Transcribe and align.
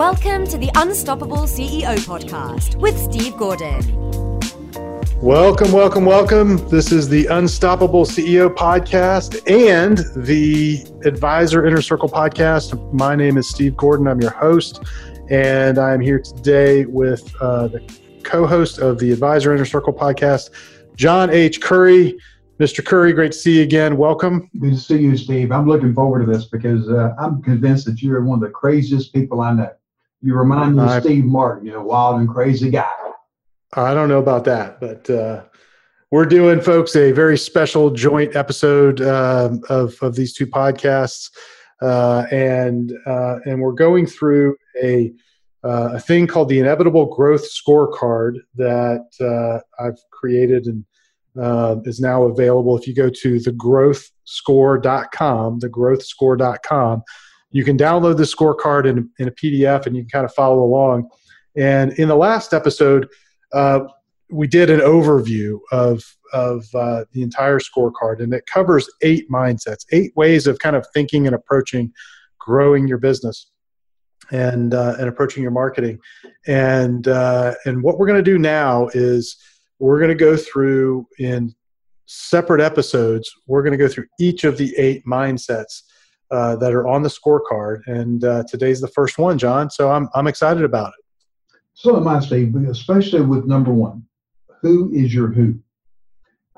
Welcome 0.00 0.46
to 0.46 0.56
the 0.56 0.70
Unstoppable 0.76 1.42
CEO 1.42 1.94
podcast 2.06 2.76
with 2.76 2.98
Steve 2.98 3.36
Gordon. 3.36 3.82
Welcome, 5.20 5.72
welcome, 5.72 6.06
welcome. 6.06 6.56
This 6.70 6.90
is 6.90 7.10
the 7.10 7.26
Unstoppable 7.26 8.06
CEO 8.06 8.48
podcast 8.48 9.42
and 9.46 9.98
the 10.26 10.86
Advisor 11.04 11.66
Inner 11.66 11.82
Circle 11.82 12.08
podcast. 12.08 12.94
My 12.94 13.14
name 13.14 13.36
is 13.36 13.50
Steve 13.50 13.76
Gordon. 13.76 14.08
I'm 14.08 14.22
your 14.22 14.30
host, 14.30 14.82
and 15.28 15.78
I'm 15.78 16.00
here 16.00 16.18
today 16.18 16.86
with 16.86 17.30
uh, 17.38 17.68
the 17.68 18.00
co 18.22 18.46
host 18.46 18.78
of 18.78 18.98
the 19.00 19.12
Advisor 19.12 19.54
Inner 19.54 19.66
Circle 19.66 19.92
podcast, 19.92 20.48
John 20.96 21.28
H. 21.28 21.60
Curry. 21.60 22.18
Mr. 22.58 22.82
Curry, 22.82 23.12
great 23.12 23.32
to 23.32 23.38
see 23.38 23.58
you 23.58 23.62
again. 23.64 23.98
Welcome. 23.98 24.48
Good 24.60 24.72
to 24.72 24.78
see 24.78 24.98
you, 24.98 25.16
Steve. 25.18 25.52
I'm 25.52 25.68
looking 25.68 25.92
forward 25.92 26.24
to 26.24 26.32
this 26.32 26.46
because 26.46 26.88
uh, 26.88 27.14
I'm 27.18 27.42
convinced 27.42 27.84
that 27.84 28.00
you're 28.00 28.22
one 28.22 28.38
of 28.38 28.42
the 28.42 28.50
craziest 28.50 29.12
people 29.12 29.42
I 29.42 29.52
know. 29.52 29.70
You 30.22 30.34
remind 30.34 30.76
me 30.76 30.82
of 30.82 31.02
Steve 31.02 31.24
Martin, 31.24 31.64
you 31.66 31.72
know, 31.72 31.82
wild 31.82 32.20
and 32.20 32.28
crazy 32.28 32.68
guy. 32.70 32.92
I 33.72 33.94
don't 33.94 34.08
know 34.08 34.18
about 34.18 34.44
that, 34.44 34.78
but 34.80 35.08
uh, 35.08 35.44
we're 36.10 36.26
doing, 36.26 36.60
folks, 36.60 36.94
a 36.96 37.12
very 37.12 37.38
special 37.38 37.88
joint 37.90 38.34
episode 38.36 39.00
uh, 39.00 39.56
of 39.68 39.94
of 40.02 40.16
these 40.16 40.34
two 40.34 40.46
podcasts, 40.46 41.30
uh, 41.80 42.26
and 42.30 42.92
uh, 43.06 43.38
and 43.46 43.62
we're 43.62 43.72
going 43.72 44.04
through 44.06 44.56
a 44.82 45.14
uh, 45.64 45.92
a 45.94 46.00
thing 46.00 46.26
called 46.26 46.50
the 46.50 46.58
Inevitable 46.58 47.14
Growth 47.14 47.48
Scorecard 47.48 48.40
that 48.56 49.06
uh, 49.20 49.60
I've 49.82 49.98
created 50.10 50.66
and 50.66 50.84
is 51.86 52.00
now 52.00 52.24
available. 52.24 52.76
If 52.76 52.86
you 52.86 52.94
go 52.94 53.08
to 53.08 53.36
thegrowthscore.com, 53.36 55.60
thegrowthscore.com 55.60 57.02
you 57.50 57.64
can 57.64 57.76
download 57.76 58.16
the 58.16 58.22
scorecard 58.22 58.86
in, 58.86 59.10
in 59.18 59.28
a 59.28 59.32
PDF 59.32 59.86
and 59.86 59.96
you 59.96 60.02
can 60.02 60.10
kind 60.10 60.24
of 60.24 60.32
follow 60.34 60.62
along. 60.62 61.08
And 61.56 61.92
in 61.94 62.08
the 62.08 62.16
last 62.16 62.52
episode, 62.52 63.08
uh, 63.52 63.80
we 64.30 64.46
did 64.46 64.70
an 64.70 64.80
overview 64.80 65.58
of 65.72 66.02
of 66.32 66.64
uh, 66.74 67.04
the 67.12 67.22
entire 67.22 67.58
scorecard, 67.58 68.22
and 68.22 68.32
it 68.32 68.46
covers 68.46 68.88
eight 69.02 69.28
mindsets, 69.28 69.84
eight 69.90 70.12
ways 70.14 70.46
of 70.46 70.60
kind 70.60 70.76
of 70.76 70.86
thinking 70.94 71.26
and 71.26 71.34
approaching 71.34 71.92
growing 72.38 72.86
your 72.86 72.98
business 72.98 73.50
and 74.30 74.72
uh, 74.72 74.94
and 75.00 75.08
approaching 75.08 75.42
your 75.42 75.50
marketing. 75.50 75.98
And 76.46 77.08
uh, 77.08 77.54
and 77.64 77.82
what 77.82 77.98
we're 77.98 78.06
going 78.06 78.24
to 78.24 78.30
do 78.30 78.38
now 78.38 78.88
is 78.94 79.36
we're 79.80 79.98
going 79.98 80.16
to 80.16 80.24
go 80.24 80.36
through 80.36 81.06
in 81.18 81.52
separate 82.06 82.60
episodes. 82.60 83.30
We're 83.48 83.62
going 83.62 83.72
to 83.72 83.78
go 83.78 83.88
through 83.88 84.06
each 84.20 84.44
of 84.44 84.56
the 84.56 84.72
eight 84.76 85.04
mindsets 85.04 85.82
uh, 86.30 86.56
that 86.56 86.72
are 86.72 86.86
on 86.86 87.02
the 87.02 87.08
scorecard. 87.08 87.80
And 87.86 88.24
uh, 88.24 88.44
today's 88.48 88.80
the 88.80 88.88
first 88.88 89.18
one, 89.18 89.38
John. 89.38 89.70
So 89.70 89.90
I'm 89.90 90.08
I'm 90.14 90.26
excited 90.26 90.64
about 90.64 90.88
it. 90.88 91.04
So 91.74 91.96
am 91.96 92.06
I, 92.08 92.20
Steve. 92.20 92.54
Especially 92.68 93.22
with 93.22 93.46
number 93.46 93.72
one, 93.72 94.04
who 94.60 94.92
is 94.92 95.14
your 95.14 95.28
who? 95.28 95.58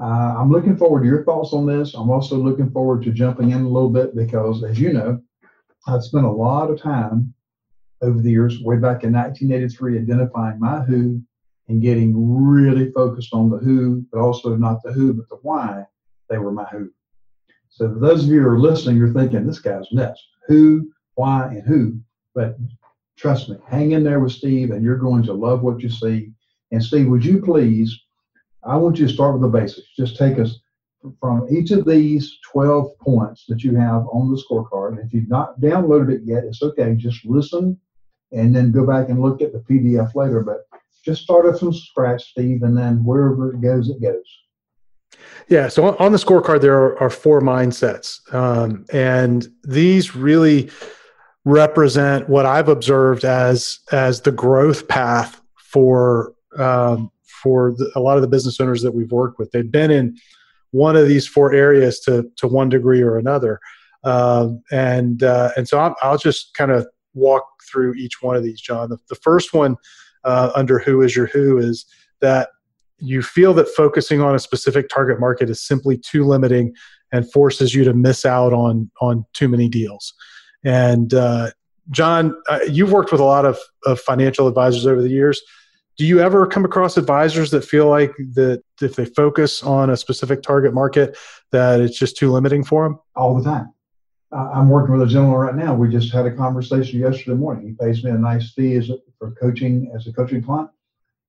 Uh, 0.00 0.34
I'm 0.36 0.50
looking 0.50 0.76
forward 0.76 1.02
to 1.02 1.06
your 1.06 1.24
thoughts 1.24 1.52
on 1.52 1.66
this. 1.66 1.94
I'm 1.94 2.10
also 2.10 2.36
looking 2.36 2.70
forward 2.70 3.02
to 3.04 3.12
jumping 3.12 3.50
in 3.50 3.62
a 3.62 3.68
little 3.68 3.90
bit 3.90 4.16
because, 4.16 4.64
as 4.64 4.80
you 4.80 4.92
know, 4.92 5.20
I've 5.86 6.02
spent 6.02 6.24
a 6.24 6.30
lot 6.30 6.70
of 6.70 6.80
time 6.80 7.34
over 8.02 8.20
the 8.20 8.30
years, 8.30 8.60
way 8.60 8.76
back 8.76 9.04
in 9.04 9.12
1983, 9.12 9.98
identifying 9.98 10.58
my 10.58 10.80
who 10.80 11.22
and 11.68 11.80
getting 11.80 12.12
really 12.16 12.90
focused 12.90 13.32
on 13.32 13.48
the 13.48 13.58
who, 13.58 14.04
but 14.12 14.20
also 14.20 14.56
not 14.56 14.82
the 14.82 14.92
who, 14.92 15.14
but 15.14 15.28
the 15.28 15.38
why 15.42 15.84
they 16.28 16.38
were 16.38 16.50
my 16.50 16.64
who. 16.64 16.90
So 17.74 17.88
those 17.88 18.24
of 18.24 18.30
you 18.30 18.42
who 18.42 18.48
are 18.48 18.58
listening, 18.58 18.98
you're 18.98 19.14
thinking, 19.14 19.46
this 19.46 19.58
guy's 19.58 19.90
nuts. 19.92 20.22
Who, 20.46 20.92
why, 21.14 21.46
and 21.46 21.66
who. 21.66 21.98
But 22.34 22.56
trust 23.16 23.48
me, 23.48 23.56
hang 23.66 23.92
in 23.92 24.04
there 24.04 24.20
with 24.20 24.32
Steve 24.32 24.72
and 24.72 24.84
you're 24.84 24.98
going 24.98 25.22
to 25.24 25.32
love 25.32 25.62
what 25.62 25.80
you 25.80 25.88
see. 25.88 26.32
And 26.70 26.84
Steve, 26.84 27.08
would 27.08 27.24
you 27.24 27.40
please, 27.40 27.98
I 28.62 28.76
want 28.76 28.98
you 28.98 29.06
to 29.06 29.12
start 29.12 29.32
with 29.32 29.42
the 29.42 29.58
basics. 29.58 29.88
Just 29.96 30.18
take 30.18 30.38
us 30.38 30.60
from 31.18 31.48
each 31.50 31.70
of 31.70 31.86
these 31.86 32.38
12 32.52 32.98
points 32.98 33.46
that 33.48 33.64
you 33.64 33.74
have 33.74 34.06
on 34.12 34.30
the 34.30 34.42
scorecard. 34.42 35.02
If 35.04 35.14
you've 35.14 35.30
not 35.30 35.58
downloaded 35.58 36.12
it 36.12 36.22
yet, 36.24 36.44
it's 36.44 36.62
okay. 36.62 36.94
Just 36.94 37.24
listen 37.24 37.80
and 38.32 38.54
then 38.54 38.70
go 38.70 38.86
back 38.86 39.08
and 39.08 39.20
look 39.20 39.40
at 39.40 39.52
the 39.52 39.60
PDF 39.60 40.14
later. 40.14 40.42
But 40.42 40.66
just 41.04 41.22
start 41.22 41.46
it 41.46 41.58
from 41.58 41.72
scratch, 41.72 42.30
Steve, 42.32 42.62
and 42.64 42.76
then 42.76 43.02
wherever 43.02 43.54
it 43.54 43.62
goes, 43.62 43.88
it 43.88 44.00
goes. 44.00 44.41
Yeah. 45.48 45.68
So 45.68 45.96
on 45.96 46.12
the 46.12 46.18
scorecard, 46.18 46.60
there 46.60 46.76
are, 46.76 46.98
are 47.00 47.10
four 47.10 47.40
mindsets, 47.40 48.20
um, 48.34 48.84
and 48.92 49.46
these 49.64 50.14
really 50.14 50.70
represent 51.44 52.28
what 52.28 52.46
I've 52.46 52.68
observed 52.68 53.24
as 53.24 53.80
as 53.90 54.22
the 54.22 54.32
growth 54.32 54.88
path 54.88 55.40
for 55.56 56.34
um, 56.58 57.10
for 57.24 57.72
the, 57.72 57.90
a 57.96 58.00
lot 58.00 58.16
of 58.16 58.22
the 58.22 58.28
business 58.28 58.60
owners 58.60 58.82
that 58.82 58.94
we've 58.94 59.10
worked 59.10 59.38
with. 59.38 59.50
They've 59.50 59.70
been 59.70 59.90
in 59.90 60.16
one 60.70 60.96
of 60.96 61.08
these 61.08 61.26
four 61.26 61.52
areas 61.52 62.00
to 62.00 62.30
to 62.36 62.46
one 62.46 62.68
degree 62.68 63.02
or 63.02 63.18
another, 63.18 63.60
um, 64.04 64.62
and 64.70 65.22
uh, 65.22 65.50
and 65.56 65.68
so 65.68 65.78
i 65.78 66.10
will 66.10 66.18
just 66.18 66.54
kind 66.54 66.70
of 66.70 66.86
walk 67.14 67.44
through 67.70 67.94
each 67.94 68.22
one 68.22 68.36
of 68.36 68.42
these, 68.42 68.60
John. 68.60 68.88
The, 68.88 68.98
the 69.08 69.16
first 69.16 69.52
one 69.52 69.76
uh, 70.24 70.50
under 70.54 70.78
who 70.78 71.02
is 71.02 71.14
your 71.14 71.26
who 71.26 71.58
is 71.58 71.86
that 72.20 72.50
you 73.02 73.20
feel 73.20 73.52
that 73.54 73.68
focusing 73.68 74.20
on 74.20 74.34
a 74.34 74.38
specific 74.38 74.88
target 74.88 75.18
market 75.18 75.50
is 75.50 75.60
simply 75.60 75.98
too 75.98 76.24
limiting 76.24 76.72
and 77.10 77.30
forces 77.30 77.74
you 77.74 77.84
to 77.84 77.92
miss 77.92 78.24
out 78.24 78.52
on 78.52 78.90
on 79.00 79.26
too 79.32 79.48
many 79.48 79.68
deals. 79.68 80.14
And 80.64 81.12
uh, 81.12 81.50
John, 81.90 82.40
uh, 82.48 82.60
you've 82.68 82.92
worked 82.92 83.10
with 83.10 83.20
a 83.20 83.24
lot 83.24 83.44
of, 83.44 83.58
of 83.84 84.00
financial 84.00 84.46
advisors 84.46 84.86
over 84.86 85.02
the 85.02 85.10
years. 85.10 85.42
Do 85.98 86.06
you 86.06 86.20
ever 86.20 86.46
come 86.46 86.64
across 86.64 86.96
advisors 86.96 87.50
that 87.50 87.64
feel 87.64 87.88
like 87.88 88.12
that 88.34 88.62
if 88.80 88.96
they 88.96 89.04
focus 89.04 89.62
on 89.62 89.90
a 89.90 89.96
specific 89.96 90.42
target 90.42 90.72
market, 90.72 91.18
that 91.50 91.80
it's 91.80 91.98
just 91.98 92.16
too 92.16 92.30
limiting 92.30 92.64
for 92.64 92.84
them? 92.84 92.98
All 93.16 93.34
the 93.36 93.44
time. 93.44 93.72
I'm 94.32 94.70
working 94.70 94.96
with 94.96 95.06
a 95.06 95.10
gentleman 95.10 95.36
right 95.36 95.54
now. 95.54 95.74
We 95.74 95.90
just 95.90 96.10
had 96.10 96.24
a 96.24 96.34
conversation 96.34 97.00
yesterday 97.00 97.36
morning. 97.36 97.66
He 97.66 97.72
pays 97.74 98.02
me 98.02 98.12
a 98.12 98.14
nice 98.14 98.52
fee 98.52 98.76
as 98.76 98.88
a, 98.88 98.96
for 99.18 99.32
coaching 99.32 99.92
as 99.94 100.06
a 100.06 100.12
coaching 100.12 100.42
client, 100.42 100.70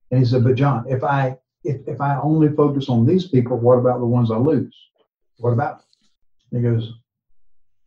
and 0.10 0.22
he 0.22 0.26
said, 0.26 0.46
"But 0.46 0.56
John, 0.56 0.86
if 0.88 1.04
I 1.04 1.36
if, 1.64 1.88
if 1.88 2.02
I 2.02 2.20
only 2.22 2.50
focus 2.50 2.90
on 2.90 3.06
these 3.06 3.28
people, 3.28 3.58
what 3.58 3.78
about 3.78 4.00
the 4.00 4.06
ones 4.06 4.32
I 4.32 4.38
lose? 4.38 4.76
What 5.38 5.54
about? 5.54 5.84
Them? 6.52 6.62
He 6.62 6.68
goes, 6.68 6.94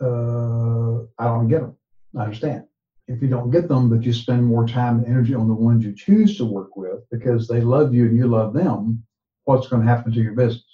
uh, 0.01 1.05
I 1.23 1.27
don't 1.27 1.49
get 1.49 1.61
them. 1.61 1.77
I 2.17 2.25
understand. 2.25 2.65
If 3.09 3.23
you 3.23 3.29
don't 3.29 3.51
get 3.51 3.69
them, 3.69 3.89
but 3.89 4.03
you 4.03 4.13
spend 4.13 4.45
more 4.45 4.67
time 4.67 4.99
and 4.99 5.07
energy 5.07 5.35
on 5.35 5.47
the 5.47 5.55
ones 5.55 5.85
you 5.85 5.95
choose 5.95 6.37
to 6.39 6.45
work 6.45 6.77
with 6.77 7.09
because 7.11 7.47
they 7.47 7.61
love 7.61 7.95
you 7.95 8.07
and 8.07 8.17
you 8.17 8.27
love 8.27 8.53
them, 8.53 9.05
what's 9.45 9.69
going 9.69 9.83
to 9.83 9.89
happen 9.89 10.13
to 10.13 10.21
your 10.21 10.35
business? 10.35 10.65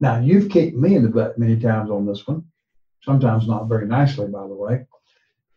Now, 0.00 0.18
you've 0.18 0.50
kicked 0.50 0.76
me 0.76 0.96
in 0.96 1.02
the 1.02 1.08
butt 1.08 1.38
many 1.38 1.60
times 1.60 1.90
on 1.90 2.06
this 2.06 2.26
one, 2.26 2.44
sometimes 3.02 3.46
not 3.46 3.68
very 3.68 3.86
nicely, 3.86 4.26
by 4.26 4.46
the 4.48 4.54
way, 4.54 4.86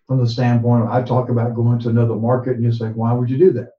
from 0.08 0.20
the 0.20 0.30
standpoint 0.30 0.84
of 0.84 0.90
I 0.90 1.02
talk 1.02 1.30
about 1.30 1.56
going 1.56 1.80
to 1.80 1.90
another 1.90 2.16
market 2.16 2.58
and 2.58 2.64
you 2.64 2.72
say, 2.72 2.90
why 2.90 3.14
would 3.14 3.30
you 3.30 3.38
do 3.38 3.52
that? 3.54 3.72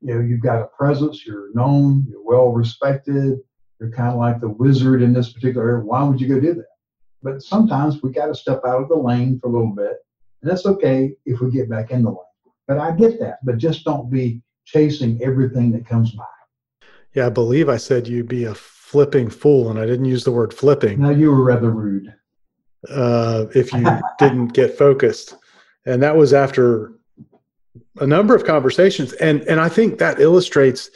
You 0.00 0.14
know 0.14 0.20
you've 0.20 0.42
got 0.42 0.62
a 0.62 0.66
presence 0.66 1.26
you're 1.26 1.52
known 1.54 2.06
you're 2.08 2.24
well 2.24 2.52
respected 2.52 3.38
you're 3.80 3.90
kind 3.90 4.10
of 4.10 4.18
like 4.18 4.40
the 4.40 4.48
wizard 4.48 5.02
in 5.02 5.12
this 5.12 5.32
particular 5.32 5.68
area. 5.68 5.84
Why 5.84 6.02
would 6.02 6.20
you 6.20 6.26
go 6.26 6.40
do 6.40 6.54
that? 6.54 6.66
But 7.22 7.42
sometimes 7.42 8.02
we 8.02 8.10
got 8.10 8.26
to 8.26 8.34
step 8.34 8.60
out 8.66 8.82
of 8.82 8.88
the 8.88 8.96
lane 8.96 9.38
for 9.38 9.48
a 9.48 9.52
little 9.52 9.74
bit 9.74 9.98
and 10.42 10.50
that's 10.50 10.66
okay 10.66 11.12
if 11.26 11.40
we 11.40 11.50
get 11.50 11.70
back 11.70 11.90
in 11.90 12.02
the 12.02 12.10
lane. 12.10 12.18
But 12.66 12.78
i 12.78 12.92
get 12.92 13.18
that 13.20 13.38
but 13.44 13.58
just 13.58 13.84
don't 13.84 14.10
be 14.10 14.42
chasing 14.64 15.20
everything 15.22 15.72
that 15.72 15.86
comes 15.86 16.12
by. 16.12 16.24
Yeah 17.14 17.26
i 17.26 17.30
believe 17.30 17.68
i 17.68 17.76
said 17.76 18.06
you'd 18.06 18.28
be 18.28 18.44
a 18.44 18.54
flipping 18.54 19.30
fool 19.30 19.70
and 19.70 19.78
i 19.78 19.86
didn't 19.86 20.04
use 20.04 20.24
the 20.24 20.32
word 20.32 20.52
flipping. 20.52 21.00
Now 21.00 21.10
you 21.10 21.30
were 21.30 21.42
rather 21.42 21.70
rude. 21.70 22.14
Uh, 22.88 23.46
if 23.54 23.72
you 23.72 23.84
didn't 24.18 24.48
get 24.48 24.78
focused. 24.78 25.34
And 25.84 26.02
that 26.02 26.16
was 26.16 26.32
after 26.32 26.92
a 27.98 28.06
number 28.06 28.34
of 28.34 28.44
conversations 28.44 29.12
and 29.14 29.42
and 29.42 29.60
i 29.60 29.68
think 29.68 29.98
that 29.98 30.20
illustrates 30.20 30.90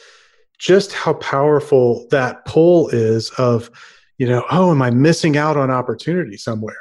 just 0.58 0.92
how 0.92 1.14
powerful 1.14 2.06
that 2.10 2.44
pull 2.44 2.88
is 2.90 3.30
of 3.30 3.70
you 4.18 4.28
know 4.28 4.44
oh 4.50 4.70
am 4.70 4.80
i 4.80 4.90
missing 4.90 5.36
out 5.36 5.56
on 5.56 5.70
opportunity 5.70 6.36
somewhere? 6.36 6.76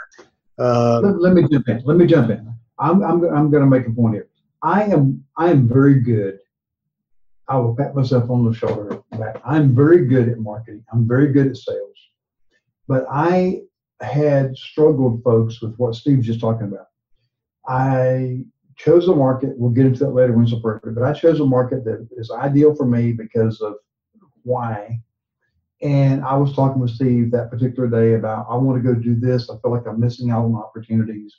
Um, 0.59 1.03
let, 1.03 1.21
let, 1.21 1.33
me 1.33 1.48
jump 1.50 1.68
in. 1.69 1.81
Let 1.83 1.98
me 1.98 2.06
jump 2.06 2.30
in. 2.30 2.53
I'm 2.77 3.01
i'm, 3.03 3.24
I'm 3.24 3.50
going 3.50 3.63
to 3.63 3.69
make 3.69 3.88
a 3.88 3.92
point 3.92 4.13
here. 4.13 4.27
I 4.62 4.83
am 4.83 5.24
i 5.38 5.50
am 5.50 5.68
very 5.68 6.00
good. 6.00 6.39
I 7.48 7.57
will 7.57 7.75
pat 7.75 7.95
myself 7.95 8.30
on 8.30 8.45
the 8.45 8.53
shoulder 8.53 9.01
back 9.19 9.42
i'm 9.44 9.75
very 9.75 10.06
good 10.06 10.30
at 10.30 10.38
marketing. 10.39 10.86
I'm 10.94 11.07
very 11.07 11.33
good 11.33 11.48
at 11.48 11.57
sales. 11.57 11.98
But 12.88 13.06
i 13.09 13.62
had 14.01 14.57
struggled 14.57 15.24
folks 15.24 15.62
with 15.62 15.75
what 15.77 15.95
steve's 15.95 16.27
just 16.27 16.39
talking 16.39 16.68
about. 16.68 16.88
I 17.68 18.44
chose 18.83 19.07
a 19.07 19.15
market. 19.15 19.51
We'll 19.57 19.71
get 19.71 19.85
into 19.85 19.99
that 20.05 20.11
later 20.11 20.33
when 20.33 20.45
it's 20.45 20.53
appropriate. 20.53 20.95
But 20.95 21.03
I 21.03 21.13
chose 21.13 21.39
a 21.39 21.45
market 21.45 21.83
that 21.85 22.07
is 22.17 22.31
ideal 22.31 22.75
for 22.75 22.85
me 22.85 23.11
because 23.11 23.61
of 23.61 23.75
why. 24.43 24.99
And 25.81 26.23
I 26.23 26.35
was 26.35 26.55
talking 26.55 26.81
with 26.81 26.91
Steve 26.91 27.31
that 27.31 27.49
particular 27.49 27.87
day 27.87 28.15
about 28.15 28.47
I 28.49 28.55
want 28.55 28.81
to 28.81 28.93
go 28.93 28.99
do 28.99 29.15
this. 29.15 29.49
I 29.49 29.57
feel 29.59 29.71
like 29.71 29.87
I'm 29.87 29.99
missing 29.99 30.31
out 30.31 30.45
on 30.45 30.55
opportunities. 30.55 31.35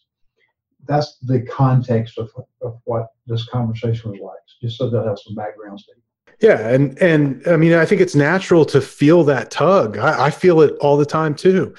that's 0.87 1.19
the 1.23 1.43
context 1.43 2.19
of, 2.19 2.31
of 2.61 2.81
what 2.85 3.09
this 3.27 3.47
conversation 3.49 4.11
was 4.11 4.21
like, 4.21 4.41
just 4.61 4.77
so 4.79 4.91
they'll 4.91 5.07
have 5.07 5.19
some 5.19 5.35
background. 5.35 5.81
Steve. 5.81 5.97
Yeah, 6.41 6.69
and 6.69 7.01
and 7.01 7.43
I 7.47 7.57
mean, 7.57 7.73
I 7.73 7.85
think 7.85 8.01
it's 8.01 8.17
natural 8.17 8.65
to 8.67 8.81
feel 8.81 9.23
that 9.25 9.51
tug. 9.51 9.99
I, 9.99 10.27
I 10.27 10.31
feel 10.31 10.61
it 10.61 10.75
all 10.81 10.97
the 10.97 11.07
time 11.07 11.35
too. 11.35 11.75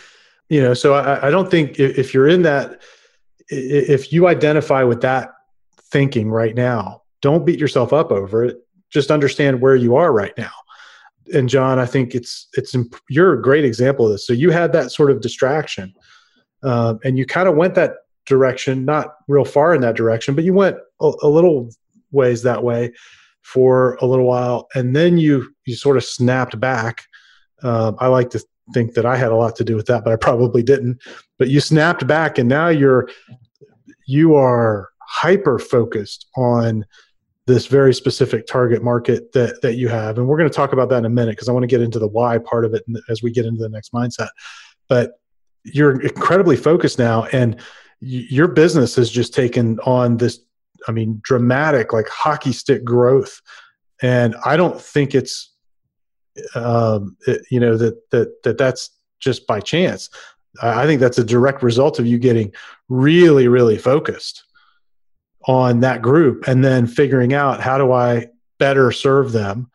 You 0.50 0.62
know, 0.62 0.74
so 0.74 0.94
I, 0.94 1.28
I 1.28 1.30
don't 1.32 1.50
think 1.52 1.80
if 1.80 2.14
you're 2.14 2.28
in 2.28 2.44
that, 2.44 2.82
if 3.50 4.14
you 4.14 4.28
identify 4.28 4.84
with 4.84 5.02
that 5.02 5.33
thinking 5.94 6.32
right 6.32 6.56
now, 6.56 7.04
don't 7.22 7.46
beat 7.46 7.60
yourself 7.60 7.94
up 7.94 8.12
over 8.12 8.44
it. 8.44 8.58
Just 8.90 9.12
understand 9.12 9.62
where 9.62 9.76
you 9.76 9.96
are 9.96 10.12
right 10.12 10.34
now. 10.38 10.52
And 11.34 11.48
John, 11.48 11.80
I 11.80 11.86
think 11.86 12.16
it's 12.16 12.50
it's 12.54 12.76
you're 13.10 13.34
a 13.34 13.42
great 13.42 13.64
example 13.64 14.08
of 14.08 14.12
this. 14.12 14.28
So 14.28 14.34
you 14.34 14.50
had 14.50 14.74
that 14.74 14.92
sort 14.92 15.10
of 15.10 15.22
distraction, 15.22 15.94
um, 16.64 17.00
and 17.06 17.18
you 17.18 17.26
kind 17.26 17.48
of 17.48 17.56
went 17.56 17.76
that 17.76 17.94
direction, 18.26 18.84
not 18.84 19.16
real 19.28 19.46
far 19.46 19.74
in 19.74 19.82
that 19.82 19.96
direction, 19.96 20.36
but 20.36 20.44
you 20.44 20.54
went 20.54 20.78
a, 21.00 21.12
a 21.22 21.30
little 21.30 21.70
ways 22.12 22.44
that 22.44 22.64
way 22.64 22.92
for 23.42 23.96
a 24.02 24.06
little 24.06 24.26
while, 24.26 24.68
and 24.76 24.96
then 24.96 25.18
you 25.18 25.54
you 25.66 25.76
sort 25.76 25.96
of 25.96 26.04
snapped 26.04 26.60
back. 26.60 27.06
Um, 27.62 27.96
I 28.00 28.08
like 28.08 28.32
to 28.32 28.44
think 28.74 28.96
that 28.96 29.06
I 29.06 29.16
had 29.16 29.32
a 29.32 29.36
lot 29.36 29.56
to 29.58 29.64
do 29.64 29.76
with 29.76 29.86
that, 29.86 30.04
but 30.04 30.12
I 30.12 30.18
probably 30.18 30.64
didn't. 30.64 31.02
But 31.40 31.48
you 31.48 31.62
snapped 31.62 32.06
back, 32.06 32.38
and 32.38 32.50
now 32.50 32.68
you're 32.68 33.10
you 34.06 34.36
are 34.36 34.90
hyper 35.08 35.60
focused 35.60 36.28
on 36.36 36.86
this 37.46 37.68
very 37.68 37.94
specific 37.94 38.48
target 38.48 38.84
market 38.84 39.32
that 39.34 39.62
that 39.62 39.76
you 39.76 39.90
have, 39.90 40.18
and 40.18 40.28
we're 40.28 40.38
going 40.38 40.50
to 40.50 40.56
talk 40.56 40.74
about 40.74 40.90
that 40.90 41.00
in 41.00 41.06
a 41.06 41.10
minute 41.10 41.32
because 41.34 41.50
I 41.50 41.52
want 41.52 41.64
to 41.64 41.68
get 41.68 41.82
into 41.82 42.00
the 42.00 42.08
why 42.08 42.38
part 42.38 42.66
of 42.66 42.74
it 42.74 42.84
as 43.10 43.22
we 43.22 43.32
get 43.32 43.46
into 43.46 43.62
the 43.62 43.70
next 43.70 43.92
mindset. 43.92 44.30
But 44.88 45.14
you're 45.64 46.02
incredibly 46.02 46.56
focused 46.56 47.00
now, 47.00 47.26
and 47.26 47.60
your 48.00 48.48
business 48.48 48.96
has 48.96 49.10
just 49.10 49.34
taken 49.34 49.80
on 49.82 50.18
this 50.18 50.40
I 50.88 50.92
mean, 50.92 51.20
dramatic, 51.24 51.94
like 51.94 52.08
hockey 52.08 52.52
stick 52.52 52.84
growth. 52.84 53.42
And 54.02 54.36
I 54.46 54.58
don't 54.58 54.80
think 54.80 55.16
it's, 55.16 55.54
um, 56.56 57.16
it, 57.28 57.42
you 57.50 57.60
know, 57.60 57.78
that, 57.78 58.10
that, 58.12 58.44
that 58.44 58.58
that's 58.58 58.90
just 59.20 59.48
by 59.48 59.60
chance. 59.60 60.10
I 60.62 60.86
think 60.86 61.00
that's 61.00 61.18
a 61.18 61.24
direct 61.24 61.64
result 61.64 62.00
of 62.00 62.06
you 62.06 62.20
getting 62.20 62.54
really, 62.90 63.48
really 63.48 63.78
focused 63.78 64.44
on 65.46 65.82
that 65.82 66.02
group 66.02 66.48
and 66.48 66.64
then 66.64 66.88
figuring 66.88 67.34
out 67.34 67.60
how 67.60 67.78
do 67.78 67.92
I 67.92 68.28
better 68.60 68.92
serve 68.92 69.32
them 69.32 69.70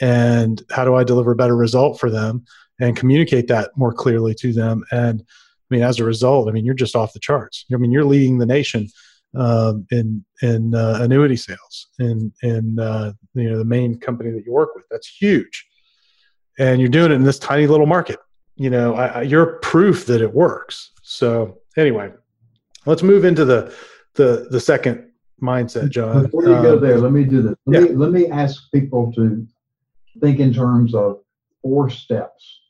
and 0.00 0.62
how 0.70 0.84
do 0.84 0.94
I 0.94 1.04
deliver 1.04 1.32
a 1.32 1.36
better 1.36 1.56
result 1.56 2.00
for 2.00 2.10
them 2.10 2.44
and 2.80 2.96
communicate 2.96 3.48
that 3.48 3.70
more 3.76 3.92
clearly 3.92 4.34
to 4.34 4.52
them. 4.52 4.84
And 4.90 5.20
I 5.22 5.74
mean, 5.74 5.82
as 5.82 6.00
a 6.00 6.04
result, 6.04 6.48
I 6.48 6.52
mean, 6.52 6.64
you're 6.64 6.74
just 6.74 6.96
off 6.96 7.12
the 7.12 7.20
charts. 7.20 7.64
I 7.72 7.76
mean, 7.76 7.92
you're 7.92 8.04
leading 8.04 8.38
the 8.38 8.46
nation 8.46 8.88
um, 9.34 9.86
in 9.90 10.24
in 10.42 10.74
uh, 10.74 10.98
annuity 11.00 11.36
sales 11.36 11.88
in 11.98 12.32
in 12.42 12.78
uh, 12.78 13.12
you 13.34 13.48
know 13.48 13.58
the 13.58 13.64
main 13.64 13.98
company 13.98 14.30
that 14.30 14.44
you 14.44 14.52
work 14.52 14.74
with. 14.74 14.84
That's 14.90 15.08
huge, 15.08 15.66
and 16.58 16.80
you're 16.80 16.90
doing 16.90 17.12
it 17.12 17.14
in 17.14 17.24
this 17.24 17.38
tiny 17.38 17.66
little 17.66 17.86
market. 17.86 18.18
You 18.56 18.70
know, 18.70 18.94
I, 18.94 19.06
I, 19.06 19.22
you're 19.22 19.58
proof 19.60 20.04
that 20.06 20.20
it 20.20 20.34
works. 20.34 20.90
So 21.02 21.58
anyway, 21.76 22.12
let's 22.84 23.02
move 23.02 23.24
into 23.24 23.44
the 23.44 23.74
the 24.14 24.48
the 24.50 24.60
second 24.60 25.11
mindset, 25.42 25.90
John. 25.90 26.24
Before 26.24 26.44
you 26.44 26.54
um, 26.54 26.62
go 26.62 26.78
there, 26.78 26.98
let 26.98 27.12
me 27.12 27.24
do 27.24 27.42
this. 27.42 27.54
Let, 27.66 27.82
yeah. 27.82 27.88
me, 27.88 27.94
let 27.94 28.12
me 28.12 28.26
ask 28.28 28.70
people 28.72 29.12
to 29.14 29.46
think 30.20 30.40
in 30.40 30.54
terms 30.54 30.94
of 30.94 31.20
four 31.60 31.90
steps. 31.90 32.60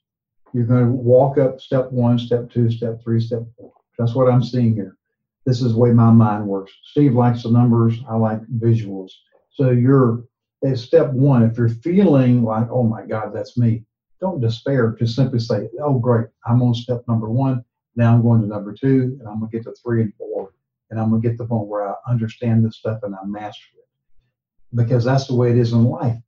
You're 0.55 0.67
going 0.67 0.87
to 0.87 0.93
walk 0.93 1.39
up 1.39 1.61
step 1.61 1.91
one, 1.93 2.19
step 2.19 2.51
two, 2.51 2.71
step 2.71 3.03
three, 3.03 3.21
step 3.21 3.43
four. 3.57 3.73
That's 3.99 4.15
what 4.15 4.31
I'm 4.31 4.43
seeing 4.43 4.75
here 4.75 4.97
this 5.45 5.61
is 5.61 5.73
the 5.73 5.79
way 5.79 5.93
my 5.93 6.11
mind 6.11 6.47
works. 6.47 6.73
Steve 6.85 7.15
likes 7.15 7.43
the 7.43 7.51
numbers. 7.51 7.95
I 8.09 8.17
like 8.17 8.41
visuals. 8.59 9.11
So 9.51 9.71
you're 9.71 10.25
at 10.65 10.79
step 10.79 11.13
one. 11.13 11.43
If 11.43 11.59
you're 11.59 11.69
feeling 11.69 12.45
like, 12.45 12.69
oh 12.71 12.85
my 12.85 13.05
God, 13.05 13.33
that's 13.35 13.59
me, 13.59 13.85
don't 14.21 14.41
despair. 14.41 14.95
Just 14.99 15.17
simply 15.17 15.41
say, 15.41 15.69
oh 15.83 15.99
great, 15.99 16.29
I'm 16.47 16.63
on 16.63 16.75
step 16.75 17.03
number 17.09 17.29
one. 17.29 17.65
Now 17.97 18.15
I'm 18.15 18.23
going 18.23 18.41
to 18.41 18.47
number 18.47 18.73
two, 18.73 19.17
and 19.19 19.29
I'm 19.29 19.41
gonna 19.41 19.51
get 19.51 19.65
to 19.65 19.75
three 19.83 20.03
and 20.03 20.15
four, 20.17 20.53
and 20.93 21.01
I'm 21.01 21.09
gonna 21.09 21.23
get 21.23 21.33
to 21.33 21.37
the 21.39 21.47
point 21.47 21.69
where 21.69 21.89
I 21.89 21.95
understand 22.07 22.65
this 22.65 22.77
stuff 22.77 23.01
and 23.03 23.15
I 23.15 23.25
master 23.25 23.65
it. 23.79 24.77
Because 24.77 25.05
that's 25.05 25.27
the 25.27 25.35
way 25.35 25.51
it 25.51 25.57
is 25.57 25.73
in 25.73 25.85
life. 25.85 26.19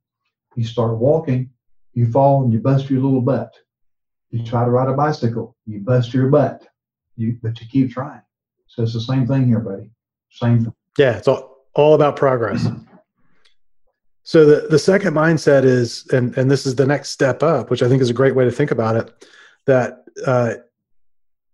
You 0.55 0.65
start 0.65 0.97
walking, 0.97 1.51
you 1.93 2.11
fall, 2.11 2.43
and 2.43 2.51
you 2.51 2.59
bust 2.59 2.89
your 2.89 2.99
little 2.99 3.21
butt. 3.21 3.53
You 4.31 4.43
try 4.43 4.65
to 4.65 4.71
ride 4.71 4.89
a 4.89 4.93
bicycle, 4.93 5.55
you 5.67 5.81
bust 5.81 6.13
your 6.13 6.29
butt. 6.29 6.67
You, 7.15 7.37
but 7.41 7.61
you 7.61 7.67
keep 7.67 7.91
trying. 7.91 8.23
So 8.67 8.83
it's 8.83 8.93
the 8.93 9.01
same 9.01 9.27
thing 9.27 9.47
here, 9.47 9.59
buddy. 9.59 9.91
Same 10.31 10.65
thing. 10.65 10.73
Yeah, 10.97 11.15
it's 11.15 11.27
all, 11.27 11.67
all 11.75 11.93
about 11.93 12.15
progress. 12.15 12.67
so 14.23 14.45
the, 14.45 14.67
the 14.67 14.79
second 14.79 15.13
mindset 15.13 15.63
is, 15.63 16.07
and, 16.07 16.35
and 16.37 16.49
this 16.49 16.65
is 16.65 16.75
the 16.75 16.87
next 16.87 17.09
step 17.09 17.43
up, 17.43 17.69
which 17.69 17.83
I 17.83 17.87
think 17.87 18.01
is 18.01 18.09
a 18.09 18.13
great 18.13 18.35
way 18.35 18.45
to 18.45 18.51
think 18.51 18.71
about 18.71 18.95
it, 18.95 19.27
that 19.67 20.05
uh, 20.25 20.55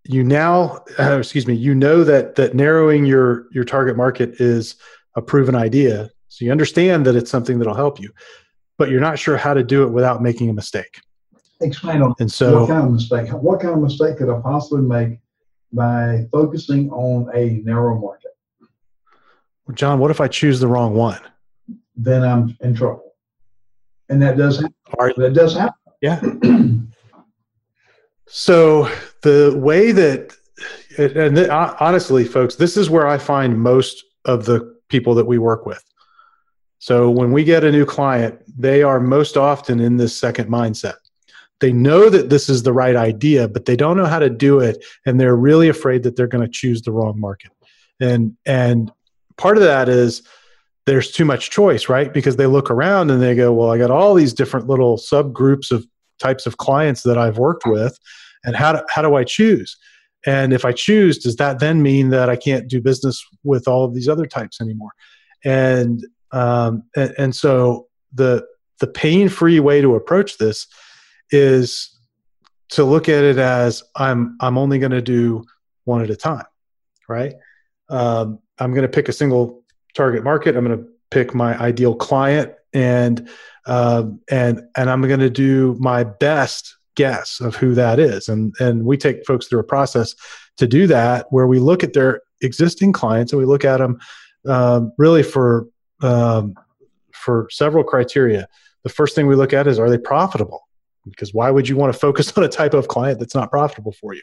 you 0.03 0.23
now, 0.23 0.83
uh, 0.99 1.17
excuse 1.19 1.47
me, 1.47 1.53
you 1.53 1.75
know 1.75 2.03
that 2.03 2.35
that 2.35 2.55
narrowing 2.55 3.05
your 3.05 3.47
your 3.51 3.63
target 3.63 3.97
market 3.97 4.39
is 4.39 4.75
a 5.15 5.21
proven 5.21 5.55
idea. 5.55 6.09
So 6.27 6.45
you 6.45 6.51
understand 6.51 7.05
that 7.05 7.15
it's 7.15 7.29
something 7.29 7.59
that'll 7.59 7.75
help 7.75 7.99
you, 7.99 8.09
but 8.77 8.89
you're 8.89 9.01
not 9.01 9.19
sure 9.19 9.37
how 9.37 9.53
to 9.53 9.63
do 9.63 9.83
it 9.83 9.89
without 9.89 10.21
making 10.21 10.49
a 10.49 10.53
mistake. 10.53 10.99
Explain 11.59 12.01
on 12.01 12.15
and 12.19 12.31
so 12.31 12.61
what 12.61 12.69
kind 12.69 12.85
of 12.85 12.91
mistake? 12.91 13.29
What 13.29 13.59
kind 13.59 13.73
of 13.73 13.81
mistake 13.81 14.17
could 14.17 14.29
I 14.29 14.39
possibly 14.41 14.81
make 14.81 15.19
by 15.73 16.27
focusing 16.31 16.89
on 16.91 17.29
a 17.35 17.61
narrow 17.63 17.99
market. 17.99 18.31
Well, 19.65 19.75
John, 19.75 19.99
what 19.99 20.11
if 20.11 20.19
I 20.19 20.27
choose 20.27 20.59
the 20.59 20.67
wrong 20.67 20.93
one? 20.93 21.19
Then 21.95 22.23
I'm 22.23 22.57
in 22.61 22.73
trouble. 22.73 23.13
And 24.09 24.21
that 24.21 24.37
does 24.37 24.57
happen. 24.57 24.75
Right. 24.99 25.15
That 25.15 25.33
does 25.33 25.55
happen. 25.55 25.75
Yeah. 26.01 26.19
so 28.31 28.91
the 29.21 29.53
way 29.57 29.91
that, 29.91 30.35
and 30.97 31.37
honestly, 31.49 32.25
folks, 32.25 32.55
this 32.55 32.77
is 32.77 32.89
where 32.89 33.07
I 33.07 33.17
find 33.17 33.61
most 33.61 34.03
of 34.25 34.45
the 34.45 34.75
people 34.89 35.15
that 35.15 35.25
we 35.25 35.37
work 35.37 35.65
with. 35.65 35.83
So 36.79 37.09
when 37.09 37.31
we 37.31 37.43
get 37.43 37.63
a 37.63 37.71
new 37.71 37.85
client, 37.85 38.41
they 38.59 38.81
are 38.81 38.99
most 38.99 39.37
often 39.37 39.79
in 39.79 39.97
this 39.97 40.17
second 40.17 40.49
mindset 40.49 40.95
they 41.61 41.71
know 41.71 42.09
that 42.09 42.29
this 42.29 42.49
is 42.49 42.63
the 42.63 42.73
right 42.73 42.95
idea, 42.95 43.47
but 43.47 43.65
they 43.65 43.75
don't 43.75 43.95
know 43.95 44.07
how 44.07 44.19
to 44.19 44.29
do 44.29 44.59
it, 44.59 44.83
and 45.05 45.19
they're 45.19 45.35
really 45.35 45.69
afraid 45.69 46.03
that 46.03 46.15
they're 46.15 46.27
going 46.27 46.45
to 46.45 46.51
choose 46.51 46.81
the 46.81 46.91
wrong 46.91 47.19
market. 47.19 47.51
And 48.01 48.35
and 48.45 48.91
part 49.37 49.57
of 49.57 49.63
that 49.63 49.87
is 49.87 50.23
there's 50.87 51.11
too 51.11 51.23
much 51.23 51.51
choice, 51.51 51.87
right? 51.87 52.11
Because 52.11 52.35
they 52.35 52.47
look 52.47 52.71
around 52.71 53.11
and 53.11 53.21
they 53.21 53.35
go, 53.35 53.53
"Well, 53.53 53.71
I 53.71 53.77
got 53.77 53.91
all 53.91 54.15
these 54.15 54.33
different 54.33 54.67
little 54.67 54.97
subgroups 54.97 55.71
of 55.71 55.85
types 56.19 56.47
of 56.47 56.57
clients 56.57 57.03
that 57.03 57.17
I've 57.17 57.37
worked 57.37 57.65
with, 57.65 57.97
and 58.43 58.55
how 58.55 58.73
do, 58.73 58.79
how 58.89 59.01
do 59.01 59.15
I 59.15 59.23
choose?" 59.23 59.77
And 60.25 60.53
if 60.53 60.65
I 60.65 60.71
choose, 60.71 61.17
does 61.17 61.35
that 61.37 61.59
then 61.59 61.81
mean 61.81 62.09
that 62.09 62.29
I 62.29 62.35
can't 62.35 62.67
do 62.67 62.79
business 62.79 63.23
with 63.43 63.67
all 63.67 63.83
of 63.83 63.93
these 63.93 64.07
other 64.07 64.25
types 64.25 64.61
anymore? 64.61 64.91
And 65.43 66.05
um, 66.31 66.83
and, 66.95 67.13
and 67.17 67.35
so 67.35 67.87
the 68.13 68.45
the 68.79 68.87
pain 68.87 69.29
free 69.29 69.59
way 69.59 69.81
to 69.81 69.95
approach 69.95 70.37
this 70.37 70.67
is 71.29 71.97
to 72.69 72.83
look 72.83 73.09
at 73.09 73.23
it 73.23 73.37
as 73.37 73.83
I'm 73.95 74.37
I'm 74.39 74.57
only 74.57 74.79
going 74.79 74.91
to 74.91 75.01
do 75.01 75.43
one 75.85 76.01
at 76.01 76.09
a 76.09 76.15
time, 76.15 76.45
right? 77.07 77.33
Um, 77.89 78.39
I'm 78.59 78.71
going 78.73 78.83
to 78.83 78.89
pick 78.89 79.09
a 79.09 79.13
single 79.13 79.63
target 79.93 80.23
market. 80.23 80.55
I'm 80.55 80.65
going 80.65 80.77
to 80.77 80.85
pick 81.09 81.33
my 81.33 81.57
ideal 81.59 81.95
client, 81.95 82.53
and 82.73 83.29
um, 83.65 84.21
and 84.29 84.61
and 84.75 84.89
I'm 84.89 85.01
going 85.01 85.19
to 85.19 85.29
do 85.29 85.75
my 85.79 86.03
best 86.03 86.75
guess 86.95 87.39
of 87.39 87.55
who 87.55 87.73
that 87.75 87.99
is. 87.99 88.27
And 88.27 88.53
and 88.59 88.85
we 88.85 88.97
take 88.97 89.25
folks 89.25 89.47
through 89.47 89.59
a 89.59 89.63
process 89.63 90.15
to 90.57 90.67
do 90.67 90.87
that, 90.87 91.27
where 91.29 91.47
we 91.47 91.59
look 91.59 91.83
at 91.83 91.93
their 91.93 92.21
existing 92.41 92.91
clients 92.91 93.31
and 93.31 93.39
we 93.39 93.45
look 93.45 93.65
at 93.65 93.77
them 93.77 93.99
um, 94.47 94.91
really 94.97 95.23
for 95.23 95.67
um, 96.01 96.55
for 97.13 97.47
several 97.51 97.83
criteria. 97.83 98.47
The 98.83 98.89
first 98.89 99.15
thing 99.15 99.27
we 99.27 99.35
look 99.35 99.53
at 99.53 99.67
is 99.67 99.79
are 99.79 99.89
they 99.89 99.97
profitable? 99.97 100.67
because 101.05 101.33
why 101.33 101.49
would 101.49 101.67
you 101.67 101.75
want 101.75 101.93
to 101.93 101.99
focus 101.99 102.31
on 102.37 102.43
a 102.43 102.49
type 102.49 102.73
of 102.73 102.87
client 102.87 103.19
that's 103.19 103.35
not 103.35 103.49
profitable 103.49 103.91
for 103.91 104.13
you? 104.13 104.21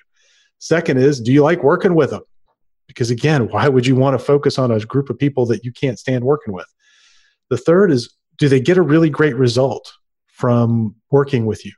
Second 0.58 0.98
is, 0.98 1.20
do 1.20 1.32
you 1.32 1.42
like 1.42 1.62
working 1.62 1.94
with 1.94 2.10
them? 2.10 2.22
Because 2.86 3.10
again, 3.10 3.48
why 3.48 3.68
would 3.68 3.86
you 3.86 3.94
want 3.94 4.18
to 4.18 4.24
focus 4.24 4.58
on 4.58 4.70
a 4.70 4.80
group 4.80 5.10
of 5.10 5.18
people 5.18 5.46
that 5.46 5.64
you 5.64 5.72
can't 5.72 5.98
stand 5.98 6.24
working 6.24 6.54
with? 6.54 6.66
The 7.50 7.56
third 7.56 7.92
is, 7.92 8.14
do 8.38 8.48
they 8.48 8.60
get 8.60 8.78
a 8.78 8.82
really 8.82 9.10
great 9.10 9.36
result 9.36 9.92
from 10.26 10.94
working 11.10 11.46
with 11.46 11.64
you? 11.64 11.72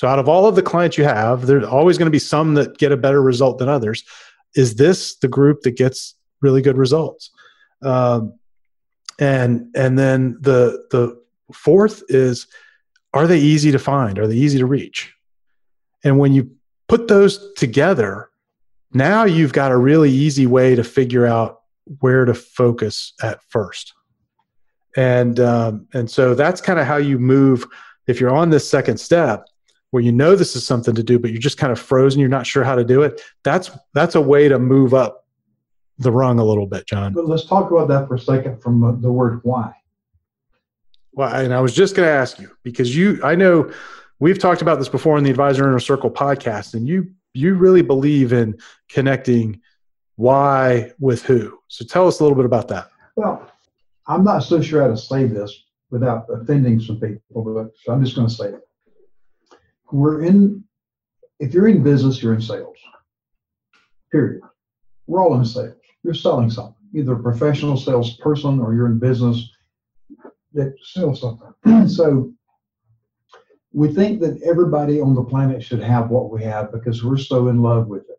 So, 0.00 0.08
out 0.08 0.18
of 0.18 0.30
all 0.30 0.46
of 0.46 0.54
the 0.54 0.62
clients 0.62 0.96
you 0.96 1.04
have, 1.04 1.44
there's 1.44 1.66
always 1.66 1.98
going 1.98 2.06
to 2.06 2.10
be 2.10 2.18
some 2.18 2.54
that 2.54 2.78
get 2.78 2.90
a 2.90 2.96
better 2.96 3.20
result 3.20 3.58
than 3.58 3.68
others. 3.68 4.02
Is 4.54 4.76
this 4.76 5.16
the 5.16 5.28
group 5.28 5.60
that 5.60 5.72
gets 5.72 6.14
really 6.40 6.62
good 6.62 6.78
results? 6.78 7.28
Um, 7.82 8.32
and 9.18 9.66
and 9.76 9.98
then 9.98 10.38
the 10.40 10.86
the 10.90 11.22
fourth 11.52 12.02
is 12.08 12.46
are 13.12 13.26
they 13.26 13.40
easy 13.40 13.70
to 13.72 13.78
find? 13.78 14.18
Are 14.18 14.26
they 14.26 14.36
easy 14.36 14.58
to 14.60 14.64
reach? 14.64 15.12
And 16.02 16.18
when 16.18 16.32
you 16.32 16.50
put 16.88 17.06
those 17.06 17.52
together, 17.58 18.30
now 18.94 19.24
you've 19.24 19.52
got 19.52 19.70
a 19.70 19.76
really 19.76 20.10
easy 20.10 20.46
way 20.46 20.74
to 20.76 20.82
figure 20.82 21.26
out 21.26 21.60
where 21.98 22.24
to 22.24 22.32
focus 22.32 23.12
at 23.22 23.42
first. 23.50 23.92
And 24.96 25.38
um, 25.40 25.88
and 25.92 26.10
so 26.10 26.34
that's 26.34 26.62
kind 26.62 26.78
of 26.78 26.86
how 26.86 26.96
you 26.96 27.18
move. 27.18 27.66
If 28.06 28.18
you're 28.18 28.34
on 28.34 28.48
this 28.48 28.66
second 28.66 28.98
step, 28.98 29.44
where 29.90 30.02
you 30.02 30.12
know 30.12 30.36
this 30.36 30.54
is 30.56 30.64
something 30.66 30.94
to 30.94 31.02
do, 31.02 31.18
but 31.18 31.30
you're 31.30 31.40
just 31.40 31.58
kind 31.58 31.72
of 31.72 31.78
frozen, 31.78 32.20
you're 32.20 32.28
not 32.28 32.46
sure 32.46 32.64
how 32.64 32.74
to 32.74 32.84
do 32.84 33.02
it. 33.02 33.20
That's 33.42 33.70
that's 33.94 34.14
a 34.14 34.20
way 34.20 34.48
to 34.48 34.58
move 34.58 34.94
up 34.94 35.26
the 35.98 36.10
rung 36.10 36.38
a 36.38 36.44
little 36.44 36.66
bit, 36.66 36.86
John. 36.86 37.12
But 37.12 37.26
let's 37.26 37.44
talk 37.44 37.70
about 37.70 37.88
that 37.88 38.08
for 38.08 38.14
a 38.14 38.18
second 38.18 38.62
from 38.62 38.82
uh, 38.82 38.92
the 38.92 39.12
word 39.12 39.40
why. 39.42 39.74
Well, 41.12 41.34
and 41.34 41.52
I 41.52 41.60
was 41.60 41.74
just 41.74 41.94
going 41.94 42.06
to 42.06 42.12
ask 42.12 42.38
you 42.38 42.50
because 42.62 42.96
you, 42.96 43.20
I 43.22 43.34
know 43.34 43.70
we've 44.20 44.38
talked 44.38 44.62
about 44.62 44.78
this 44.78 44.88
before 44.88 45.18
in 45.18 45.24
the 45.24 45.30
Advisor 45.30 45.64
Inner 45.64 45.80
Circle 45.80 46.10
podcast, 46.10 46.74
and 46.74 46.86
you 46.88 47.10
you 47.34 47.54
really 47.54 47.82
believe 47.82 48.32
in 48.32 48.58
connecting 48.88 49.60
why 50.16 50.92
with 50.98 51.22
who. 51.22 51.58
So 51.68 51.84
tell 51.84 52.06
us 52.08 52.20
a 52.20 52.22
little 52.22 52.36
bit 52.36 52.44
about 52.44 52.68
that. 52.68 52.90
Well, 53.16 53.50
I'm 54.06 54.24
not 54.24 54.40
so 54.40 54.60
sure 54.60 54.82
how 54.82 54.88
to 54.88 54.96
say 54.96 55.26
this 55.26 55.64
without 55.90 56.26
offending 56.28 56.80
some 56.80 56.98
people, 57.00 57.42
but 57.42 57.70
so 57.84 57.92
I'm 57.92 58.02
just 58.04 58.16
going 58.16 58.28
to 58.28 58.34
say 58.34 58.48
it. 58.48 58.68
We're 59.92 60.22
in, 60.22 60.64
if 61.38 61.52
you're 61.54 61.68
in 61.68 61.82
business, 61.82 62.22
you're 62.22 62.34
in 62.34 62.40
sales. 62.40 62.76
Period. 64.12 64.42
We're 65.06 65.22
all 65.22 65.38
in 65.38 65.44
sales. 65.44 65.76
You're 66.02 66.14
selling 66.14 66.50
something, 66.50 66.74
either 66.94 67.12
a 67.12 67.22
professional 67.22 67.76
salesperson 67.76 68.60
or 68.60 68.74
you're 68.74 68.86
in 68.86 68.98
business 68.98 69.50
that 70.54 70.74
sells 70.82 71.20
something. 71.20 71.88
so 71.88 72.32
we 73.72 73.92
think 73.92 74.20
that 74.20 74.40
everybody 74.42 75.00
on 75.00 75.14
the 75.14 75.22
planet 75.22 75.62
should 75.62 75.82
have 75.82 76.10
what 76.10 76.30
we 76.30 76.42
have 76.42 76.72
because 76.72 77.04
we're 77.04 77.16
so 77.16 77.48
in 77.48 77.62
love 77.62 77.86
with 77.86 78.02
it. 78.08 78.18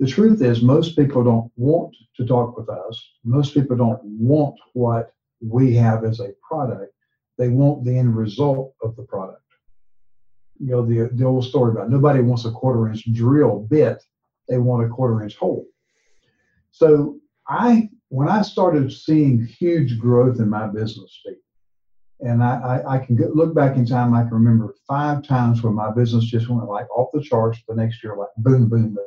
The 0.00 0.06
truth 0.06 0.40
is, 0.40 0.62
most 0.62 0.96
people 0.96 1.22
don't 1.22 1.52
want 1.56 1.94
to 2.16 2.24
talk 2.24 2.56
with 2.56 2.68
us. 2.68 3.10
Most 3.22 3.52
people 3.52 3.76
don't 3.76 4.00
want 4.02 4.58
what 4.72 5.12
we 5.40 5.74
have 5.74 6.04
as 6.04 6.20
a 6.20 6.30
product. 6.42 6.92
They 7.36 7.48
want 7.48 7.84
the 7.84 7.96
end 7.96 8.16
result 8.16 8.74
of 8.82 8.96
the 8.96 9.02
product. 9.02 9.42
You 10.62 10.72
know, 10.72 10.86
the, 10.86 11.10
the 11.14 11.24
old 11.24 11.44
story 11.44 11.72
about 11.72 11.90
nobody 11.90 12.20
wants 12.20 12.44
a 12.44 12.50
quarter 12.50 12.88
inch 12.88 13.10
drill 13.12 13.66
bit, 13.70 14.02
they 14.48 14.58
want 14.58 14.84
a 14.84 14.88
quarter 14.88 15.22
inch 15.22 15.36
hole. 15.36 15.66
So 16.70 17.18
I, 17.48 17.88
when 18.08 18.28
I 18.28 18.42
started 18.42 18.92
seeing 18.92 19.44
huge 19.44 19.98
growth 19.98 20.38
in 20.38 20.48
my 20.48 20.66
business, 20.66 21.22
and 22.20 22.42
I, 22.42 22.82
I, 22.86 22.94
I 22.96 22.98
can 22.98 23.16
get, 23.16 23.34
look 23.34 23.54
back 23.54 23.76
in 23.76 23.86
time, 23.86 24.14
I 24.14 24.22
can 24.22 24.32
remember 24.32 24.74
five 24.86 25.22
times 25.22 25.62
when 25.62 25.74
my 25.74 25.90
business 25.90 26.24
just 26.24 26.48
went 26.50 26.68
like 26.68 26.90
off 26.90 27.08
the 27.14 27.22
charts 27.22 27.58
the 27.66 27.74
next 27.74 28.02
year, 28.04 28.16
like 28.16 28.28
boom, 28.36 28.68
boom, 28.68 28.94
boom. 28.94 29.06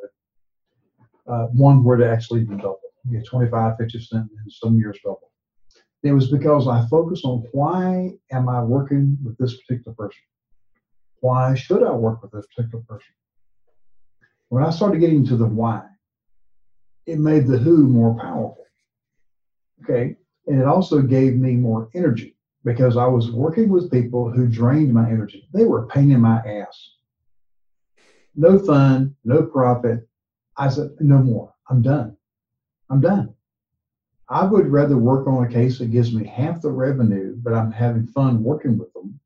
Uh, 1.28 1.46
one 1.54 1.84
word 1.84 2.02
actually 2.02 2.42
even 2.42 2.58
double, 2.58 2.80
you 3.10 3.18
know, 3.18 3.24
25, 3.26 3.78
50 3.78 3.98
percent, 3.98 4.28
and 4.38 4.52
some 4.52 4.78
years 4.78 4.98
double. 5.04 5.32
It 6.02 6.12
was 6.12 6.30
because 6.30 6.68
I 6.68 6.86
focused 6.88 7.24
on 7.24 7.46
why 7.54 8.12
am 8.32 8.50
I 8.50 8.62
working 8.62 9.18
with 9.24 9.38
this 9.38 9.56
particular 9.62 9.96
person? 9.96 10.20
Why 11.24 11.56
should 11.56 11.84
I 11.84 11.92
work 11.92 12.22
with 12.22 12.34
this 12.34 12.46
particular 12.54 12.84
person? 12.84 13.14
When 14.50 14.62
I 14.62 14.72
started 14.72 15.00
getting 15.00 15.26
to 15.28 15.38
the 15.38 15.46
why, 15.46 15.84
it 17.06 17.18
made 17.18 17.48
the 17.48 17.58
who 17.58 17.88
more 17.88 18.14
powerful. 18.20 18.66
Okay. 19.82 20.18
And 20.48 20.60
it 20.60 20.68
also 20.68 21.02
gave 21.02 21.36
me 21.36 21.56
more 21.56 21.90
energy 21.96 22.36
because 22.66 22.98
I 22.98 23.06
was 23.06 23.32
working 23.32 23.70
with 23.70 23.90
people 23.90 24.30
who 24.30 24.48
drained 24.50 24.94
my 24.94 25.10
energy. 25.10 25.48
They 25.54 25.64
were 25.64 25.88
pain 25.88 26.12
in 26.12 26.20
my 26.20 26.40
ass. 26.40 26.90
No 28.36 28.60
fun, 28.60 29.16
no 29.24 29.44
profit. 29.44 30.06
I 30.58 30.68
said, 30.68 30.90
no 31.00 31.20
more. 31.20 31.54
I'm 31.70 31.82
done. 31.82 32.18
I'm 32.90 33.00
done. 33.00 33.34
I 34.28 34.44
would 34.44 34.68
rather 34.68 34.98
work 34.98 35.26
on 35.26 35.46
a 35.46 35.50
case 35.50 35.80
that 35.80 35.90
gives 35.92 36.14
me 36.14 36.28
half 36.28 36.60
the 36.60 36.72
revenue, 36.72 37.38
but 37.38 37.54
I'm 37.54 37.72
having 37.72 38.08
fun 38.08 38.44
working 38.44 38.78
with 38.78 38.92
them, 38.92 39.22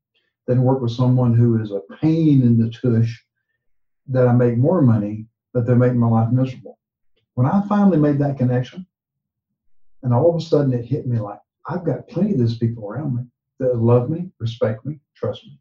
than 0.48 0.62
work 0.62 0.80
with 0.80 0.90
someone 0.90 1.34
who 1.34 1.62
is 1.62 1.70
a 1.70 1.82
pain 2.00 2.42
in 2.42 2.58
the 2.58 2.70
tush 2.70 3.22
that 4.08 4.26
I 4.26 4.32
make 4.32 4.56
more 4.56 4.80
money, 4.80 5.26
but 5.52 5.66
they're 5.66 5.76
making 5.76 5.98
my 5.98 6.08
life 6.08 6.32
miserable. 6.32 6.78
When 7.34 7.46
I 7.46 7.62
finally 7.68 7.98
made 7.98 8.18
that 8.18 8.38
connection, 8.38 8.86
and 10.02 10.14
all 10.14 10.30
of 10.30 10.36
a 10.36 10.40
sudden 10.40 10.72
it 10.72 10.86
hit 10.86 11.06
me 11.06 11.20
like, 11.20 11.38
I've 11.66 11.84
got 11.84 12.08
plenty 12.08 12.32
of 12.32 12.38
those 12.38 12.56
people 12.56 12.88
around 12.88 13.14
me 13.14 13.24
that 13.58 13.76
love 13.76 14.08
me, 14.08 14.30
respect 14.38 14.86
me, 14.86 14.98
trust 15.14 15.44
me. 15.44 15.60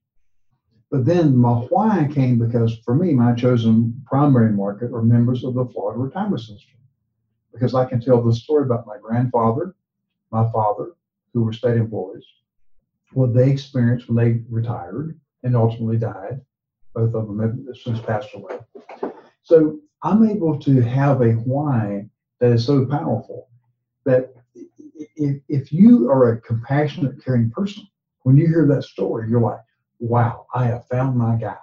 But 0.89 1.05
then 1.05 1.35
my 1.35 1.51
why 1.51 2.07
came 2.13 2.39
because 2.39 2.79
for 2.85 2.95
me, 2.95 3.13
my 3.13 3.33
chosen 3.33 4.01
primary 4.05 4.53
market 4.53 4.93
are 4.93 5.01
members 5.01 5.43
of 5.43 5.53
the 5.53 5.65
Florida 5.65 5.99
retirement 5.99 6.39
system. 6.39 6.79
Because 7.51 7.75
I 7.75 7.83
can 7.83 7.99
tell 7.99 8.23
the 8.23 8.33
story 8.33 8.63
about 8.63 8.87
my 8.87 8.97
grandfather, 9.01 9.75
my 10.31 10.49
father, 10.51 10.93
who 11.33 11.43
were 11.43 11.51
state 11.51 11.75
employees, 11.75 12.23
what 13.13 13.33
they 13.33 13.49
experienced 13.49 14.09
when 14.09 14.17
they 14.17 14.41
retired 14.49 15.19
and 15.43 15.55
ultimately 15.55 15.97
died. 15.97 16.41
Both 16.93 17.13
of 17.13 17.27
them 17.27 17.39
have 17.39 17.77
since 17.77 17.99
passed 17.99 18.33
away. 18.33 18.59
So 19.43 19.79
I'm 20.03 20.27
able 20.27 20.59
to 20.59 20.81
have 20.81 21.21
a 21.21 21.33
why 21.33 22.09
that 22.39 22.51
is 22.51 22.65
so 22.65 22.85
powerful 22.85 23.49
that 24.05 24.33
if, 25.15 25.41
if 25.47 25.71
you 25.71 26.09
are 26.09 26.31
a 26.31 26.41
compassionate, 26.41 27.23
caring 27.23 27.51
person, 27.51 27.87
when 28.23 28.37
you 28.37 28.47
hear 28.47 28.67
that 28.67 28.83
story, 28.83 29.29
you're 29.29 29.41
like, 29.41 29.59
wow, 29.99 30.45
I 30.53 30.65
have 30.65 30.87
found 30.87 31.17
my 31.17 31.35
guy. 31.35 31.57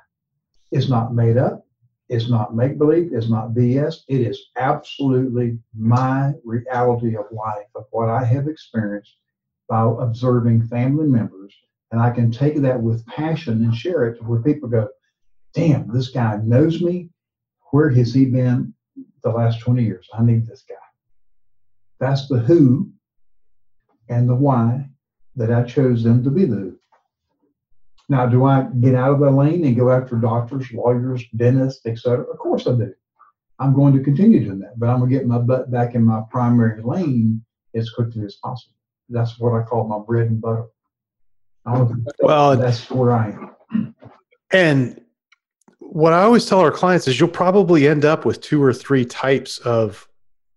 It's 0.72 0.88
not 0.88 1.14
made 1.14 1.36
up. 1.36 1.66
It's 2.08 2.28
not 2.28 2.54
make 2.54 2.78
believe. 2.78 3.12
It's 3.12 3.30
not 3.30 3.50
BS. 3.50 4.02
It 4.08 4.20
is 4.20 4.40
absolutely 4.56 5.58
my 5.76 6.32
reality 6.44 7.16
of 7.16 7.26
life, 7.30 7.66
of 7.74 7.84
what 7.90 8.08
I 8.08 8.24
have 8.24 8.48
experienced 8.48 9.16
by 9.68 9.82
observing 10.00 10.68
family 10.68 11.06
members. 11.06 11.54
And 11.90 12.00
I 12.00 12.10
can 12.10 12.30
take 12.30 12.60
that 12.62 12.80
with 12.80 13.06
passion 13.06 13.64
and 13.64 13.74
share 13.74 14.06
it 14.06 14.18
to 14.18 14.24
where 14.24 14.42
people 14.42 14.68
go, 14.68 14.88
damn, 15.54 15.92
this 15.92 16.08
guy 16.08 16.38
knows 16.42 16.82
me. 16.82 17.10
Where 17.70 17.90
has 17.90 18.12
he 18.12 18.26
been 18.26 18.74
the 19.22 19.30
last 19.30 19.60
20 19.60 19.84
years? 19.84 20.08
I 20.12 20.22
need 20.22 20.46
this 20.46 20.64
guy. 20.68 20.74
That's 22.00 22.28
the 22.28 22.38
who 22.38 22.90
and 24.08 24.28
the 24.28 24.34
why 24.34 24.88
that 25.36 25.52
I 25.52 25.64
chose 25.64 26.02
them 26.02 26.22
to 26.24 26.30
be 26.30 26.44
the 26.44 26.56
who. 26.56 26.78
Now, 28.08 28.26
do 28.26 28.44
I 28.44 28.66
get 28.80 28.94
out 28.94 29.12
of 29.12 29.20
the 29.20 29.30
lane 29.30 29.64
and 29.64 29.76
go 29.76 29.90
after 29.90 30.16
doctors, 30.16 30.70
lawyers, 30.72 31.24
dentists, 31.36 31.86
etc.? 31.86 32.24
Of 32.24 32.38
course 32.38 32.66
I 32.66 32.72
do. 32.72 32.92
I'm 33.58 33.74
going 33.74 33.96
to 33.96 34.02
continue 34.02 34.44
doing 34.44 34.58
that, 34.60 34.78
but 34.78 34.88
I'm 34.88 34.98
going 34.98 35.10
to 35.10 35.16
get 35.16 35.26
my 35.26 35.38
butt 35.38 35.70
back 35.70 35.94
in 35.94 36.04
my 36.04 36.22
primary 36.30 36.82
lane 36.82 37.44
as 37.74 37.90
quickly 37.90 38.24
as 38.24 38.34
possible. 38.36 38.74
That's 39.08 39.38
what 39.38 39.60
I 39.60 39.62
call 39.64 39.86
my 39.86 39.98
bread 39.98 40.26
and 40.26 40.40
butter. 40.40 40.66
well, 42.20 42.56
that's 42.56 42.90
where 42.90 43.12
I 43.12 43.30
am. 43.30 43.94
And 44.50 45.00
what 45.78 46.12
I 46.12 46.22
always 46.22 46.46
tell 46.46 46.60
our 46.60 46.70
clients 46.70 47.08
is 47.08 47.18
you'll 47.18 47.28
probably 47.28 47.88
end 47.88 48.04
up 48.04 48.24
with 48.24 48.40
two 48.40 48.62
or 48.62 48.72
three 48.72 49.04
types 49.04 49.58
of 49.58 50.08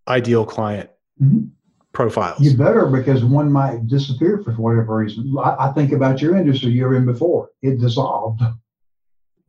ideal 0.08 0.46
client. 0.46 0.90
Mm-hmm 1.22 1.48
profiles. 1.98 2.40
You 2.40 2.56
better 2.56 2.86
because 2.86 3.26
one 3.26 3.52
might 3.52 3.88
disappear 3.88 4.44
for 4.44 4.52
whatever 4.54 4.98
reason. 4.98 5.36
I, 5.44 5.68
I 5.68 5.72
think 5.74 5.92
about 5.92 6.22
your 6.22 6.38
industry 6.38 6.70
you 6.70 6.86
were 6.86 6.96
in 6.96 7.08
before. 7.08 7.50
It 7.64 7.80
dissolved. 7.80 8.42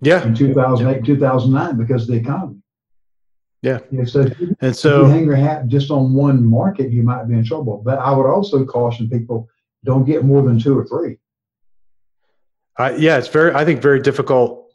Yeah. 0.01 0.25
In 0.25 0.35
2008, 0.35 1.01
yeah. 1.01 1.03
2009 1.03 1.77
because 1.77 2.03
of 2.03 2.09
the 2.09 2.15
economy. 2.15 2.57
Yeah. 3.61 3.79
so 4.07 4.27
and 4.61 4.77
so 4.77 5.03
if 5.03 5.09
you 5.09 5.15
hang 5.15 5.25
your 5.25 5.37
hat 5.37 5.67
just 5.67 5.91
on 5.91 6.15
one 6.15 6.45
market, 6.45 6.91
you 6.93 7.03
might 7.03 7.25
be 7.25 7.35
in 7.35 7.45
trouble. 7.45 7.83
But 7.85 7.99
I 7.99 8.13
would 8.13 8.27
also 8.27 8.65
caution 8.65 9.09
people 9.09 9.49
don't 9.85 10.05
get 10.05 10.25
more 10.25 10.43
than 10.43 10.61
two 10.61 10.79
or 10.79 10.87
three. 10.87 11.19
Uh, 12.77 12.95
yeah, 12.97 13.19
it's 13.19 13.27
very, 13.27 13.53
I 13.53 13.65
think, 13.65 13.83
very 13.83 14.01
difficult 14.01 14.73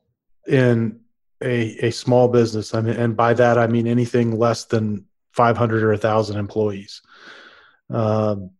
in 0.47 0.99
a, 1.41 1.87
a 1.87 1.91
small 1.91 2.27
business. 2.27 2.73
I 2.73 2.81
mean, 2.81 2.95
and 2.95 3.15
by 3.15 3.33
that, 3.35 3.57
I 3.57 3.67
mean 3.67 3.87
anything 3.87 4.37
less 4.37 4.65
than 4.65 5.05
500 5.31 5.83
or 5.83 5.91
1,000 5.91 6.37
employees 6.37 7.01
um, 7.89 8.51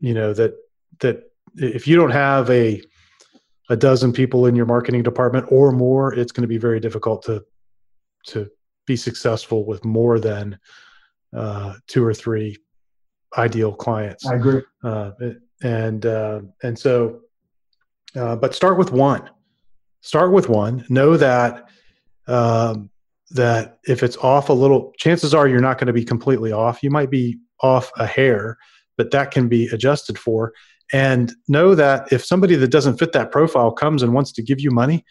you 0.00 0.14
know 0.14 0.32
that 0.32 0.54
that 1.00 1.30
if 1.56 1.86
you 1.86 1.96
don't 1.96 2.10
have 2.10 2.50
a 2.50 2.82
a 3.68 3.76
dozen 3.76 4.12
people 4.12 4.46
in 4.46 4.56
your 4.56 4.66
marketing 4.66 5.02
department 5.02 5.46
or 5.48 5.70
more, 5.70 6.12
it's 6.12 6.32
going 6.32 6.42
to 6.42 6.48
be 6.48 6.58
very 6.58 6.80
difficult 6.80 7.22
to 7.24 7.44
to 8.26 8.50
be 8.86 8.96
successful 8.96 9.64
with 9.64 9.84
more 9.84 10.18
than 10.18 10.58
uh, 11.36 11.74
two 11.86 12.04
or 12.04 12.14
three 12.14 12.56
ideal 13.36 13.72
clients. 13.72 14.26
I 14.26 14.34
agree. 14.34 14.62
Uh, 14.82 15.12
and 15.62 16.06
uh, 16.06 16.40
and 16.62 16.78
so, 16.78 17.20
uh, 18.16 18.36
but 18.36 18.54
start 18.54 18.78
with 18.78 18.92
one. 18.92 19.28
Start 20.00 20.32
with 20.32 20.48
one. 20.48 20.84
Know 20.88 21.16
that 21.16 21.68
um, 22.26 22.90
that 23.30 23.78
if 23.84 24.02
it's 24.02 24.16
off 24.18 24.48
a 24.48 24.52
little, 24.52 24.92
chances 24.98 25.34
are 25.34 25.46
you're 25.46 25.60
not 25.60 25.78
going 25.78 25.86
to 25.86 25.92
be 25.92 26.04
completely 26.04 26.52
off. 26.52 26.82
You 26.82 26.90
might 26.90 27.10
be 27.10 27.38
off 27.60 27.90
a 27.98 28.06
hair, 28.06 28.56
but 28.96 29.10
that 29.10 29.30
can 29.30 29.48
be 29.48 29.66
adjusted 29.68 30.18
for. 30.18 30.52
And 30.92 31.32
know 31.46 31.74
that 31.74 32.12
if 32.12 32.24
somebody 32.24 32.56
that 32.56 32.68
doesn't 32.68 32.98
fit 32.98 33.12
that 33.12 33.30
profile 33.30 33.70
comes 33.70 34.02
and 34.02 34.12
wants 34.12 34.32
to 34.32 34.42
give 34.42 34.58
you 34.58 34.70
money, 34.70 35.04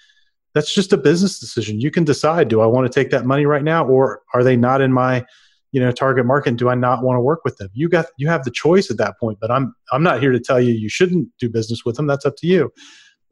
that's 0.53 0.74
just 0.74 0.94
a 0.94 0.98
business 0.98 1.39
decision. 1.39 1.79
You 1.79 1.91
can 1.91 2.03
decide 2.03 2.48
do 2.48 2.62
I 2.62 2.65
want 2.65 2.91
to 2.91 3.00
take 3.00 3.12
that 3.12 3.25
money 3.25 3.46
right 3.46 3.63
now 3.63 3.86
or 3.86 4.22
are 4.34 4.44
they 4.44 4.56
not 4.56 4.82
in 4.82 4.91
my 4.91 5.25
you 5.72 5.79
know 5.79 5.91
target 5.91 6.25
market 6.25 6.56
do 6.56 6.68
i 6.68 6.74
not 6.74 7.03
want 7.03 7.18
to 7.18 7.22
work 7.22 7.41
with 7.46 7.58
them? 7.58 7.70
You 7.74 7.89
got 7.89 8.08
you 8.18 8.27
have 8.27 8.44
the 8.44 8.51
choice 8.51 8.89
at 8.89 8.98
that 8.98 9.20
point 9.20 9.38
but 9.39 9.51
i'm 9.51 9.75
i'm 9.91 10.01
not 10.01 10.20
here 10.20 10.32
to 10.32 10.39
tell 10.39 10.60
you 10.60 10.74
you 10.74 10.89
shouldn't 10.89 11.29
do 11.39 11.50
business 11.50 11.86
with 11.86 11.96
them. 11.96 12.08
That's 12.08 12.25
up 12.25 12.36
to 12.38 12.48
you. 12.48 12.72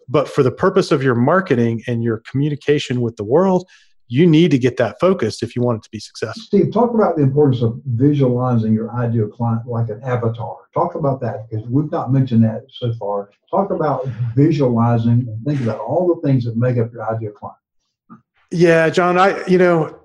But 0.07 0.29
for 0.29 0.43
the 0.43 0.51
purpose 0.51 0.91
of 0.91 1.03
your 1.03 1.15
marketing 1.15 1.81
and 1.87 2.03
your 2.03 2.19
communication 2.29 3.01
with 3.01 3.17
the 3.17 3.23
world 3.23 3.67
you 4.07 4.25
need 4.25 4.51
to 4.51 4.57
get 4.57 4.77
that 4.77 4.99
focused 4.99 5.43
if 5.43 5.55
you 5.55 5.61
want 5.61 5.77
it 5.77 5.83
to 5.83 5.89
be 5.89 5.99
successful 5.99 6.41
steve 6.41 6.71
talk 6.71 6.93
about 6.93 7.15
the 7.15 7.23
importance 7.23 7.61
of 7.61 7.79
visualizing 7.85 8.73
your 8.73 8.91
ideal 8.95 9.27
client 9.27 9.65
like 9.67 9.89
an 9.89 10.01
avatar 10.03 10.57
talk 10.73 10.95
about 10.95 11.19
that 11.19 11.49
because 11.49 11.65
we've 11.67 11.91
not 11.91 12.11
mentioned 12.11 12.43
that 12.43 12.65
so 12.71 12.93
far 12.93 13.29
talk 13.49 13.71
about 13.71 14.05
visualizing 14.35 15.25
and 15.27 15.45
think 15.45 15.61
about 15.61 15.79
all 15.79 16.13
the 16.13 16.27
things 16.27 16.43
that 16.45 16.55
make 16.57 16.77
up 16.77 16.91
your 16.91 17.07
ideal 17.13 17.31
client 17.31 17.57
yeah 18.51 18.89
john 18.89 19.17
i 19.17 19.45
you 19.47 19.57
know 19.57 19.99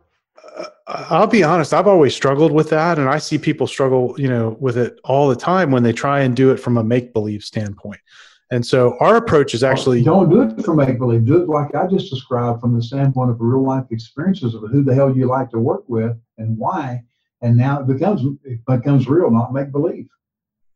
uh, 0.57 0.67
I'll 0.87 1.27
be 1.27 1.43
honest, 1.43 1.73
I've 1.73 1.87
always 1.87 2.15
struggled 2.15 2.53
with 2.53 2.71
that. 2.71 2.99
And 2.99 3.09
I 3.09 3.19
see 3.19 3.39
people 3.39 3.67
struggle, 3.67 4.15
you 4.19 4.29
know, 4.29 4.57
with 4.61 4.77
it 4.77 4.99
all 5.05 5.29
the 5.29 5.37
time 5.37 5.71
when 5.71 5.83
they 5.83 5.93
try 5.93 6.21
and 6.21 6.37
do 6.37 6.51
it 6.51 6.59
from 6.59 6.77
a 6.77 6.85
make 6.85 7.13
believe 7.13 7.45
standpoint. 7.45 8.01
And 8.53 8.67
so 8.67 8.99
our 9.01 9.17
approach 9.17 9.55
is 9.55 9.65
actually 9.65 10.03
oh, 10.03 10.05
don't 10.05 10.29
do 10.29 10.43
it 10.43 10.63
from 10.63 10.77
make 10.77 10.99
believe. 10.99 11.25
Do 11.25 11.43
it 11.43 11.49
like 11.49 11.75
I 11.75 11.87
just 11.87 12.11
described 12.11 12.61
from 12.61 12.77
the 12.77 12.83
standpoint 12.83 13.31
of 13.31 13.41
real 13.41 13.65
life 13.65 13.87
experiences 13.91 14.55
of 14.55 14.69
who 14.71 14.85
the 14.85 14.95
hell 14.95 15.17
you 15.17 15.27
like 15.27 15.49
to 15.53 15.59
work 15.59 15.85
with 15.89 16.15
and 16.37 16.59
why. 16.59 17.03
And 17.41 17.57
now 17.57 17.81
it 17.81 17.87
becomes 17.87 18.21
it 18.45 18.63
becomes 18.67 19.09
real, 19.09 19.31
not 19.31 19.55
make 19.55 19.73
believe. 19.73 20.07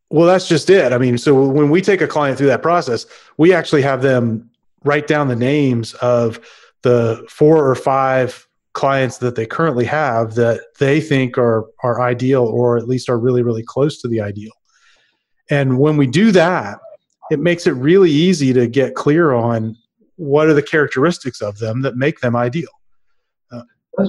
Well, 0.09 0.26
that's 0.26 0.49
just 0.49 0.71
it. 0.71 0.95
I 0.95 0.99
mean, 0.99 1.18
so 1.18 1.45
when 1.45 1.68
we 1.68 1.83
take 1.83 2.00
a 2.00 2.06
client 2.06 2.38
through 2.38 2.47
that 2.47 2.62
process, 2.62 3.04
we 3.37 3.52
actually 3.52 3.83
have 3.83 4.00
them 4.00 4.49
write 4.85 5.06
down 5.06 5.28
the 5.28 5.37
names 5.37 5.92
of 5.95 6.40
the 6.80 7.26
four 7.28 7.68
or 7.68 7.75
five 7.75 8.49
clients 8.73 9.18
that 9.18 9.35
they 9.35 9.45
currently 9.45 9.85
have 9.85 10.35
that 10.37 10.61
they 10.78 10.99
think 10.99 11.37
are 11.37 11.66
are 11.83 12.00
ideal 12.00 12.45
or 12.45 12.78
at 12.78 12.88
least 12.88 13.11
are 13.11 13.18
really 13.18 13.42
really 13.42 13.62
close 13.62 14.00
to 14.00 14.09
the 14.09 14.21
ideal 14.21 14.52
and 15.49 15.78
when 15.78 15.97
we 15.97 16.06
do 16.06 16.30
that 16.30 16.78
it 17.30 17.40
makes 17.40 17.66
it 17.66 17.73
really 17.73 18.11
easy 18.11 18.52
to 18.52 18.66
get 18.66 18.95
clear 18.95 19.33
on 19.33 19.76
what 20.16 20.47
are 20.47 20.54
the 20.54 20.62
characteristics 20.62 21.40
of 21.40 21.59
them 21.59 21.83
that 21.83 21.97
make 21.97 22.21
them 22.21 22.35
ideal 22.35 22.68
uh, 23.52 23.62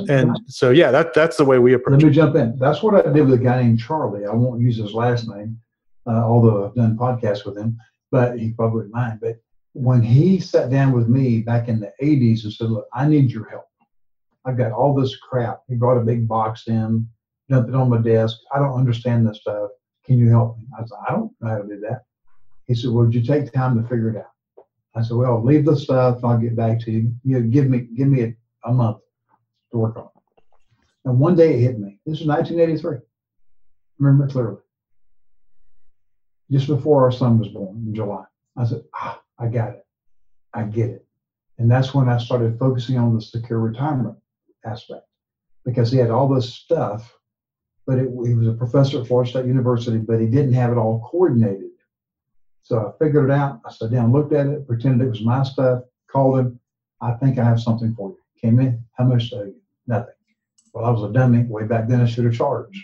and 0.10 0.38
so 0.48 0.70
yeah 0.70 0.92
that 0.92 1.14
that's 1.14 1.38
the 1.38 1.46
way 1.46 1.60
we 1.60 1.74
approach 1.74 2.02
let 2.02 2.08
me 2.08 2.14
jump 2.14 2.36
in 2.36 2.58
that's 2.58 2.82
what 2.82 2.96
i 2.96 3.12
did 3.12 3.26
with 3.26 3.40
a 3.40 3.44
guy 3.44 3.62
named 3.62 3.80
charlie 3.80 4.26
i 4.26 4.34
won't 4.34 4.62
use 4.62 4.78
his 4.78 4.94
last 4.94 5.28
name 5.28 5.60
uh, 6.08 6.24
although 6.24 6.66
i've 6.66 6.76
done 6.76 6.98
podcasts 6.98 7.46
with 7.46 7.58
him 7.58 7.78
but 8.12 8.40
he 8.40 8.52
probably 8.52 8.78
wouldn't 8.78 8.94
mind 8.94 9.20
but 9.22 9.36
when 9.74 10.02
he 10.02 10.40
sat 10.40 10.72
down 10.72 10.92
with 10.92 11.08
me 11.08 11.42
back 11.42 11.68
in 11.68 11.80
the 11.80 11.92
80s 12.02 12.44
and 12.44 12.54
said 12.54 12.70
look 12.70 12.88
i 12.94 13.08
need 13.08 13.32
your 13.32 13.50
help 13.50 13.68
I've 14.48 14.58
got 14.58 14.72
all 14.72 14.96
this 14.96 15.18
crap. 15.18 15.62
He 15.68 15.76
brought 15.76 15.98
a 15.98 16.06
big 16.06 16.26
box 16.26 16.68
in, 16.68 17.08
dumped 17.50 17.70
it 17.70 17.76
on 17.76 17.90
my 17.90 17.98
desk. 17.98 18.38
I 18.54 18.60
don't 18.60 18.80
understand 18.80 19.28
this 19.28 19.42
stuff. 19.42 19.72
Can 20.06 20.18
you 20.18 20.30
help 20.30 20.58
me? 20.58 20.64
I 20.78 20.86
said, 20.86 20.98
I 21.08 21.12
don't 21.12 21.32
know 21.42 21.50
how 21.50 21.58
to 21.58 21.68
do 21.68 21.80
that. 21.82 22.04
He 22.68 22.76
said, 22.76 22.92
Well, 22.92 23.06
would 23.06 23.16
you 23.16 23.24
take 23.24 23.52
time 23.52 23.82
to 23.82 23.88
figure 23.88 24.10
it 24.10 24.18
out? 24.18 24.66
I 24.96 25.02
said, 25.02 25.18
Well, 25.18 25.44
leave 25.44 25.66
the 25.66 25.76
stuff. 25.76 26.24
I'll 26.24 26.38
get 26.38 26.56
back 26.56 26.80
to 26.82 26.92
you. 26.92 27.14
You 27.24 27.40
know, 27.40 27.48
give 27.48 27.70
me 27.70 27.88
give 27.96 28.08
me 28.08 28.24
a, 28.24 28.36
a 28.66 28.74
month 28.74 28.98
to 29.72 29.78
work 29.78 29.98
on 29.98 30.06
it. 30.06 30.44
And 31.06 31.20
one 31.20 31.36
day 31.36 31.56
it 31.56 31.62
hit 31.62 31.80
me. 31.80 32.00
This 32.06 32.20
was 32.20 32.28
1983. 32.28 32.98
remember 34.00 34.26
it 34.26 34.32
clearly. 34.32 34.58
Just 36.52 36.68
before 36.68 37.04
our 37.04 37.12
son 37.12 37.40
was 37.40 37.50
born 37.50 37.84
in 37.88 37.96
July. 37.96 38.24
I 38.56 38.66
said, 38.66 38.84
Ah, 38.94 39.22
I 39.40 39.48
got 39.48 39.70
it. 39.70 39.86
I 40.54 40.64
get 40.64 40.90
it. 40.90 41.06
And 41.58 41.70
that's 41.72 41.94
when 41.94 42.10
I 42.10 42.18
started 42.18 42.60
focusing 42.60 42.98
on 42.98 43.16
the 43.16 43.22
secure 43.22 43.60
retirement 43.60 44.18
aspect 44.66 45.06
because 45.66 45.92
he 45.92 45.98
had 45.98 46.12
all 46.12 46.28
this 46.28 46.54
stuff, 46.54 47.14
but 47.86 47.98
it, 47.98 48.10
he 48.26 48.34
was 48.34 48.48
a 48.48 48.54
professor 48.54 49.02
at 49.02 49.08
Florida 49.08 49.30
State 49.30 49.46
University, 49.46 49.98
but 49.98 50.20
he 50.20 50.28
didn't 50.28 50.54
have 50.54 50.72
it 50.72 50.78
all 50.78 51.08
coordinated. 51.12 51.70
So 52.68 52.94
I 52.94 53.04
figured 53.04 53.30
it 53.30 53.34
out. 53.34 53.62
I 53.66 53.72
sat 53.72 53.92
down, 53.92 54.12
looked 54.12 54.34
at 54.34 54.48
it, 54.48 54.68
pretended 54.68 55.06
it 55.06 55.10
was 55.10 55.22
my 55.22 55.42
stuff, 55.44 55.84
called 56.12 56.40
him. 56.40 56.60
I 57.00 57.14
think 57.14 57.38
I 57.38 57.46
have 57.46 57.62
something 57.62 57.96
for 57.96 58.10
you. 58.10 58.18
Came 58.42 58.60
in, 58.60 58.84
how 58.98 59.06
much 59.06 59.30
do 59.30 59.38
you? 59.38 59.56
Nothing. 59.88 60.14
Well, 60.74 60.84
I 60.84 60.90
was 60.90 61.10
a 61.10 61.14
dummy. 61.14 61.44
Way 61.44 61.64
back 61.64 61.88
then, 61.88 62.02
I 62.02 62.06
should 62.06 62.26
have 62.26 62.34
charged. 62.34 62.78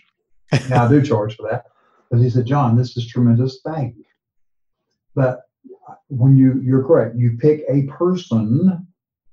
now 0.69 0.85
I 0.85 0.89
do 0.89 1.01
charge 1.05 1.35
for 1.35 1.49
that. 1.51 1.65
But 2.09 2.21
he 2.21 2.29
said, 2.29 2.45
John, 2.45 2.77
this 2.77 2.95
is 2.95 3.07
tremendous. 3.07 3.59
Thank 3.65 3.97
you. 3.97 4.05
But 5.15 5.41
when 6.07 6.37
you, 6.37 6.61
you're 6.63 6.85
correct, 6.85 7.17
you 7.17 7.35
pick 7.37 7.63
a 7.67 7.83
person 7.87 8.87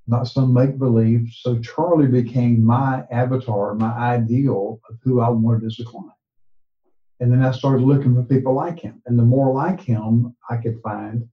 not 0.08 0.26
some 0.26 0.52
make 0.52 0.78
believe. 0.80 1.30
So 1.32 1.60
Charlie 1.60 2.08
became 2.08 2.64
my 2.64 3.04
avatar, 3.12 3.76
my 3.76 3.92
ideal 3.92 4.80
of 4.90 4.96
who 5.04 5.20
I 5.20 5.28
wanted 5.28 5.64
as 5.64 5.78
a 5.78 5.84
client. 5.84 6.10
And 7.20 7.30
then 7.30 7.42
I 7.42 7.52
started 7.52 7.84
looking 7.84 8.14
for 8.14 8.22
people 8.22 8.54
like 8.54 8.80
him. 8.80 9.02
And 9.06 9.18
the 9.18 9.22
more 9.22 9.52
like 9.52 9.80
him 9.80 10.34
I 10.48 10.56
could 10.56 10.80
find, 10.82 11.28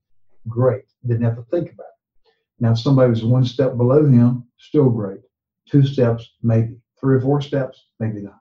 great. 0.47 0.84
Didn't 1.06 1.23
have 1.23 1.38
to 1.38 1.43
think 1.43 1.71
about 1.71 1.86
it. 1.86 2.32
Now, 2.60 2.71
if 2.71 2.80
somebody 2.80 3.10
was 3.10 3.23
one 3.23 3.45
step 3.45 3.78
below 3.78 4.06
him, 4.06 4.45
still 4.58 4.89
great. 4.89 5.21
Two 5.69 5.86
steps, 5.86 6.30
maybe. 6.43 6.76
Three 7.00 7.17
or 7.17 7.21
four 7.21 7.41
steps, 7.41 7.86
maybe 8.00 8.21
not. 8.21 8.39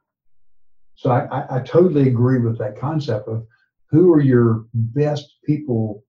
So 0.95 1.11
I, 1.11 1.27
I, 1.27 1.57
I 1.57 1.61
totally 1.61 2.09
agree 2.09 2.39
with 2.39 2.59
that 2.59 2.81
concept 2.81 3.29
of 3.29 3.47
who 3.91 4.13
are 4.13 4.21
your 4.21 4.67
best 4.73 5.37
people, 5.45 6.03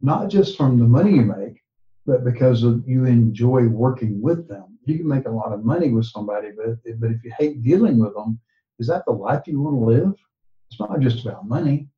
not 0.00 0.28
just 0.28 0.56
from 0.56 0.78
the 0.78 0.86
money 0.86 1.12
you 1.16 1.22
make, 1.22 1.60
but 2.06 2.24
because 2.24 2.62
of, 2.62 2.82
you 2.86 3.04
enjoy 3.04 3.68
working 3.68 4.20
with 4.20 4.48
them. 4.48 4.78
You 4.86 4.96
can 4.96 5.06
make 5.06 5.26
a 5.26 5.30
lot 5.30 5.52
of 5.52 5.64
money 5.64 5.90
with 5.90 6.06
somebody, 6.06 6.48
but 6.56 6.76
but 6.98 7.10
if 7.10 7.22
you 7.22 7.32
hate 7.38 7.62
dealing 7.62 7.98
with 7.98 8.14
them, 8.14 8.40
is 8.78 8.86
that 8.88 9.04
the 9.04 9.12
life 9.12 9.42
you 9.46 9.60
want 9.60 9.76
to 9.76 9.84
live? 9.84 10.14
It's 10.70 10.80
not 10.80 11.00
just 11.00 11.24
about 11.24 11.48
money. 11.48 11.88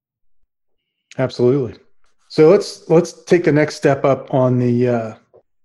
Absolutely. 1.19 1.79
So 2.29 2.49
let's 2.49 2.89
let's 2.89 3.25
take 3.25 3.45
the 3.45 3.53
next 3.53 3.77
step 3.77 4.05
up 4.05 4.33
on 4.33 4.59
the 4.59 4.89
uh, 4.89 5.15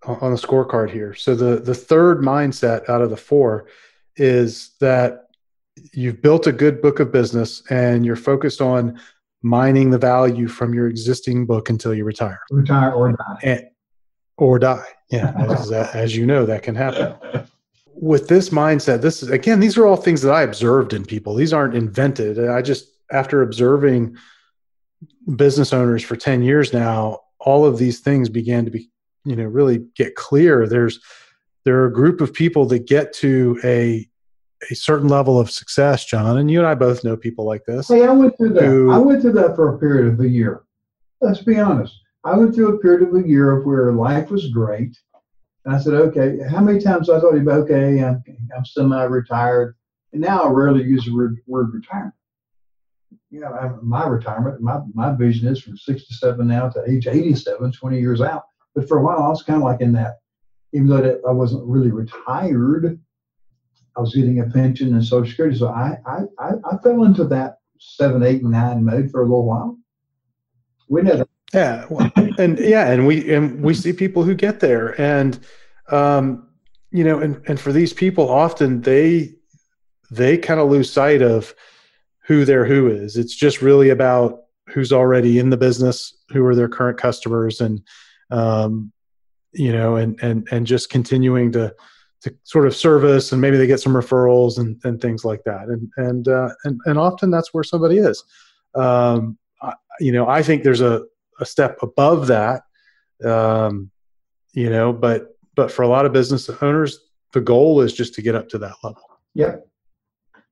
on 0.05 0.31
the 0.31 0.37
scorecard 0.37 0.89
here. 0.89 1.13
So 1.13 1.35
the 1.35 1.61
the 1.61 1.73
third 1.73 2.19
mindset 2.19 2.89
out 2.89 3.01
of 3.01 3.09
the 3.09 3.17
four 3.17 3.67
is 4.17 4.71
that 4.81 5.29
you've 5.93 6.21
built 6.21 6.47
a 6.47 6.51
good 6.51 6.81
book 6.81 6.99
of 6.99 7.11
business 7.11 7.63
and 7.69 8.05
you're 8.05 8.15
focused 8.15 8.61
on 8.61 8.99
mining 9.43 9.91
the 9.91 9.97
value 9.97 10.47
from 10.47 10.73
your 10.73 10.87
existing 10.87 11.45
book 11.45 11.69
until 11.69 11.93
you 11.93 12.03
retire. 12.03 12.41
Retire 12.51 12.91
or 12.91 13.11
die. 13.11 13.39
And, 13.43 13.67
or 14.37 14.59
die. 14.59 14.85
Yeah, 15.09 15.33
as, 15.37 15.71
as 15.71 16.15
you 16.17 16.25
know, 16.25 16.45
that 16.45 16.63
can 16.63 16.75
happen. 16.75 17.15
With 17.93 18.27
this 18.27 18.49
mindset, 18.49 19.01
this 19.01 19.23
is 19.23 19.29
again, 19.29 19.59
these 19.59 19.77
are 19.77 19.87
all 19.87 19.95
things 19.95 20.21
that 20.23 20.33
I 20.33 20.41
observed 20.41 20.93
in 20.93 21.05
people. 21.05 21.33
These 21.33 21.53
aren't 21.53 21.75
invented. 21.75 22.37
I 22.37 22.61
just, 22.61 22.91
after 23.11 23.41
observing 23.41 24.17
business 25.35 25.73
owners 25.73 26.03
for 26.03 26.15
10 26.15 26.41
years 26.43 26.73
now, 26.73 27.19
all 27.39 27.65
of 27.65 27.77
these 27.77 27.99
things 27.99 28.29
began 28.29 28.65
to 28.65 28.71
be, 28.71 28.89
you 29.25 29.35
know, 29.35 29.45
really 29.45 29.85
get 29.95 30.15
clear. 30.15 30.67
There's, 30.67 30.99
there 31.65 31.77
are 31.77 31.87
a 31.87 31.93
group 31.93 32.21
of 32.21 32.33
people 32.33 32.65
that 32.67 32.87
get 32.87 33.13
to 33.13 33.59
a 33.63 34.07
a 34.71 34.75
certain 34.75 35.07
level 35.07 35.39
of 35.39 35.51
success, 35.51 36.05
John, 36.05 36.37
and 36.37 36.49
you 36.49 36.59
and 36.59 36.67
I 36.67 36.75
both 36.75 37.03
know 37.03 37.15
people 37.15 37.45
like 37.45 37.65
this. 37.65 37.87
Hey, 37.87 38.05
I 38.05 38.11
went 38.11 38.37
through 38.37 38.53
that. 38.53 38.63
Who, 38.63 38.91
I 38.91 38.97
went 38.97 39.21
through 39.21 39.33
that 39.33 39.55
for 39.55 39.75
a 39.75 39.79
period 39.79 40.13
of 40.13 40.19
a 40.19 40.27
year. 40.27 40.63
Let's 41.21 41.41
be 41.41 41.59
honest. 41.59 41.93
I 42.23 42.35
went 42.35 42.55
through 42.55 42.75
a 42.75 42.79
period 42.79 43.07
of 43.07 43.15
a 43.15 43.27
year 43.27 43.51
of 43.51 43.65
where 43.65 43.93
life 43.93 44.29
was 44.29 44.49
great. 44.49 44.97
And 45.65 45.75
I 45.75 45.79
said, 45.79 45.93
okay, 45.93 46.39
how 46.49 46.61
many 46.61 46.79
times 46.79 47.09
I 47.09 47.17
you 47.17 47.27
about, 47.27 47.59
okay, 47.61 48.03
I'm, 48.03 48.23
I'm 48.55 48.65
semi-retired. 48.65 49.75
And 50.13 50.21
now 50.21 50.43
I 50.43 50.49
rarely 50.49 50.83
use 50.83 51.05
the 51.05 51.13
word, 51.13 51.37
word 51.45 51.73
retirement. 51.73 52.13
You 53.29 53.41
know, 53.41 53.79
my 53.83 54.05
retirement, 54.07 54.61
my, 54.61 54.79
my 54.93 55.13
vision 55.13 55.47
is 55.47 55.61
from 55.61 55.77
67 55.77 56.47
now 56.47 56.69
to 56.69 56.83
age 56.89 57.07
87, 57.07 57.73
20 57.73 57.99
years 57.99 58.21
out. 58.21 58.43
But 58.73 58.87
for 58.87 58.99
a 58.99 59.03
while, 59.03 59.21
I 59.21 59.27
was 59.27 59.43
kind 59.43 59.57
of 59.57 59.63
like 59.63 59.81
in 59.81 59.91
that, 59.93 60.19
even 60.73 60.87
though 60.87 61.19
I 61.27 61.31
wasn't 61.31 61.65
really 61.65 61.91
retired, 61.91 62.99
I 63.97 63.99
was 63.99 64.15
getting 64.15 64.39
a 64.39 64.45
pension 64.45 64.93
and 64.93 65.03
Social 65.03 65.29
Security. 65.29 65.57
So 65.57 65.67
I, 65.67 65.97
I, 66.05 66.19
I, 66.39 66.51
I 66.71 66.77
fell 66.77 67.03
into 67.03 67.25
that 67.25 67.57
seven, 67.79 68.23
eight, 68.23 68.43
nine 68.43 68.85
mode 68.85 69.11
for 69.11 69.21
a 69.21 69.25
little 69.25 69.45
while. 69.45 69.77
We 70.87 71.01
never 71.01 71.27
yeah, 71.53 71.85
well, 71.89 72.11
and 72.37 72.59
yeah, 72.59 72.91
and 72.91 73.07
we 73.07 73.33
and 73.33 73.63
we 73.63 73.73
see 73.73 73.93
people 73.93 74.23
who 74.23 74.35
get 74.35 74.59
there, 74.59 74.99
and 74.99 75.39
um, 75.89 76.47
you 76.91 77.03
know, 77.03 77.19
and 77.19 77.41
and 77.47 77.59
for 77.59 77.71
these 77.71 77.93
people, 77.93 78.29
often 78.29 78.81
they 78.81 79.35
they 80.11 80.37
kind 80.37 80.59
of 80.59 80.69
lose 80.69 80.91
sight 80.91 81.21
of 81.21 81.53
who 82.27 82.45
their 82.45 82.65
who 82.65 82.87
is. 82.87 83.17
It's 83.17 83.35
just 83.35 83.61
really 83.61 83.89
about 83.89 84.43
who's 84.69 84.93
already 84.93 85.39
in 85.39 85.49
the 85.49 85.57
business, 85.57 86.15
who 86.29 86.45
are 86.45 86.55
their 86.55 86.69
current 86.69 86.97
customers, 86.97 87.61
and 87.61 87.81
um, 88.29 88.91
you 89.53 89.71
know, 89.71 89.95
and 89.95 90.19
and 90.21 90.47
and 90.51 90.67
just 90.67 90.89
continuing 90.89 91.51
to 91.53 91.73
to 92.21 92.35
sort 92.43 92.67
of 92.67 92.75
service, 92.75 93.31
and 93.31 93.41
maybe 93.41 93.57
they 93.57 93.67
get 93.67 93.79
some 93.79 93.93
referrals 93.93 94.59
and 94.59 94.79
and 94.83 95.01
things 95.01 95.25
like 95.25 95.43
that, 95.45 95.69
and 95.69 95.89
and 95.97 96.27
uh, 96.27 96.49
and 96.65 96.79
and 96.85 96.99
often 96.99 97.31
that's 97.31 97.53
where 97.53 97.63
somebody 97.63 97.97
is. 97.97 98.23
Um, 98.75 99.37
I, 99.61 99.73
you 99.99 100.11
know, 100.11 100.27
I 100.27 100.43
think 100.43 100.63
there's 100.63 100.81
a 100.81 101.03
a 101.39 101.45
step 101.45 101.77
above 101.81 102.27
that 102.27 102.63
um, 103.25 103.91
you 104.53 104.69
know 104.69 104.93
but 104.93 105.37
but 105.55 105.71
for 105.71 105.83
a 105.83 105.87
lot 105.87 106.05
of 106.05 106.13
business 106.13 106.49
owners 106.61 106.99
the 107.33 107.41
goal 107.41 107.81
is 107.81 107.93
just 107.93 108.13
to 108.13 108.21
get 108.21 108.35
up 108.35 108.49
to 108.49 108.57
that 108.57 108.75
level 108.83 109.03
yep 109.33 109.66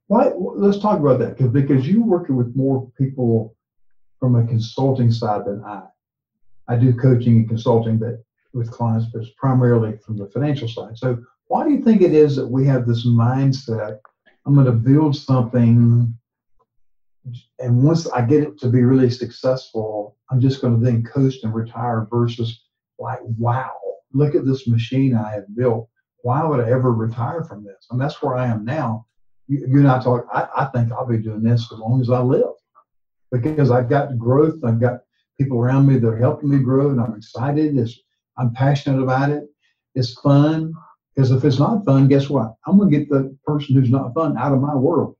Why? 0.07 0.31
Let's 0.37 0.79
talk 0.79 0.99
about 0.99 1.19
that 1.19 1.37
because 1.37 1.51
because 1.51 1.87
you're 1.87 2.03
working 2.03 2.35
with 2.35 2.55
more 2.55 2.91
people 2.97 3.55
from 4.19 4.35
a 4.35 4.45
consulting 4.45 5.11
side 5.11 5.45
than 5.45 5.63
I. 5.63 5.83
I 6.67 6.75
do 6.75 6.93
coaching 6.93 7.37
and 7.37 7.47
consulting, 7.47 7.97
but 7.97 8.23
with 8.53 8.71
clients, 8.71 9.07
but 9.11 9.21
it's 9.21 9.31
primarily 9.37 9.97
from 9.97 10.17
the 10.17 10.27
financial 10.27 10.67
side. 10.67 10.97
So 10.97 11.17
why 11.47 11.63
do 11.63 11.71
you 11.71 11.83
think 11.83 12.01
it 12.01 12.13
is 12.13 12.35
that 12.37 12.47
we 12.47 12.65
have 12.65 12.87
this 12.87 13.05
mindset? 13.05 13.99
I'm 14.45 14.53
going 14.53 14.65
to 14.65 14.71
build 14.71 15.15
something, 15.15 16.15
and 17.59 17.83
once 17.83 18.07
I 18.07 18.21
get 18.21 18.43
it 18.43 18.59
to 18.59 18.69
be 18.69 18.83
really 18.83 19.09
successful, 19.09 20.17
I'm 20.29 20.39
just 20.39 20.61
going 20.61 20.79
to 20.79 20.83
then 20.83 21.03
coast 21.03 21.43
and 21.43 21.53
retire. 21.53 22.07
Versus 22.11 22.61
like, 22.99 23.19
wow, 23.23 23.73
look 24.13 24.35
at 24.35 24.45
this 24.45 24.67
machine 24.67 25.15
I 25.15 25.31
have 25.31 25.55
built. 25.55 25.89
Why 26.21 26.43
would 26.43 26.59
I 26.59 26.69
ever 26.71 26.91
retire 26.91 27.43
from 27.43 27.63
this? 27.63 27.87
And 27.91 27.99
that's 27.99 28.21
where 28.21 28.35
I 28.35 28.47
am 28.47 28.65
now. 28.65 29.05
You, 29.47 29.65
you 29.67 29.79
and 29.79 29.87
I 29.87 30.01
talk. 30.01 30.27
I, 30.33 30.47
I 30.57 30.65
think 30.65 30.91
I'll 30.91 31.05
be 31.05 31.17
doing 31.17 31.43
this 31.43 31.71
as 31.71 31.79
long 31.79 32.01
as 32.01 32.09
I 32.09 32.19
live 32.19 32.53
because 33.31 33.71
I've 33.71 33.89
got 33.89 34.17
growth. 34.17 34.63
I've 34.63 34.79
got 34.79 35.01
people 35.39 35.59
around 35.59 35.87
me 35.87 35.97
that 35.97 36.07
are 36.07 36.17
helping 36.17 36.49
me 36.49 36.59
grow, 36.59 36.89
and 36.89 37.01
I'm 37.01 37.15
excited. 37.15 37.77
It's, 37.77 37.99
I'm 38.37 38.53
passionate 38.53 39.01
about 39.01 39.29
it. 39.29 39.43
It's 39.93 40.13
fun. 40.19 40.73
Because 41.15 41.31
if 41.31 41.45
it's 41.45 41.59
not 41.59 41.85
fun, 41.85 42.07
guess 42.07 42.29
what? 42.29 42.55
I'm 42.67 42.77
going 42.77 42.91
to 42.91 42.97
get 42.97 43.09
the 43.09 43.35
person 43.45 43.75
who's 43.75 43.89
not 43.89 44.13
fun 44.13 44.37
out 44.37 44.51
of 44.51 44.59
my 44.59 44.75
world. 44.75 45.15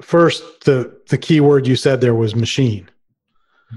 First, 0.00 0.64
the 0.64 0.98
the 1.10 1.18
key 1.18 1.40
word 1.40 1.66
you 1.66 1.76
said 1.76 2.00
there 2.00 2.14
was 2.14 2.34
machine, 2.34 2.88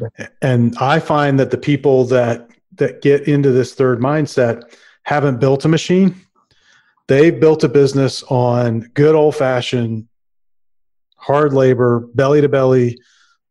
okay. 0.01 0.27
and 0.41 0.75
I 0.79 0.99
find 0.99 1.39
that 1.39 1.51
the 1.51 1.57
people 1.57 2.05
that 2.05 2.49
that 2.77 3.01
get 3.01 3.27
into 3.27 3.51
this 3.51 3.75
third 3.75 3.99
mindset 3.99 4.63
haven't 5.03 5.39
built 5.39 5.65
a 5.65 5.67
machine. 5.67 6.15
They 7.07 7.31
built 7.31 7.63
a 7.63 7.69
business 7.69 8.23
on 8.23 8.81
good 8.93 9.15
old 9.15 9.35
fashioned 9.35 10.07
hard 11.17 11.53
labor, 11.53 12.07
belly 12.13 12.41
to 12.41 12.49
belly 12.49 12.97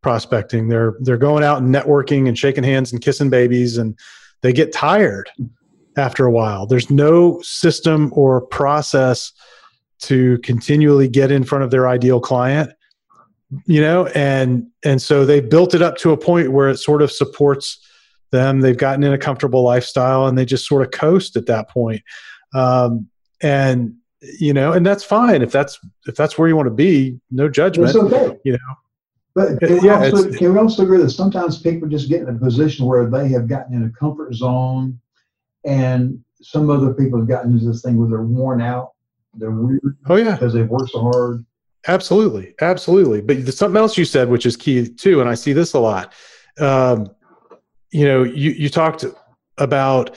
prospecting. 0.03 0.69
They're 0.69 0.95
they're 1.01 1.17
going 1.17 1.45
out 1.45 1.63
and 1.63 1.75
networking 1.75 2.29
and 2.29 2.39
shaking 2.39 2.65
hands 2.65 2.93
and 2.93 3.03
kissing 3.03 3.31
babies, 3.31 3.79
and 3.79 3.99
they 4.43 4.53
get 4.53 4.73
tired 4.73 5.31
after 5.97 6.27
a 6.27 6.31
while. 6.31 6.67
There's 6.67 6.91
no 6.91 7.41
system 7.43 8.11
or 8.15 8.41
process 8.41 9.33
to 10.01 10.39
continually 10.39 11.09
get 11.09 11.31
in 11.31 11.45
front 11.45 11.65
of 11.65 11.71
their 11.71 11.89
ideal 11.89 12.21
client 12.21 12.71
you 13.67 13.81
know 13.81 14.07
and 14.09 14.67
and 14.85 15.01
so 15.01 15.25
they've 15.25 15.49
built 15.49 15.75
it 15.75 15.83
up 15.83 15.97
to 15.97 16.13
a 16.13 16.17
point 16.17 16.53
where 16.53 16.69
it 16.69 16.79
sort 16.79 17.03
of 17.03 17.13
supports 17.13 17.79
them 18.31 18.61
they've 18.61 18.77
gotten 18.77 19.05
in 19.05 19.13
a 19.13 19.19
comfortable 19.19 19.63
lifestyle 19.63 20.27
and 20.27 20.37
they 20.37 20.45
just 20.45 20.67
sort 20.67 20.83
of 20.83 20.91
coast 20.91 21.37
at 21.37 21.47
that 21.47 21.69
point 21.69 22.03
um, 22.55 23.09
and 23.45 23.95
you 24.21 24.53
know 24.53 24.73
and 24.73 24.85
that's 24.85 25.05
fine 25.05 25.43
if 25.43 25.53
that's 25.53 25.79
if 26.07 26.17
that's 26.17 26.39
where 26.39 26.49
you 26.49 26.57
want 26.57 26.67
to 26.67 26.75
be 26.75 27.21
no 27.31 27.49
judgment 27.49 27.91
it's 27.91 27.99
okay. 27.99 28.39
you 28.45 28.53
know 28.53 28.75
but 29.35 29.59
can, 29.59 29.85
yeah, 29.85 30.01
we 30.01 30.11
also, 30.11 30.33
can 30.33 30.53
we 30.53 30.59
also 30.59 30.83
agree 30.85 30.99
that 30.99 31.11
sometimes 31.11 31.61
people 31.61 31.89
just 31.89 32.09
get 32.09 32.23
in 32.23 32.29
a 32.29 32.39
position 32.39 32.87
where 32.87 33.11
they 33.11 33.29
have 33.31 33.49
gotten 33.49 33.75
in 33.75 33.83
a 33.85 33.91
comfort 33.91 34.33
zone 34.33 35.01
and 35.65 36.23
some 36.41 36.71
other 36.71 36.95
people 36.95 37.19
have 37.19 37.29
gotten 37.29 37.53
into 37.53 37.67
this 37.67 37.83
thing 37.83 37.97
where 37.97 38.09
they're 38.09 38.23
worn 38.23 38.63
out, 38.63 38.93
they're 39.35 39.51
weird. 39.51 39.97
Oh 40.07 40.17
yeah, 40.17 40.33
because 40.33 40.53
they've 40.53 40.69
worked 40.69 40.91
so 40.91 41.03
hard. 41.03 41.45
Absolutely, 41.89 42.55
absolutely. 42.61 43.21
But 43.21 43.43
there's 43.43 43.57
something 43.57 43.77
else 43.77 43.99
you 43.99 44.05
said, 44.05 44.29
which 44.29 44.47
is 44.47 44.57
key 44.57 44.89
too, 44.89 45.21
and 45.21 45.29
I 45.29 45.35
see 45.35 45.53
this 45.53 45.73
a 45.73 45.81
lot. 45.81 46.13
Um, 46.61 47.09
you 47.91 48.07
know, 48.07 48.23
you 48.23 48.53
you 48.53 48.69
talked 48.69 49.05
about 49.59 50.17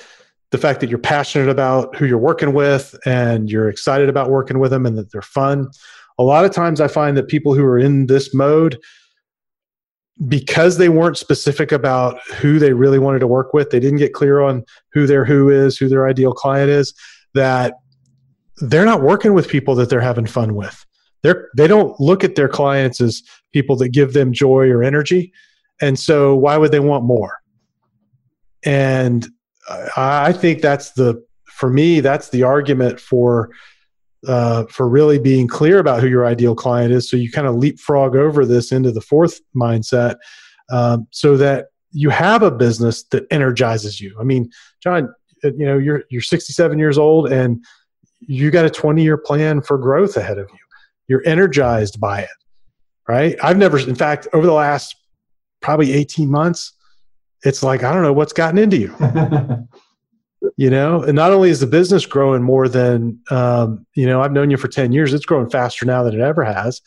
the 0.52 0.58
fact 0.58 0.80
that 0.80 0.90
you're 0.90 1.00
passionate 1.00 1.50
about 1.50 1.96
who 1.96 2.06
you're 2.06 2.18
working 2.18 2.54
with 2.54 2.96
and 3.06 3.52
you're 3.52 3.70
excited 3.70 4.10
about 4.10 4.30
working 4.30 4.60
with 4.60 4.72
them 4.72 4.86
and 4.86 4.98
that 4.98 5.12
they're 5.12 5.22
fun. 5.22 5.68
A 6.18 6.24
lot 6.24 6.46
of 6.46 6.52
times 6.52 6.80
I 6.82 6.88
find 6.88 7.18
that 7.18 7.28
people 7.28 7.54
who 7.54 7.66
are 7.66 7.78
in 7.78 8.08
this 8.08 8.34
mode 8.34 8.78
because 10.28 10.78
they 10.78 10.90
weren't 10.90 11.18
specific 11.18 11.72
about 11.72 12.20
who 12.28 12.58
they 12.58 12.74
really 12.74 12.98
wanted 12.98 13.20
to 13.20 13.28
work 13.28 13.54
with, 13.54 13.70
they 13.70 13.80
didn't 13.80 14.00
get 14.00 14.14
clear 14.14 14.42
on 14.42 14.64
who 14.92 15.06
their 15.06 15.24
who 15.24 15.50
is, 15.50 15.78
who 15.78 15.88
their 15.88 16.08
ideal 16.08 16.34
client 16.34 16.70
is, 16.70 16.94
that 17.34 17.76
they're 18.62 18.86
not 18.86 19.02
working 19.02 19.34
with 19.34 19.48
people 19.48 19.76
that 19.76 19.90
they're 19.90 20.02
having 20.02 20.26
fun 20.26 20.56
with. 20.56 20.84
They're 21.22 21.50
they 21.56 21.68
don't 21.68 22.00
look 22.00 22.24
at 22.24 22.36
their 22.36 22.50
clients 22.50 23.00
as 23.00 23.22
people 23.54 23.76
that 23.78 23.90
give 23.90 24.14
them 24.14 24.34
joy 24.34 24.70
or 24.70 24.84
energy. 24.84 25.32
And 25.82 26.00
so 26.00 26.36
why 26.36 26.58
would 26.58 26.72
they 26.72 26.80
want 26.80 27.04
more? 27.04 27.38
And 28.64 29.28
I 29.95 30.34
think 30.34 30.62
that's 30.62 30.91
the 30.91 31.23
for 31.45 31.69
me, 31.69 31.99
that's 31.99 32.30
the 32.30 32.43
argument 32.43 32.99
for 32.99 33.49
uh, 34.27 34.65
for 34.65 34.88
really 34.88 35.19
being 35.19 35.47
clear 35.47 35.80
about 35.80 36.01
who 36.01 36.08
your 36.08 36.25
ideal 36.25 36.56
client 36.56 36.91
is. 36.91 37.10
So 37.10 37.17
you 37.17 37.32
kind 37.32 37.47
of 37.47 37.56
leapfrog 37.56 38.15
over 38.15 38.45
this 38.45 38.71
into 38.71 38.91
the 38.91 39.01
fourth 39.01 39.39
mindset 39.56 40.17
um, 40.71 41.08
so 41.12 41.38
that 41.38 41.67
you 41.91 42.10
have 42.10 42.43
a 42.43 42.51
business 42.51 43.03
that 43.06 43.25
energizes 43.32 44.01
you. 44.01 44.15
I 44.19 44.23
mean, 44.23 44.49
John, 44.82 45.13
uh, 45.43 45.51
you 45.53 45.65
know, 45.65 45.77
you're, 45.77 46.03
you're 46.10 46.21
67 46.21 46.77
years 46.77 46.97
old 46.97 47.32
and 47.32 47.63
you 48.19 48.51
got 48.51 48.65
a 48.65 48.69
20 48.69 49.03
year 49.03 49.17
plan 49.17 49.62
for 49.62 49.77
growth 49.77 50.17
ahead 50.17 50.38
of 50.38 50.49
you. 50.51 50.60
You're 51.08 51.25
energized 51.25 51.99
by 51.99 52.21
it, 52.21 52.30
right? 53.08 53.36
I've 53.41 53.58
never, 53.58 53.80
in 53.80 53.95
fact, 53.95 54.27
over 54.34 54.45
the 54.45 54.53
last 54.53 54.95
probably 55.62 55.93
18 55.93 56.30
months, 56.30 56.73
it's 57.43 57.63
like, 57.63 57.84
I 57.84 57.93
don't 57.93 58.04
know 58.04 58.13
what's 58.13 58.34
gotten 58.34 58.58
into 58.58 58.78
you. 58.78 58.95
you 60.56 60.69
know 60.69 61.02
and 61.02 61.15
not 61.15 61.32
only 61.32 61.50
is 61.50 61.60
the 61.60 61.67
business 61.67 62.06
growing 62.06 62.43
more 62.43 62.69
than 62.69 63.19
um, 63.32 63.86
you 63.95 64.06
know 64.06 64.21
i've 64.21 64.32
known 64.32 64.52
you 64.52 64.56
for 64.56 64.67
10 64.67 64.91
years 64.91 65.12
it's 65.12 65.26
growing 65.26 65.50
faster 65.50 65.84
now 65.84 66.04
than 66.04 66.13
it 66.13 66.21
ever 66.21 66.43
has 66.43 66.80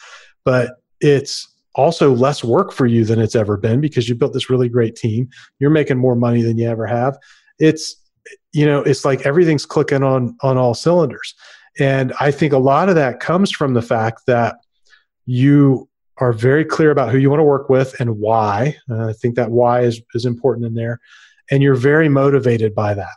but 0.45 0.77
it's 1.01 1.51
also 1.75 2.13
less 2.13 2.43
work 2.43 2.73
for 2.73 2.87
you 2.87 3.05
than 3.05 3.21
it's 3.21 3.37
ever 3.37 3.57
been 3.57 3.81
because 3.81 4.09
you 4.09 4.15
built 4.15 4.33
this 4.33 4.51
really 4.51 4.69
great 4.69 4.97
team. 4.97 5.29
You're 5.59 5.71
making 5.71 5.99
more 5.99 6.17
money 6.17 6.43
than 6.43 6.59
you 6.59 6.69
ever 6.69 6.87
have. 6.87 7.19
It's 7.59 7.97
you 8.53 8.67
know 8.67 8.81
it's 8.81 9.05
like 9.05 9.25
everything's 9.27 9.67
clicking 9.67 10.03
on 10.03 10.37
on 10.43 10.57
all 10.57 10.75
cylinders. 10.75 11.35
And 11.79 12.13
i 12.21 12.33
think 12.33 12.53
a 12.53 12.59
lot 12.59 12.89
of 12.89 12.97
that 12.97 13.21
comes 13.21 13.51
from 13.53 13.75
the 13.75 13.83
fact 13.83 14.23
that 14.27 14.57
you 15.25 15.89
are 16.21 16.33
very 16.33 16.65
clear 16.65 16.91
about 16.91 17.11
who 17.11 17.19
you 17.19 17.31
want 17.31 17.41
to 17.41 17.45
work 17.45 17.69
with 17.69 17.99
and 17.99 18.19
why. 18.19 18.77
Uh, 18.91 19.09
i 19.09 19.13
think 19.13 19.35
that 19.35 19.51
why 19.51 19.81
is 19.81 20.01
is 20.15 20.27
important 20.27 20.67
in 20.67 20.75
there. 20.75 21.01
And 21.51 21.63
you're 21.63 21.75
very 21.75 22.09
motivated 22.09 22.75
by 22.75 22.95
that 22.95 23.17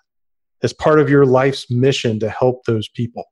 as 0.63 0.73
part 0.73 0.99
of 0.99 1.09
your 1.09 1.25
life's 1.25 1.69
mission 1.69 2.19
to 2.19 2.29
help 2.29 2.65
those 2.65 2.87
people. 2.87 3.25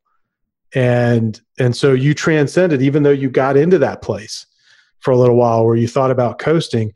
And 0.76 1.42
and 1.58 1.76
so 1.76 1.94
you 1.94 2.14
transcended 2.14 2.82
even 2.82 3.04
though 3.04 3.10
you 3.10 3.30
got 3.30 3.58
into 3.58 3.80
that 3.80 4.02
place 4.02 4.46
for 5.00 5.12
a 5.12 5.18
little 5.18 5.36
while 5.36 5.66
where 5.66 5.76
you 5.76 5.88
thought 5.88 6.12
about 6.12 6.38
coasting 6.38 6.94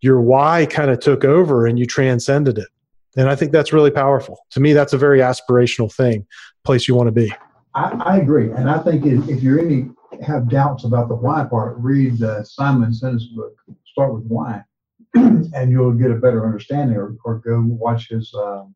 your 0.00 0.20
why 0.20 0.66
kind 0.66 0.90
of 0.90 1.00
took 1.00 1.24
over 1.24 1.66
and 1.66 1.78
you 1.78 1.86
transcended 1.86 2.58
it. 2.58 2.68
And 3.16 3.28
i 3.28 3.34
think 3.34 3.52
that's 3.52 3.72
really 3.72 3.90
powerful. 3.90 4.38
To 4.50 4.60
me 4.60 4.72
that's 4.72 4.92
a 4.92 4.98
very 4.98 5.18
aspirational 5.18 5.92
thing 5.92 6.26
place 6.64 6.86
you 6.86 6.94
want 6.94 7.08
to 7.08 7.12
be. 7.12 7.32
I, 7.74 7.90
I 8.04 8.16
agree. 8.18 8.50
And 8.50 8.70
i 8.70 8.78
think 8.78 9.04
if, 9.04 9.28
if 9.28 9.42
you're 9.42 9.60
any 9.60 9.90
have 10.22 10.48
doubts 10.48 10.84
about 10.84 11.08
the 11.08 11.14
why 11.14 11.44
part 11.44 11.76
read 11.78 12.22
uh, 12.22 12.42
simon 12.42 12.90
sinek's 12.90 13.26
book 13.26 13.54
start 13.86 14.14
with 14.14 14.24
why 14.24 14.62
and 15.14 15.70
you'll 15.70 15.92
get 15.92 16.10
a 16.10 16.16
better 16.16 16.44
understanding 16.44 16.96
or, 16.96 17.16
or 17.24 17.38
go 17.38 17.62
watch 17.62 18.08
his 18.08 18.32
um, 18.34 18.74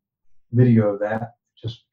video 0.53 0.95
of 0.95 1.01
that. 1.01 1.33
Just 1.61 1.85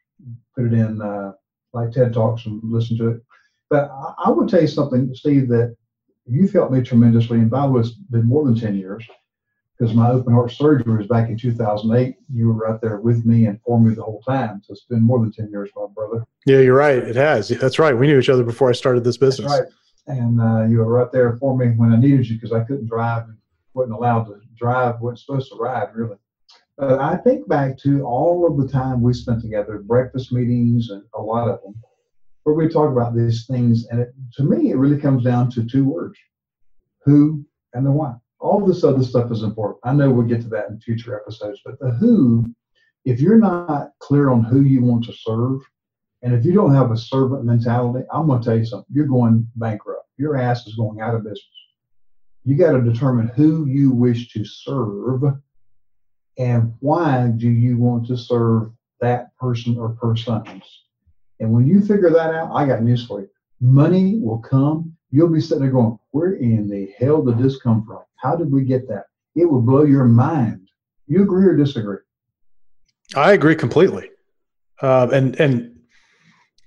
put 0.55 0.65
it 0.65 0.73
in 0.73 1.01
uh, 1.01 1.33
like 1.73 1.91
TED 1.91 2.13
Talks 2.13 2.45
and 2.45 2.61
listen 2.63 2.97
to 2.97 3.09
it. 3.09 3.21
But 3.69 3.89
I, 3.91 4.13
I 4.25 4.29
would 4.29 4.49
tell 4.49 4.61
you 4.61 4.67
something, 4.67 5.13
Steve, 5.13 5.49
that 5.49 5.75
you've 6.25 6.53
helped 6.53 6.71
me 6.71 6.81
tremendously, 6.81 7.37
and 7.37 7.49
by 7.49 7.65
has 7.67 7.91
been 7.91 8.25
more 8.25 8.45
than 8.45 8.55
10 8.55 8.75
years 8.75 9.05
because 9.79 9.95
my 9.95 10.09
open 10.09 10.33
heart 10.33 10.51
surgery 10.51 10.97
was 10.97 11.07
back 11.07 11.29
in 11.29 11.37
2008. 11.37 12.15
You 12.33 12.47
were 12.47 12.53
right 12.53 12.81
there 12.81 12.97
with 12.97 13.25
me 13.25 13.45
and 13.45 13.59
for 13.61 13.79
me 13.79 13.95
the 13.95 14.03
whole 14.03 14.21
time. 14.21 14.61
So 14.63 14.73
it's 14.73 14.83
been 14.83 15.01
more 15.01 15.19
than 15.19 15.31
10 15.31 15.49
years, 15.51 15.69
my 15.75 15.85
brother. 15.93 16.25
Yeah, 16.45 16.59
you're 16.59 16.75
right. 16.75 16.97
It 16.97 17.15
has. 17.15 17.47
That's 17.47 17.79
right. 17.79 17.93
We 17.93 18.07
knew 18.07 18.19
each 18.19 18.29
other 18.29 18.43
before 18.43 18.69
I 18.69 18.73
started 18.73 19.05
this 19.05 19.17
business. 19.17 19.49
That's 19.49 19.61
right. 19.61 20.17
And 20.17 20.41
uh, 20.41 20.65
you 20.65 20.79
were 20.79 20.91
right 20.91 21.11
there 21.11 21.37
for 21.37 21.57
me 21.57 21.67
when 21.67 21.93
I 21.93 21.97
needed 21.97 22.27
you 22.27 22.35
because 22.35 22.51
I 22.51 22.63
couldn't 22.65 22.87
drive 22.87 23.23
and 23.29 23.37
wasn't 23.73 23.95
allowed 23.95 24.25
to 24.25 24.41
drive, 24.57 24.99
wasn't 24.99 25.19
supposed 25.19 25.51
to 25.51 25.57
ride 25.57 25.89
really. 25.95 26.17
Uh, 26.81 26.97
I 26.99 27.17
think 27.17 27.47
back 27.47 27.77
to 27.79 28.03
all 28.03 28.47
of 28.47 28.57
the 28.57 28.71
time 28.71 29.01
we 29.01 29.13
spent 29.13 29.41
together, 29.41 29.79
breakfast 29.79 30.31
meetings, 30.31 30.89
and 30.89 31.03
a 31.13 31.21
lot 31.21 31.49
of 31.49 31.61
them, 31.61 31.75
where 32.43 32.55
we 32.55 32.69
talk 32.69 32.89
about 32.89 33.15
these 33.15 33.45
things. 33.45 33.87
And 33.87 33.99
it, 33.99 34.13
to 34.35 34.43
me, 34.43 34.71
it 34.71 34.77
really 34.77 34.99
comes 34.99 35.23
down 35.23 35.51
to 35.51 35.65
two 35.65 35.85
words 35.85 36.17
who 37.03 37.45
and 37.73 37.85
the 37.85 37.91
why. 37.91 38.15
All 38.39 38.65
this 38.65 38.83
other 38.83 39.03
stuff 39.03 39.31
is 39.31 39.43
important. 39.43 39.79
I 39.83 39.93
know 39.93 40.09
we'll 40.09 40.27
get 40.27 40.41
to 40.41 40.47
that 40.49 40.69
in 40.69 40.79
future 40.79 41.19
episodes, 41.19 41.61
but 41.63 41.79
the 41.79 41.91
who, 41.91 42.45
if 43.05 43.19
you're 43.19 43.37
not 43.37 43.91
clear 43.99 44.29
on 44.29 44.43
who 44.43 44.61
you 44.61 44.81
want 44.81 45.05
to 45.05 45.13
serve, 45.13 45.61
and 46.21 46.33
if 46.33 46.45
you 46.45 46.53
don't 46.53 46.73
have 46.73 46.91
a 46.91 46.97
servant 46.97 47.45
mentality, 47.45 48.05
I'm 48.11 48.27
going 48.27 48.41
to 48.41 48.45
tell 48.45 48.57
you 48.57 48.65
something. 48.65 48.93
You're 48.93 49.07
going 49.07 49.47
bankrupt. 49.55 50.07
Your 50.17 50.37
ass 50.37 50.67
is 50.67 50.75
going 50.75 50.99
out 51.01 51.15
of 51.15 51.23
business. 51.23 51.45
You 52.43 52.55
got 52.55 52.71
to 52.71 52.81
determine 52.81 53.27
who 53.27 53.65
you 53.65 53.91
wish 53.91 54.31
to 54.33 54.43
serve 54.45 55.23
and 56.37 56.73
why 56.79 57.27
do 57.35 57.49
you 57.49 57.77
want 57.77 58.07
to 58.07 58.17
serve 58.17 58.71
that 59.01 59.35
person 59.37 59.77
or 59.77 59.89
persons? 59.89 60.63
And 61.39 61.51
when 61.51 61.67
you 61.67 61.81
figure 61.81 62.09
that 62.09 62.33
out, 62.33 62.51
I 62.53 62.65
got 62.65 62.81
news 62.81 63.05
for 63.05 63.21
you. 63.21 63.29
Money 63.59 64.19
will 64.19 64.39
come 64.39 64.97
you'll 65.11 65.29
be 65.29 65.41
sitting 65.41 65.63
there 65.63 65.71
going, 65.71 65.97
where 66.11 66.33
in 66.33 66.67
the 66.67 66.93
hell 66.97 67.23
did 67.23 67.37
this 67.37 67.59
come 67.61 67.85
from? 67.85 68.03
How 68.21 68.35
did 68.35 68.51
we 68.51 68.63
get 68.63 68.87
that? 68.87 69.05
It 69.35 69.45
will 69.45 69.61
blow 69.61 69.83
your 69.83 70.05
mind. 70.05 70.67
You 71.07 71.23
agree 71.23 71.45
or 71.45 71.55
disagree? 71.55 71.97
I 73.15 73.33
agree 73.33 73.55
completely. 73.55 74.09
Uh, 74.81 75.07
and, 75.11 75.39
and, 75.39 75.79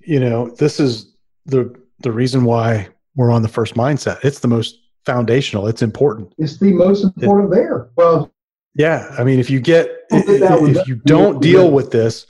you 0.00 0.18
know, 0.18 0.50
this 0.50 0.80
is 0.80 1.14
the, 1.46 1.74
the 2.00 2.10
reason 2.10 2.44
why 2.44 2.88
we're 3.14 3.30
on 3.30 3.42
the 3.42 3.48
first 3.48 3.74
mindset. 3.74 4.24
It's 4.24 4.40
the 4.40 4.48
most 4.48 4.78
foundational. 5.06 5.66
It's 5.66 5.82
important. 5.82 6.32
It's 6.38 6.58
the 6.58 6.72
most 6.72 7.04
important 7.04 7.52
it, 7.52 7.56
there. 7.56 7.90
Well, 7.96 8.32
yeah. 8.74 9.14
I 9.18 9.24
mean, 9.24 9.38
if 9.38 9.50
you 9.50 9.60
get, 9.60 9.90
if, 10.10 10.24
if 10.28 10.88
you 10.88 10.96
don't 10.96 11.40
deal 11.40 11.70
with 11.70 11.90
this, 11.90 12.26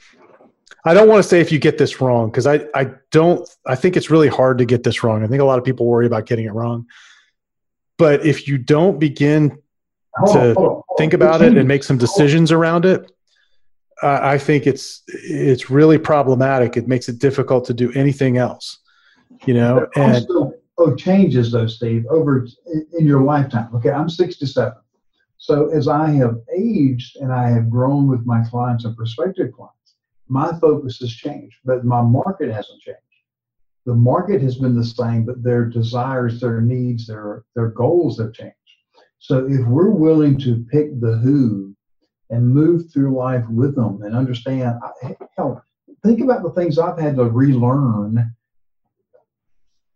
I 0.85 0.94
don't 0.94 1.08
want 1.08 1.22
to 1.22 1.28
say 1.28 1.40
if 1.40 1.52
you 1.52 1.61
get 1.61 1.78
this 1.78 2.00
wrong 2.00 2.30
because 2.30 2.46
I, 2.46 2.66
I 2.74 2.90
don't 3.12 3.48
I 3.66 3.76
think 3.76 3.96
it's 3.96 4.11
really 4.11 4.28
hard 4.28 4.58
to 4.58 4.64
get 4.64 4.82
this 4.82 5.04
wrong. 5.04 5.22
I 5.22 5.28
think 5.28 5.40
a 5.40 5.44
lot 5.44 5.58
of 5.58 5.64
people 5.64 5.87
worry 5.87 6.06
about 6.06 6.26
getting 6.26 6.44
it 6.44 6.52
wrong. 6.52 6.87
But 7.98 8.24
if 8.26 8.48
you 8.48 8.59
don't 8.59 8.98
begin 8.98 9.50
to 9.50 10.38
on, 10.50 10.55
hold 10.55 10.57
on, 10.57 10.96
think 10.98 11.12
about 11.12 11.42
it 11.42 11.57
and 11.57 11.68
make 11.68 11.83
some 11.83 11.98
decisions 11.98 12.52
around 12.52 12.85
it, 12.85 13.11
uh, 14.02 14.18
I 14.22 14.38
think 14.38 14.66
it's 14.66 15.02
it's 15.07 15.70
really 15.70 15.98
problematic. 15.98 16.76
It 16.76 16.88
makes 16.88 17.09
it 17.09 17.18
difficult 17.18 17.64
to 17.66 17.74
do 17.74 17.92
anything 17.92 18.37
else. 18.38 18.78
You 19.46 19.55
know, 19.55 19.87
and 19.96 20.26
oh, 20.78 20.94
changes 20.96 21.52
though, 21.52 21.66
Steve, 21.66 22.05
over 22.11 22.46
in 22.98 23.07
your 23.07 23.22
lifetime. 23.22 23.74
Okay, 23.74 23.90
I'm 23.90 24.09
67. 24.09 24.72
So 25.38 25.70
as 25.70 25.88
I 25.88 26.11
have 26.11 26.37
aged 26.57 27.16
and 27.16 27.33
I 27.33 27.50
have 27.50 27.68
grown 27.68 28.07
with 28.07 28.24
my 28.24 28.44
clients 28.44 28.85
and 28.85 28.96
prospective 28.96 29.52
clients 29.52 29.76
my 30.33 30.50
focus 30.61 30.98
has 30.98 31.12
changed, 31.12 31.59
but 31.64 31.85
my 31.85 32.00
market 32.00 32.50
hasn't 32.50 32.81
changed. 32.81 33.00
The 33.85 33.95
market 33.95 34.40
has 34.42 34.57
been 34.57 34.77
the 34.77 34.85
same, 34.85 35.25
but 35.25 35.42
their 35.42 35.64
desires, 35.64 36.40
their 36.40 36.61
needs, 36.61 37.07
their 37.07 37.45
their 37.55 37.68
goals 37.68 38.18
have 38.18 38.33
changed. 38.33 38.57
So 39.18 39.47
if 39.47 39.66
we're 39.66 39.90
willing 39.90 40.38
to 40.40 40.64
pick 40.71 41.01
the 41.01 41.16
who 41.16 41.75
and 42.31 42.49
move 42.49 42.92
through 42.92 43.16
life 43.16 43.45
with 43.49 43.75
them 43.75 44.03
and 44.03 44.16
understand, 44.16 44.79
hell, 45.37 45.62
think 46.05 46.21
about 46.21 46.42
the 46.42 46.51
things 46.51 46.79
I've 46.79 46.99
had 46.99 47.16
to 47.16 47.25
relearn. 47.25 48.35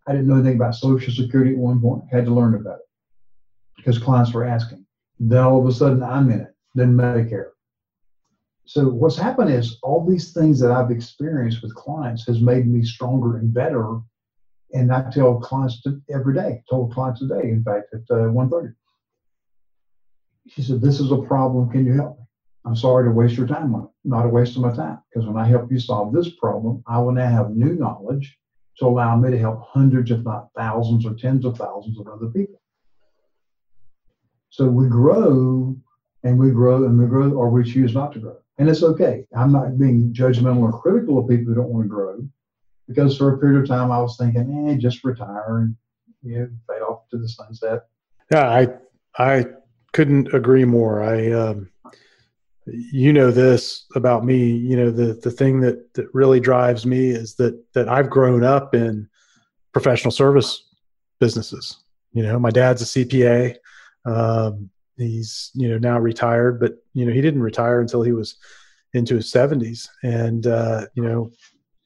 I 0.06 0.12
didn't 0.12 0.28
know 0.28 0.34
anything 0.34 0.56
about 0.56 0.74
Social 0.74 1.12
Security 1.12 1.52
at 1.52 1.58
one 1.58 1.80
point. 1.80 2.04
Had 2.10 2.26
to 2.26 2.34
learn 2.34 2.54
about 2.54 2.78
it 2.78 2.86
because 3.76 3.98
clients 3.98 4.32
were 4.32 4.44
asking. 4.44 4.84
Then 5.18 5.42
all 5.42 5.60
of 5.60 5.66
a 5.66 5.72
sudden 5.72 6.02
I'm 6.02 6.30
in 6.30 6.40
it. 6.40 6.54
Then 6.74 6.96
Medicare 6.96 7.50
so 8.66 8.88
what's 8.88 9.16
happened 9.16 9.50
is 9.50 9.78
all 9.84 10.04
these 10.04 10.32
things 10.32 10.58
that 10.58 10.72
I've 10.72 10.90
experienced 10.90 11.62
with 11.62 11.74
clients 11.76 12.26
has 12.26 12.40
made 12.40 12.66
me 12.66 12.84
stronger 12.84 13.36
and 13.36 13.54
better. 13.54 14.00
And 14.72 14.92
I 14.92 15.08
tell 15.08 15.38
clients 15.38 15.80
to, 15.82 16.02
every 16.10 16.34
day, 16.34 16.62
told 16.68 16.92
clients 16.92 17.20
today, 17.20 17.48
in 17.48 17.62
fact, 17.62 17.94
at 17.94 18.00
uh, 18.10 18.24
1.30. 18.24 18.74
She 20.48 20.62
said, 20.62 20.80
this 20.80 20.98
is 20.98 21.12
a 21.12 21.18
problem. 21.18 21.70
Can 21.70 21.86
you 21.86 21.94
help 21.94 22.18
me? 22.18 22.24
I'm 22.64 22.74
sorry 22.74 23.04
to 23.04 23.12
waste 23.12 23.36
your 23.36 23.46
time 23.46 23.72
on 23.76 23.84
it. 23.84 23.90
Not 24.04 24.26
a 24.26 24.28
waste 24.28 24.56
of 24.56 24.62
my 24.62 24.74
time. 24.74 24.98
Because 25.08 25.28
when 25.28 25.36
I 25.36 25.46
help 25.46 25.70
you 25.70 25.78
solve 25.78 26.12
this 26.12 26.30
problem, 26.30 26.82
I 26.88 26.98
will 26.98 27.12
now 27.12 27.30
have 27.30 27.50
new 27.50 27.74
knowledge 27.74 28.36
to 28.78 28.86
allow 28.86 29.16
me 29.16 29.30
to 29.30 29.38
help 29.38 29.62
hundreds, 29.62 30.10
if 30.10 30.24
not 30.24 30.48
thousands 30.56 31.06
or 31.06 31.14
tens 31.14 31.44
of 31.44 31.56
thousands 31.56 32.00
of 32.00 32.08
other 32.08 32.26
people. 32.26 32.60
So 34.50 34.66
we 34.66 34.88
grow 34.88 35.76
and 36.24 36.38
we 36.38 36.50
grow 36.50 36.84
and 36.84 36.98
we 36.98 37.06
grow, 37.06 37.30
or 37.32 37.48
we 37.48 37.62
choose 37.62 37.94
not 37.94 38.12
to 38.14 38.18
grow. 38.18 38.36
And 38.58 38.68
it's 38.68 38.82
okay. 38.82 39.26
I'm 39.36 39.52
not 39.52 39.78
being 39.78 40.12
judgmental 40.12 40.62
or 40.62 40.80
critical 40.80 41.18
of 41.18 41.28
people 41.28 41.46
who 41.46 41.54
don't 41.54 41.68
want 41.68 41.84
to 41.84 41.88
grow 41.88 42.26
because 42.88 43.16
for 43.16 43.34
a 43.34 43.38
period 43.38 43.60
of 43.60 43.68
time 43.68 43.90
I 43.90 43.98
was 43.98 44.16
thinking, 44.16 44.68
eh, 44.68 44.76
just 44.76 45.04
retire 45.04 45.58
and 45.58 45.76
you 46.22 46.38
know, 46.38 46.48
fade 46.68 46.82
off 46.82 47.08
to 47.10 47.18
the 47.18 47.28
sunset. 47.28 47.86
Yeah, 48.30 48.48
I 48.48 48.68
I 49.18 49.46
couldn't 49.92 50.34
agree 50.34 50.64
more. 50.64 51.02
I 51.02 51.30
um, 51.32 51.70
you 52.66 53.12
know 53.12 53.30
this 53.30 53.86
about 53.94 54.24
me. 54.24 54.50
You 54.50 54.76
know 54.76 54.90
the 54.90 55.14
the 55.14 55.30
thing 55.30 55.60
that 55.60 55.92
that 55.94 56.12
really 56.12 56.40
drives 56.40 56.86
me 56.86 57.10
is 57.10 57.34
that 57.36 57.62
that 57.74 57.88
I've 57.88 58.10
grown 58.10 58.42
up 58.42 58.74
in 58.74 59.08
professional 59.72 60.10
service 60.10 60.64
businesses. 61.20 61.76
You 62.12 62.22
know, 62.22 62.38
my 62.38 62.50
dad's 62.50 62.82
a 62.82 62.84
CPA. 63.04 63.56
Um, 64.04 64.70
he's 64.96 65.50
you 65.54 65.68
know 65.68 65.78
now 65.78 65.98
retired, 65.98 66.60
but 66.60 66.74
you 66.94 67.04
know 67.04 67.12
he 67.12 67.20
didn't 67.20 67.42
retire 67.42 67.80
until 67.80 68.02
he 68.02 68.12
was 68.12 68.36
into 68.94 69.16
his 69.16 69.30
70s, 69.30 69.88
and 70.02 70.46
uh, 70.46 70.86
you 70.94 71.02
know 71.02 71.30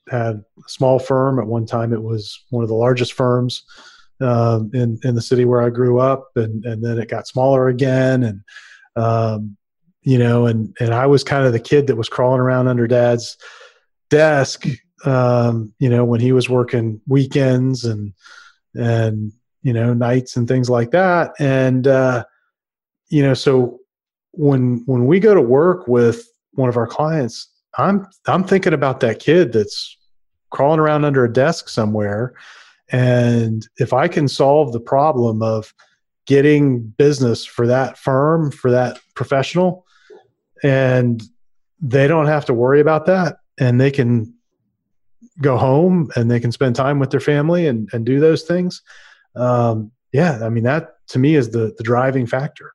had 0.09 0.37
a 0.37 0.69
small 0.69 0.99
firm. 0.99 1.39
At 1.39 1.47
one 1.47 1.67
time. 1.67 1.93
It 1.93 2.03
was 2.03 2.45
one 2.51 2.63
of 2.63 2.69
the 2.69 2.75
largest 2.75 3.13
firms 3.13 3.65
um, 4.21 4.71
in 4.75 4.99
in 5.05 5.15
the 5.15 5.23
city 5.23 5.45
where 5.45 5.63
I 5.63 5.71
grew 5.71 5.99
up, 5.99 6.31
and 6.37 6.65
and 6.65 6.85
then 6.85 6.99
it 6.99 7.09
got 7.09 7.27
smaller 7.27 7.69
again, 7.69 8.23
and 8.23 8.41
um, 8.97 9.57
you 10.03 10.19
know, 10.19 10.47
and 10.47 10.75
and 10.81 10.95
I 10.95 11.07
was 11.07 11.25
kind 11.25 11.47
of 11.47 11.53
the 11.53 11.61
kid 11.61 11.87
that 11.87 11.97
was 11.97 12.09
crawling 12.09 12.41
around 12.41 12.69
under 12.69 12.87
Dad's 12.87 13.37
desk, 14.09 14.67
um, 15.05 15.73
you 15.79 15.89
know, 15.89 16.05
when 16.05 16.21
he 16.21 16.33
was 16.33 16.49
working 16.49 17.01
weekends 17.07 17.85
and 17.85 18.13
and 18.75 19.33
you 19.63 19.73
know 19.73 19.95
nights 19.95 20.37
and 20.37 20.47
things 20.49 20.71
like 20.71 20.91
that, 20.93 21.33
and 21.39 21.87
uh, 21.87 22.25
you 23.11 23.23
know, 23.23 23.35
so 23.35 23.81
when 24.33 24.83
when 24.87 25.07
we 25.07 25.21
go 25.21 25.35
to 25.35 25.43
work 25.43 25.87
with 25.87 26.27
one 26.53 26.69
of 26.69 26.77
our 26.77 26.87
clients, 26.87 27.49
I'm 27.77 28.07
I'm 28.27 28.45
thinking 28.45 28.73
about 28.73 29.01
that 29.01 29.19
kid 29.19 29.53
that's 29.53 29.97
crawling 30.51 30.81
around 30.81 31.05
under 31.05 31.25
a 31.25 31.33
desk 31.33 31.69
somewhere 31.69 32.35
and 32.91 33.67
if 33.77 33.93
I 33.93 34.09
can 34.09 34.27
solve 34.29 34.73
the 34.73 34.81
problem 34.81 35.43
of 35.43 35.73
getting 36.27 36.81
business 36.81 37.45
for 37.45 37.67
that 37.67 37.99
firm, 37.99 38.51
for 38.51 38.71
that 38.71 38.99
professional, 39.15 39.87
and 40.63 41.23
they 41.81 42.07
don't 42.07 42.27
have 42.27 42.45
to 42.47 42.55
worry 42.55 42.81
about 42.81 43.07
that 43.07 43.39
and 43.59 43.81
they 43.81 43.91
can 43.91 44.35
go 45.41 45.57
home 45.57 46.11
and 46.17 46.31
they 46.31 46.41
can 46.41 46.53
spend 46.53 46.77
time 46.77 46.99
with 46.99 47.11
their 47.11 47.21
family 47.21 47.67
and, 47.67 47.89
and 47.93 48.05
do 48.05 48.21
those 48.21 48.43
things. 48.43 48.83
Um, 49.37 49.93
yeah, 50.13 50.41
I 50.43 50.49
mean, 50.49 50.65
that 50.65 50.97
to 51.09 51.19
me 51.19 51.37
is 51.37 51.51
the, 51.51 51.73
the 51.79 51.85
driving 51.85 52.27
factor. 52.27 52.73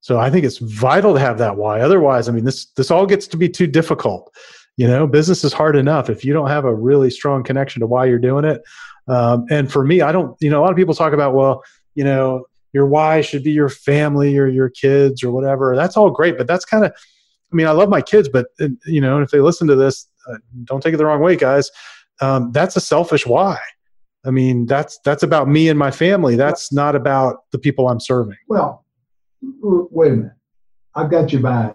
So 0.00 0.18
I 0.18 0.30
think 0.30 0.44
it's 0.44 0.58
vital 0.58 1.14
to 1.14 1.20
have 1.20 1.38
that 1.38 1.56
why. 1.56 1.80
Otherwise, 1.80 2.28
I 2.28 2.32
mean, 2.32 2.44
this 2.44 2.66
this 2.76 2.90
all 2.90 3.06
gets 3.06 3.26
to 3.28 3.36
be 3.36 3.48
too 3.48 3.66
difficult. 3.66 4.34
You 4.76 4.86
know, 4.86 5.06
business 5.06 5.42
is 5.42 5.52
hard 5.52 5.76
enough 5.76 6.08
if 6.08 6.24
you 6.24 6.32
don't 6.32 6.48
have 6.48 6.64
a 6.64 6.74
really 6.74 7.10
strong 7.10 7.42
connection 7.42 7.80
to 7.80 7.86
why 7.86 8.06
you're 8.06 8.18
doing 8.18 8.44
it. 8.44 8.62
Um, 9.08 9.46
and 9.50 9.70
for 9.70 9.84
me, 9.84 10.02
I 10.02 10.12
don't. 10.12 10.36
You 10.40 10.50
know, 10.50 10.60
a 10.60 10.62
lot 10.62 10.70
of 10.70 10.76
people 10.76 10.94
talk 10.94 11.12
about, 11.12 11.34
well, 11.34 11.64
you 11.94 12.04
know, 12.04 12.44
your 12.72 12.86
why 12.86 13.20
should 13.20 13.42
be 13.42 13.50
your 13.50 13.68
family 13.68 14.38
or 14.38 14.46
your 14.46 14.70
kids 14.70 15.24
or 15.24 15.32
whatever. 15.32 15.74
That's 15.74 15.96
all 15.96 16.10
great, 16.10 16.38
but 16.38 16.46
that's 16.46 16.64
kind 16.64 16.84
of. 16.84 16.92
I 17.50 17.56
mean, 17.56 17.66
I 17.66 17.70
love 17.70 17.88
my 17.88 18.02
kids, 18.02 18.28
but 18.28 18.46
uh, 18.60 18.68
you 18.86 19.00
know, 19.00 19.20
if 19.20 19.30
they 19.30 19.40
listen 19.40 19.66
to 19.68 19.74
this, 19.74 20.06
uh, 20.30 20.36
don't 20.64 20.82
take 20.82 20.94
it 20.94 20.98
the 20.98 21.06
wrong 21.06 21.20
way, 21.20 21.34
guys. 21.34 21.70
Um, 22.20 22.52
that's 22.52 22.76
a 22.76 22.80
selfish 22.80 23.26
why. 23.26 23.58
I 24.24 24.30
mean, 24.30 24.66
that's 24.66 24.98
that's 25.04 25.22
about 25.22 25.48
me 25.48 25.68
and 25.68 25.78
my 25.78 25.90
family. 25.90 26.36
That's 26.36 26.72
not 26.72 26.94
about 26.94 27.50
the 27.52 27.58
people 27.58 27.88
I'm 27.88 28.00
serving. 28.00 28.36
Well, 28.48 28.84
wait 29.42 30.12
a 30.12 30.16
minute. 30.16 30.32
I've 30.94 31.10
got 31.10 31.32
you 31.32 31.40
by 31.40 31.74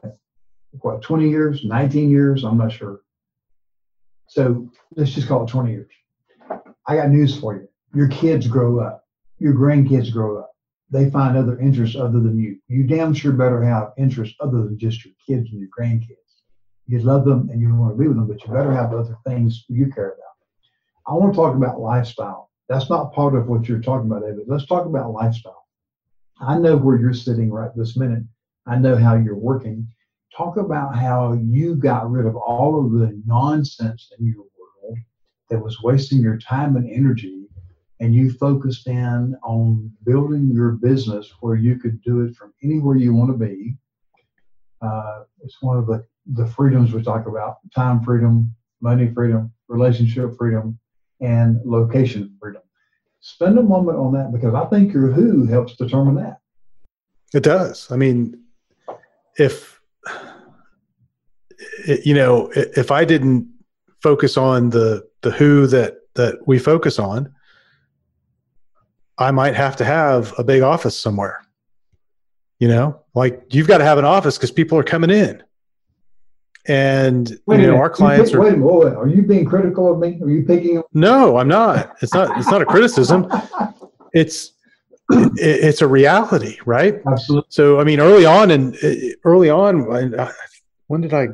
what, 0.82 1.02
20 1.02 1.30
years, 1.30 1.64
19 1.64 2.10
years? 2.10 2.44
I'm 2.44 2.58
not 2.58 2.72
sure. 2.72 3.02
So 4.28 4.70
let's 4.96 5.12
just 5.12 5.28
call 5.28 5.44
it 5.44 5.50
20 5.50 5.72
years. 5.72 5.92
I 6.88 6.96
got 6.96 7.10
news 7.10 7.40
for 7.40 7.56
you. 7.56 7.68
Your 7.94 8.08
kids 8.08 8.48
grow 8.48 8.80
up, 8.80 9.06
your 9.38 9.54
grandkids 9.54 10.12
grow 10.12 10.40
up. 10.40 10.52
They 10.90 11.10
find 11.10 11.38
other 11.38 11.60
interests 11.60 11.96
other 11.96 12.20
than 12.20 12.40
you. 12.40 12.60
You 12.68 12.84
damn 12.84 13.14
sure 13.14 13.32
better 13.32 13.64
have 13.64 13.94
interests 13.98 14.36
other 14.40 14.64
than 14.64 14.78
just 14.78 15.06
your 15.06 15.14
kids 15.26 15.50
and 15.52 15.60
your 15.60 15.70
grandkids. 15.78 16.18
You 16.88 17.00
love 17.00 17.26
them 17.26 17.50
and 17.50 17.62
you 17.62 17.74
want 17.76 17.94
to 17.94 17.98
be 17.98 18.08
with 18.08 18.18
them, 18.18 18.28
but 18.28 18.44
you 18.46 18.54
better 18.54 18.74
have 18.74 18.94
other 18.94 19.18
things 19.26 19.66
you 19.70 19.92
care 19.92 20.10
about. 20.10 20.20
I 21.08 21.14
want 21.14 21.34
to 21.34 21.38
talk 21.38 21.56
about 21.56 21.80
lifestyle. 21.80 22.50
That's 22.70 22.90
not 22.90 23.14
part 23.14 23.36
of 23.36 23.48
what 23.48 23.68
you're 23.68 23.82
talking 23.82 24.10
about, 24.10 24.22
David. 24.22 24.46
Let's 24.48 24.66
talk 24.66 24.86
about 24.86 25.12
lifestyle. 25.12 25.63
I 26.46 26.58
know 26.58 26.76
where 26.76 27.00
you're 27.00 27.14
sitting 27.14 27.52
right 27.52 27.72
this 27.76 27.96
minute. 27.96 28.24
I 28.68 28.78
know 28.78 28.98
how 28.98 29.16
you're 29.16 29.36
working. 29.36 29.88
Talk 30.36 30.58
about 30.58 30.96
how 30.96 31.34
you 31.34 31.76
got 31.76 32.10
rid 32.10 32.26
of 32.26 32.36
all 32.36 32.86
of 32.86 32.92
the 32.92 33.22
nonsense 33.26 34.12
in 34.20 34.26
your 34.26 34.46
world 34.60 34.98
that 35.50 35.64
was 35.64 35.82
wasting 35.82 36.20
your 36.20 36.38
time 36.38 36.76
and 36.76 36.90
energy, 36.90 37.46
and 38.00 38.14
you 38.14 38.32
focused 38.32 38.88
in 38.88 39.36
on 39.44 39.92
building 40.06 40.50
your 40.52 40.72
business 40.72 41.32
where 41.40 41.56
you 41.56 41.78
could 41.78 42.02
do 42.02 42.22
it 42.22 42.36
from 42.36 42.54
anywhere 42.64 42.98
you 42.98 43.14
want 43.14 43.32
to 43.32 43.38
be. 43.38 43.76
Uh, 44.82 45.24
it's 45.42 45.62
one 45.62 45.78
of 45.78 45.88
the, 45.88 46.04
the 46.34 46.48
freedoms 46.48 46.94
we 46.94 47.02
talk 47.02 47.28
about 47.28 47.58
time 47.74 48.04
freedom, 48.04 48.54
money 48.82 49.10
freedom, 49.14 49.52
relationship 49.70 50.36
freedom, 50.38 50.78
and 51.22 51.60
location 51.64 52.36
freedom 52.42 52.64
spend 53.24 53.58
a 53.58 53.64
moment 53.64 53.98
on 53.98 54.12
that 54.14 54.34
because 54.34 54.54
I 54.54 54.66
think 54.66 54.94
your 54.94 55.08
who 55.08 55.46
helps 55.46 55.76
determine 55.78 56.16
that. 56.16 56.40
It 57.34 57.42
does. 57.42 57.90
I 57.90 57.96
mean, 57.96 58.44
if 59.40 59.82
you 61.88 62.14
know, 62.14 62.52
if 62.54 62.92
I 62.92 63.06
didn't 63.06 63.50
focus 64.02 64.38
on 64.38 64.70
the 64.70 65.08
the 65.22 65.32
who 65.32 65.66
that 65.68 65.96
that 66.16 66.36
we 66.46 66.60
focus 66.60 67.00
on, 67.00 67.34
I 69.18 69.32
might 69.32 69.56
have 69.56 69.78
to 69.78 69.86
have 69.86 70.34
a 70.38 70.44
big 70.44 70.62
office 70.62 71.00
somewhere. 71.00 71.40
You 72.60 72.68
know, 72.68 73.02
like 73.16 73.42
you've 73.52 73.68
got 73.68 73.80
to 73.80 73.86
have 73.86 73.98
an 73.98 74.06
office 74.06 74.38
because 74.38 74.52
people 74.52 74.78
are 74.78 74.84
coming 74.84 75.10
in. 75.10 75.42
And 76.68 77.38
Wait 77.46 77.58
you 77.60 77.64
know, 77.64 77.74
minute. 77.74 77.82
our 77.82 77.90
clients 77.90 78.32
you, 78.32 78.40
are 78.40 78.44
Wait 78.44 78.54
a 78.54 78.58
minute. 78.58 78.98
Are 78.98 79.08
you 79.08 79.22
being 79.22 79.46
critical 79.46 79.92
of 79.92 80.00
me? 80.00 80.20
Are 80.22 80.30
you 80.30 80.44
picking? 80.44 80.78
on- 80.78 80.84
no, 80.94 81.38
I'm 81.38 81.48
not. 81.48 81.96
It's 82.02 82.14
not 82.14 82.38
it's 82.38 82.50
not 82.50 82.62
a 82.62 82.66
criticism. 82.66 83.30
It's 84.16 84.52
it, 85.10 85.32
it's 85.40 85.82
a 85.82 85.88
reality, 85.88 86.60
right? 86.68 87.02
Absolutely. 87.08 87.48
So 87.50 87.80
I 87.80 87.84
mean, 87.84 88.00
early 88.00 88.26
on 88.26 88.52
and 88.52 88.78
early 89.24 89.50
on, 89.50 89.88
when 90.86 91.02
did 91.02 91.16
I? 91.16 91.30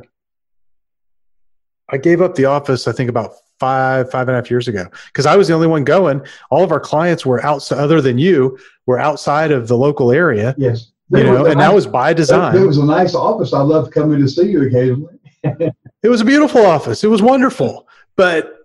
I 1.90 1.98
gave 1.98 2.22
up 2.22 2.36
the 2.36 2.46
office. 2.46 2.88
I 2.88 2.94
think 2.94 3.10
about 3.10 3.34
five 3.60 4.10
five 4.10 4.30
and 4.30 4.36
a 4.38 4.40
half 4.40 4.50
years 4.50 4.68
ago 4.68 4.86
because 5.08 5.26
I 5.26 5.36
was 5.36 5.50
the 5.50 5.54
only 5.54 5.68
one 5.68 5.84
going. 5.84 6.26
All 6.50 6.64
of 6.64 6.72
our 6.72 6.80
clients 6.80 7.26
were 7.26 7.44
outside, 7.46 7.80
other 7.80 8.00
than 8.00 8.18
you, 8.18 8.58
were 8.86 8.98
outside 8.98 9.52
of 9.52 9.68
the 9.68 9.76
local 9.76 10.12
area. 10.12 10.56
Yes. 10.58 10.92
You 11.12 11.24
know, 11.24 11.48
and 11.48 11.60
that 11.60 11.74
was 11.74 11.88
by 11.88 12.14
design. 12.14 12.56
It 12.56 12.66
was 12.66 12.78
a 12.78 12.86
nice 12.86 13.16
office. 13.16 13.52
I 13.52 13.62
love 13.62 13.90
coming 13.90 14.20
to 14.20 14.28
see 14.28 14.52
you 14.52 14.68
occasionally. 14.68 15.19
It 16.02 16.08
was 16.08 16.22
a 16.22 16.26
beautiful 16.26 16.66
office. 16.66 17.04
It 17.04 17.08
was 17.08 17.22
wonderful, 17.22 17.88
but 18.16 18.60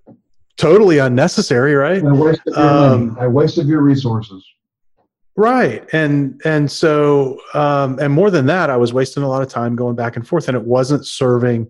totally 0.57 0.99
unnecessary, 0.99 1.75
right? 1.75 1.99
And 1.99 2.09
a 2.09 2.15
waste 2.15 2.41
of 2.47 2.57
your 2.57 2.65
Um, 2.65 3.15
money. 3.15 3.27
A 3.27 3.31
waste 3.31 3.59
of 3.59 3.67
your 3.67 3.83
resources. 3.83 4.45
Right. 5.37 5.85
And 5.93 6.41
and 6.45 6.71
so 6.71 7.41
um 7.55 7.99
and 7.99 8.13
more 8.13 8.31
than 8.31 8.47
that, 8.47 8.71
I 8.71 8.77
was 8.77 8.93
wasting 8.93 9.25
a 9.25 9.29
lot 9.29 9.43
of 9.43 9.49
time 9.49 9.75
going 9.75 9.97
back 9.97 10.15
and 10.15 10.27
forth 10.27 10.47
and 10.47 10.57
it 10.57 10.63
wasn't 10.63 11.05
serving 11.07 11.69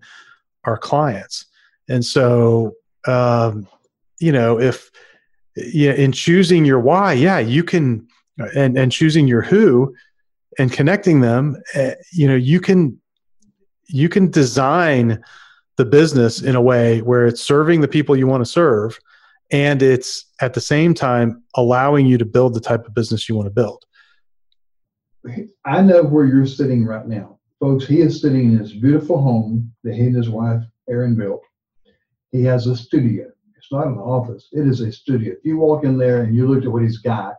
our 0.65 0.77
clients. 0.77 1.47
And 1.89 2.05
so 2.05 2.75
um 3.07 3.67
you 4.21 4.33
know, 4.33 4.61
if 4.61 4.91
yeah, 5.57 5.93
in 5.93 6.13
choosing 6.13 6.67
your 6.67 6.81
why, 6.81 7.15
yeah, 7.15 7.39
you 7.39 7.65
can 7.65 8.07
and 8.55 8.77
and 8.77 8.93
choosing 8.93 9.27
your 9.27 9.41
who 9.41 9.95
and 10.59 10.71
connecting 10.71 11.23
them, 11.23 11.57
uh, 11.75 11.93
you 12.13 12.29
know, 12.29 12.37
you 12.37 12.61
can 12.61 13.01
you 13.87 14.09
can 14.09 14.31
design 14.31 15.23
the 15.77 15.85
business 15.85 16.43
in 16.43 16.55
a 16.55 16.63
way 16.63 17.01
where 17.03 17.27
it's 17.27 17.43
serving 17.43 17.81
the 17.81 17.89
people 17.89 18.17
you 18.17 18.27
want 18.27 18.45
to 18.45 18.51
serve 18.51 18.99
and 19.51 19.83
it's 19.83 20.27
at 20.41 20.55
the 20.55 20.61
same 20.61 20.95
time 20.95 21.43
allowing 21.55 22.07
you 22.07 22.19
to 22.19 22.25
build 22.25 22.55
the 22.55 22.61
type 22.61 22.87
of 22.87 22.95
business 22.95 23.29
you 23.29 23.35
want 23.35 23.47
to 23.47 23.51
build. 23.51 23.85
I 25.65 25.81
know 25.81 26.03
where 26.03 26.27
you're 26.27 26.47
sitting 26.47 26.85
right 26.85 27.07
now. 27.07 27.39
Folks, 27.61 27.87
he 27.87 28.01
is 28.01 28.21
sitting 28.21 28.53
in 28.53 28.59
his 28.59 28.73
beautiful 28.73 29.21
home 29.21 29.73
that 29.85 29.95
he 29.95 30.03
and 30.03 30.17
his 30.17 30.29
wife, 30.29 30.63
Erin, 30.89 31.15
built. 31.15 31.43
He 32.31 32.43
has 32.45 32.67
a 32.67 32.77
studio. 32.77 33.31
It's 33.57 33.73
not 33.73 33.87
an 33.87 33.97
office, 33.97 34.49
it 34.53 34.67
is 34.67 34.81
a 34.81 34.93
studio. 34.93 35.33
If 35.33 35.45
you 35.45 35.57
walk 35.57 35.85
in 35.85 35.97
there 35.97 36.23
and 36.23 36.35
you 36.35 36.47
look 36.47 36.65
at 36.65 36.71
what 36.71 36.83
he's 36.83 36.99
got, 36.99 37.37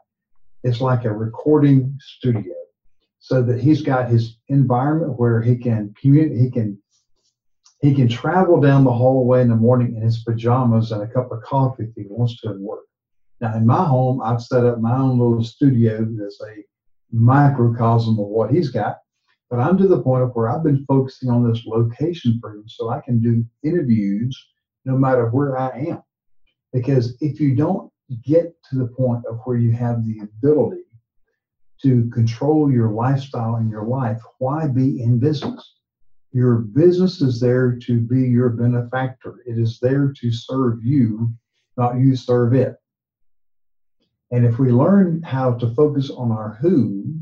it's 0.63 0.81
like 0.81 1.05
a 1.05 1.11
recording 1.11 1.95
studio. 2.01 2.55
So 3.25 3.41
that 3.41 3.59
he's 3.59 3.81
got 3.81 4.07
his 4.07 4.37
environment 4.49 5.17
where 5.17 5.41
he 5.41 5.55
can 5.55 5.95
communicate, 5.99 6.37
he 6.37 6.51
can 6.51 6.77
he 7.81 7.95
can 7.95 8.07
travel 8.07 8.61
down 8.61 8.83
the 8.83 8.93
hallway 8.93 9.41
in 9.41 9.49
the 9.49 9.55
morning 9.55 9.95
in 9.95 10.03
his 10.03 10.19
pajamas 10.19 10.91
and 10.91 11.01
a 11.01 11.07
cup 11.07 11.31
of 11.31 11.41
coffee 11.41 11.85
if 11.85 11.89
he 11.95 12.05
wants 12.07 12.39
to 12.41 12.55
work. 12.59 12.85
Now, 13.41 13.55
in 13.55 13.65
my 13.65 13.83
home, 13.83 14.21
I've 14.21 14.43
set 14.43 14.63
up 14.63 14.79
my 14.79 14.95
own 14.95 15.17
little 15.17 15.43
studio 15.43 16.05
that's 16.05 16.39
a 16.41 16.63
microcosm 17.11 18.19
of 18.19 18.27
what 18.27 18.51
he's 18.51 18.69
got. 18.69 18.97
But 19.49 19.59
I'm 19.59 19.75
to 19.79 19.87
the 19.87 20.03
point 20.03 20.21
of 20.21 20.29
where 20.35 20.47
I've 20.47 20.63
been 20.63 20.85
focusing 20.85 21.31
on 21.31 21.51
this 21.51 21.65
location 21.65 22.37
for 22.39 22.51
him 22.51 22.65
so 22.67 22.91
I 22.91 23.01
can 23.01 23.19
do 23.19 23.43
interviews 23.63 24.39
no 24.85 24.95
matter 24.99 25.29
where 25.31 25.57
I 25.57 25.69
am. 25.89 26.03
Because 26.73 27.17
if 27.21 27.39
you 27.39 27.55
don't 27.55 27.91
get 28.23 28.53
to 28.69 28.77
the 28.77 28.87
point 28.87 29.25
of 29.27 29.39
where 29.45 29.57
you 29.57 29.71
have 29.71 30.05
the 30.05 30.19
ability 30.19 30.84
to 31.85 32.09
control 32.09 32.71
your 32.71 32.89
lifestyle 32.89 33.57
and 33.57 33.69
your 33.69 33.83
life, 33.83 34.19
why 34.39 34.67
be 34.67 35.03
in 35.03 35.19
business? 35.19 35.75
Your 36.31 36.55
business 36.55 37.21
is 37.21 37.39
there 37.39 37.77
to 37.83 37.99
be 37.99 38.21
your 38.21 38.49
benefactor. 38.49 39.43
It 39.45 39.59
is 39.59 39.77
there 39.79 40.11
to 40.19 40.31
serve 40.31 40.83
you, 40.83 41.31
not 41.77 41.99
you 41.99 42.15
serve 42.15 42.55
it. 42.55 42.75
And 44.31 44.47
if 44.47 44.57
we 44.57 44.71
learn 44.71 45.21
how 45.21 45.53
to 45.53 45.75
focus 45.75 46.09
on 46.09 46.31
our 46.31 46.57
who 46.59 47.19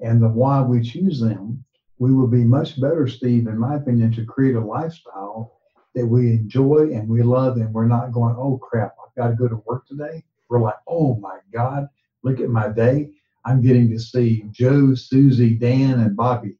and 0.00 0.22
the 0.22 0.28
why 0.28 0.60
we 0.60 0.82
choose 0.82 1.18
them, 1.18 1.64
we 1.98 2.12
will 2.12 2.28
be 2.28 2.44
much 2.44 2.78
better, 2.78 3.08
Steve, 3.08 3.46
in 3.46 3.58
my 3.58 3.76
opinion, 3.76 4.12
to 4.12 4.26
create 4.26 4.56
a 4.56 4.60
lifestyle 4.60 5.58
that 5.94 6.06
we 6.06 6.32
enjoy 6.32 6.90
and 6.92 7.08
we 7.08 7.22
love, 7.22 7.56
and 7.56 7.72
we're 7.72 7.86
not 7.86 8.12
going, 8.12 8.36
oh 8.36 8.58
crap, 8.58 8.94
I've 9.02 9.14
got 9.16 9.28
to 9.28 9.36
go 9.36 9.48
to 9.48 9.62
work 9.64 9.86
today. 9.86 10.22
We're 10.50 10.60
like, 10.60 10.78
oh 10.86 11.16
my 11.16 11.38
God, 11.50 11.88
look 12.22 12.40
at 12.40 12.50
my 12.50 12.68
day. 12.68 13.08
I'm 13.44 13.62
getting 13.62 13.88
to 13.90 13.98
see 13.98 14.44
Joe, 14.50 14.94
Susie, 14.94 15.54
Dan, 15.54 16.00
and 16.00 16.16
Bobby. 16.16 16.56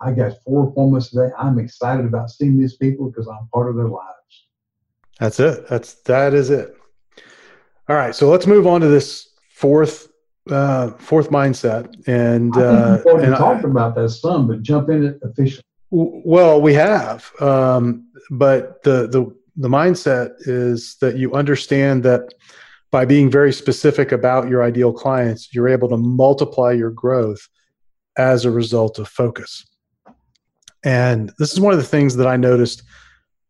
I 0.00 0.12
got 0.12 0.32
four 0.44 0.68
appointments 0.68 1.10
today. 1.10 1.30
I'm 1.38 1.58
excited 1.58 2.06
about 2.06 2.30
seeing 2.30 2.58
these 2.58 2.76
people 2.76 3.10
because 3.10 3.28
I'm 3.28 3.48
part 3.52 3.68
of 3.68 3.76
their 3.76 3.88
lives. 3.88 4.46
That's 5.18 5.40
it. 5.40 5.68
That's 5.68 5.94
that 6.02 6.34
is 6.34 6.50
it. 6.50 6.76
All 7.88 7.96
right, 7.96 8.14
so 8.14 8.28
let's 8.28 8.46
move 8.46 8.66
on 8.66 8.80
to 8.82 8.88
this 8.88 9.30
fourth 9.50 10.08
uh, 10.50 10.92
fourth 10.92 11.30
mindset, 11.30 11.92
and 12.06 12.54
I 12.56 12.60
uh, 12.60 12.92
think 12.94 13.04
we've 13.04 13.12
already 13.12 13.26
and 13.26 13.34
I- 13.34 13.38
talked 13.38 13.64
about 13.64 13.94
that 13.96 14.08
some, 14.10 14.46
but 14.46 14.62
jump 14.62 14.88
in 14.90 15.04
it 15.04 15.18
officially. 15.22 15.62
well, 15.90 16.60
we 16.60 16.74
have, 16.74 17.30
um, 17.40 18.06
but 18.30 18.82
the 18.84 19.08
the 19.08 19.34
the 19.56 19.68
mindset 19.68 20.30
is 20.40 20.96
that 21.00 21.16
you 21.16 21.34
understand 21.34 22.04
that 22.04 22.32
by 22.90 23.04
being 23.04 23.30
very 23.30 23.52
specific 23.52 24.12
about 24.12 24.48
your 24.48 24.62
ideal 24.62 24.92
clients, 24.92 25.54
you're 25.54 25.68
able 25.68 25.88
to 25.88 25.96
multiply 25.96 26.72
your 26.72 26.90
growth 26.90 27.48
as 28.16 28.44
a 28.44 28.50
result 28.50 28.98
of 28.98 29.08
focus. 29.08 29.66
And 30.84 31.32
this 31.38 31.52
is 31.52 31.60
one 31.60 31.72
of 31.72 31.78
the 31.78 31.84
things 31.84 32.16
that 32.16 32.26
I 32.26 32.36
noticed, 32.36 32.82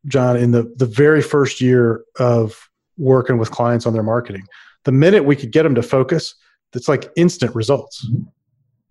John, 0.07 0.37
in 0.37 0.51
the 0.51 0.73
the 0.77 0.87
very 0.87 1.23
first 1.23 1.61
year 1.61 2.05
of 2.19 2.69
working 2.97 3.39
with 3.39 3.51
clients 3.51 3.87
on 3.87 3.93
their 3.93 4.03
marketing. 4.03 4.47
The 4.85 4.93
minute 4.93 5.25
we 5.25 5.37
could 5.37 5.53
get 5.53 5.63
them 5.63 5.75
to 5.75 5.83
focus, 5.83 6.35
it's 6.75 6.89
like 6.89 7.11
instant 7.17 7.55
results. 7.55 8.07
Mm-hmm. 8.07 8.25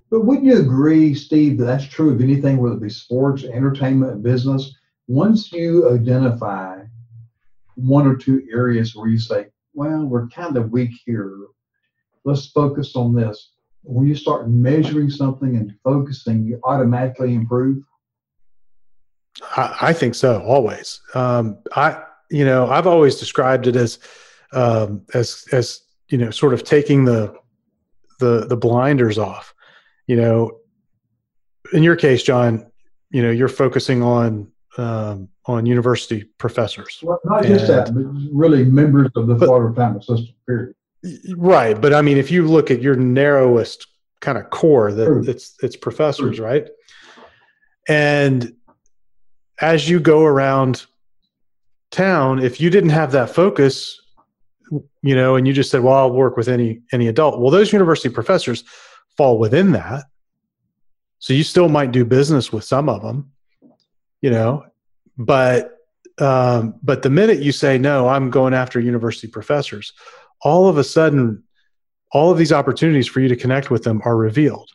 But 0.10 0.26
wouldn't 0.26 0.46
you 0.46 0.60
agree, 0.60 1.14
Steve, 1.14 1.58
that 1.58 1.66
that's 1.66 1.86
true 1.86 2.14
of 2.14 2.22
anything, 2.22 2.58
whether 2.58 2.76
it 2.76 2.82
be 2.82 2.90
sports, 2.90 3.44
entertainment, 3.44 4.24
business? 4.24 4.74
Once 5.08 5.52
you 5.52 5.94
identify 5.94 6.80
one 7.76 8.08
or 8.08 8.16
two 8.16 8.48
areas 8.52 8.96
where 8.96 9.10
you 9.10 9.20
say, 9.20 9.48
well, 9.78 10.06
we're 10.06 10.28
kind 10.30 10.58
of 10.58 10.72
weak 10.72 10.92
here, 11.06 11.38
let's 12.26 12.48
focus 12.48 12.96
on 12.96 13.14
this. 13.14 13.52
When 13.84 14.08
you 14.08 14.16
start 14.16 14.50
measuring 14.50 15.12
something 15.12 15.56
and 15.56 15.72
focusing, 15.84 16.44
you 16.44 16.60
automatically 16.64 17.36
improve. 17.36 17.84
I, 19.56 19.78
I 19.82 19.94
think 19.94 20.16
so. 20.16 20.42
Always. 20.42 21.00
Um, 21.14 21.60
I, 21.76 22.04
you 22.32 22.44
know, 22.44 22.68
I've 22.68 22.88
always 22.88 23.18
described 23.18 23.68
it 23.68 23.76
as, 23.76 24.00
um, 24.52 25.04
as, 25.14 25.46
as 25.52 25.82
you 26.10 26.18
know, 26.18 26.32
sort 26.32 26.56
of 26.56 26.64
taking 26.64 27.06
the, 27.06 27.36
the, 28.20 28.48
the 28.48 28.58
blinders 28.58 29.20
off. 29.20 29.54
You 30.08 30.16
know, 30.16 30.60
in 31.72 31.84
your 31.84 31.96
case, 31.96 32.24
John, 32.24 32.66
you 33.12 33.22
know, 33.22 33.30
you're 33.30 33.48
focusing 33.48 34.02
on, 34.02 34.52
um, 34.80 35.30
on 35.48 35.66
university 35.66 36.24
professors, 36.38 37.00
Well, 37.02 37.20
not 37.24 37.44
just 37.46 37.68
that, 37.68 37.94
but 37.94 38.04
really 38.34 38.66
members 38.66 39.10
of 39.16 39.28
the 39.28 39.36
But- 39.36 39.46
Florida 39.46 39.70
Retirement 39.70 40.04
System, 40.04 40.36
period. 40.46 40.76
right? 41.38 41.80
But 41.80 41.94
I 41.94 42.02
mean, 42.02 42.18
if 42.18 42.30
you 42.32 42.46
look 42.48 42.70
at 42.70 42.82
your 42.82 42.96
narrowest 42.96 43.88
kind 44.20 44.38
of 44.38 44.50
core, 44.50 44.90
True. 44.92 45.24
that 45.24 45.30
it's 45.30 45.56
it's 45.64 45.76
professors, 45.78 46.40
right? 46.40 46.68
And 47.88 48.54
as 49.62 49.90
you 49.90 50.00
go 50.00 50.24
around 50.26 50.86
town, 51.92 52.40
if 52.40 52.60
you 52.60 52.70
didn't 52.70 52.90
have 52.90 53.12
that 53.14 53.30
focus, 53.30 54.00
you 55.02 55.16
know, 55.16 55.36
and 55.38 55.48
you 55.48 55.54
just 55.54 55.72
said, 55.72 55.82
"Well, 55.82 55.94
I'll 55.94 56.12
work 56.12 56.36
with 56.36 56.50
any 56.50 56.82
any 56.92 57.08
adult," 57.08 57.40
well, 57.40 57.52
those 57.52 57.72
university 57.72 58.10
professors 58.10 58.64
fall 59.16 59.40
within 59.40 59.72
that. 59.72 60.04
So 61.20 61.34
you 61.34 61.44
still 61.44 61.70
might 61.70 61.92
do 61.94 62.04
business 62.04 62.52
with 62.52 62.64
some 62.66 62.90
of 62.90 63.02
them, 63.02 63.32
you 64.22 64.30
know, 64.30 64.66
but 65.18 65.74
um, 66.20 66.76
but 66.82 67.04
the 67.04 67.10
minute 67.10 67.40
you 67.40 67.52
say 67.52 67.78
no, 67.78 68.08
I'm 68.08 68.30
going 68.30 68.54
after 68.54 68.80
university 68.80 69.28
professors, 69.28 69.94
all 70.42 70.68
of 70.68 70.78
a 70.78 70.84
sudden, 70.84 71.44
all 72.12 72.32
of 72.32 72.38
these 72.38 72.52
opportunities 72.52 73.08
for 73.08 73.20
you 73.20 73.28
to 73.28 73.36
connect 73.36 73.70
with 73.70 73.84
them 73.84 74.02
are 74.04 74.18
revealed. 74.18 74.72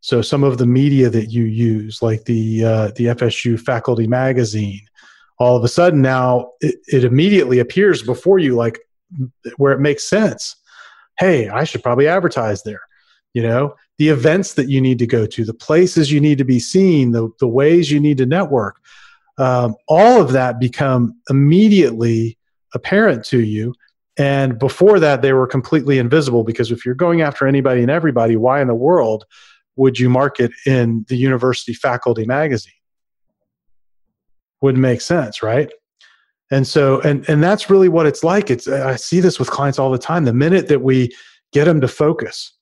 So 0.00 0.22
some 0.22 0.42
of 0.42 0.58
the 0.58 0.66
media 0.66 1.10
that 1.10 1.26
you 1.26 1.44
use, 1.44 2.02
like 2.02 2.24
the 2.24 2.64
uh, 2.64 2.90
the 2.96 3.06
FSU 3.06 3.60
Faculty 3.60 4.06
Magazine, 4.06 4.80
all 5.38 5.56
of 5.56 5.64
a 5.64 5.68
sudden 5.68 6.00
now 6.00 6.52
it, 6.60 6.76
it 6.86 7.04
immediately 7.04 7.58
appears 7.58 8.02
before 8.02 8.38
you, 8.38 8.56
like 8.56 8.78
where 9.56 9.72
it 9.72 9.80
makes 9.80 10.08
sense. 10.08 10.56
Hey, 11.18 11.48
I 11.48 11.64
should 11.64 11.82
probably 11.82 12.08
advertise 12.08 12.62
there. 12.62 12.80
You 13.34 13.42
know, 13.42 13.76
the 13.98 14.08
events 14.08 14.54
that 14.54 14.68
you 14.68 14.80
need 14.80 14.98
to 15.00 15.06
go 15.06 15.26
to, 15.26 15.44
the 15.44 15.54
places 15.54 16.10
you 16.10 16.20
need 16.20 16.38
to 16.38 16.44
be 16.44 16.58
seen, 16.58 17.12
the 17.12 17.30
the 17.38 17.48
ways 17.48 17.90
you 17.90 18.00
need 18.00 18.18
to 18.18 18.26
network, 18.26 18.80
um, 19.40 19.74
all 19.88 20.20
of 20.20 20.32
that 20.32 20.60
become 20.60 21.14
immediately 21.28 22.38
apparent 22.74 23.24
to 23.24 23.40
you 23.40 23.74
And 24.20 24.58
before 24.58 25.00
that, 25.00 25.22
they 25.22 25.32
were 25.32 25.46
completely 25.46 25.98
invisible 25.98 26.44
because 26.44 26.70
if 26.70 26.84
you're 26.84 26.94
going 26.94 27.22
after 27.22 27.46
anybody 27.46 27.80
and 27.80 27.90
everybody, 27.90 28.36
why 28.36 28.60
in 28.60 28.68
the 28.68 28.74
world 28.74 29.24
would 29.76 29.98
you 29.98 30.10
market 30.10 30.52
in 30.66 31.06
the 31.08 31.16
university 31.16 31.72
faculty 31.72 32.26
magazine? 32.26 32.74
Wouldn't 34.60 34.82
make 34.82 35.00
sense, 35.00 35.42
right? 35.42 35.70
And 36.50 36.66
so, 36.66 37.00
and 37.00 37.26
and 37.30 37.42
that's 37.42 37.70
really 37.70 37.88
what 37.88 38.06
it's 38.06 38.22
like. 38.22 38.50
It's 38.50 38.68
I 38.68 38.96
see 38.96 39.20
this 39.20 39.38
with 39.38 39.50
clients 39.50 39.78
all 39.78 39.90
the 39.90 39.98
time. 39.98 40.26
The 40.26 40.34
minute 40.34 40.68
that 40.68 40.82
we 40.82 41.10
get 41.52 41.64
them 41.64 41.80
to 41.80 41.88
focus, 41.88 42.52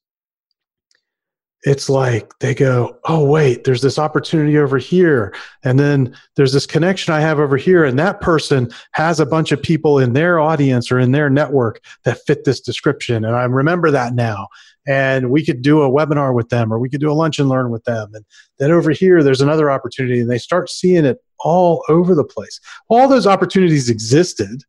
it's 1.68 1.90
like 1.90 2.32
they 2.38 2.54
go, 2.54 2.98
oh, 3.04 3.22
wait, 3.22 3.64
there's 3.64 3.82
this 3.82 3.98
opportunity 3.98 4.56
over 4.56 4.78
here. 4.78 5.34
And 5.62 5.78
then 5.78 6.16
there's 6.34 6.54
this 6.54 6.64
connection 6.64 7.12
I 7.12 7.20
have 7.20 7.38
over 7.38 7.58
here. 7.58 7.84
And 7.84 7.98
that 7.98 8.22
person 8.22 8.70
has 8.92 9.20
a 9.20 9.26
bunch 9.26 9.52
of 9.52 9.62
people 9.62 9.98
in 9.98 10.14
their 10.14 10.40
audience 10.40 10.90
or 10.90 10.98
in 10.98 11.12
their 11.12 11.28
network 11.28 11.84
that 12.04 12.24
fit 12.26 12.44
this 12.44 12.62
description. 12.62 13.22
And 13.22 13.36
I 13.36 13.44
remember 13.44 13.90
that 13.90 14.14
now. 14.14 14.48
And 14.86 15.30
we 15.30 15.44
could 15.44 15.60
do 15.60 15.82
a 15.82 15.90
webinar 15.90 16.34
with 16.34 16.48
them 16.48 16.72
or 16.72 16.78
we 16.78 16.88
could 16.88 17.02
do 17.02 17.10
a 17.10 17.12
lunch 17.12 17.38
and 17.38 17.50
learn 17.50 17.70
with 17.70 17.84
them. 17.84 18.14
And 18.14 18.24
then 18.58 18.70
over 18.70 18.90
here, 18.90 19.22
there's 19.22 19.42
another 19.42 19.70
opportunity. 19.70 20.20
And 20.20 20.30
they 20.30 20.38
start 20.38 20.70
seeing 20.70 21.04
it 21.04 21.22
all 21.40 21.84
over 21.90 22.14
the 22.14 22.24
place. 22.24 22.60
All 22.88 23.08
those 23.08 23.26
opportunities 23.26 23.90
existed, 23.90 24.62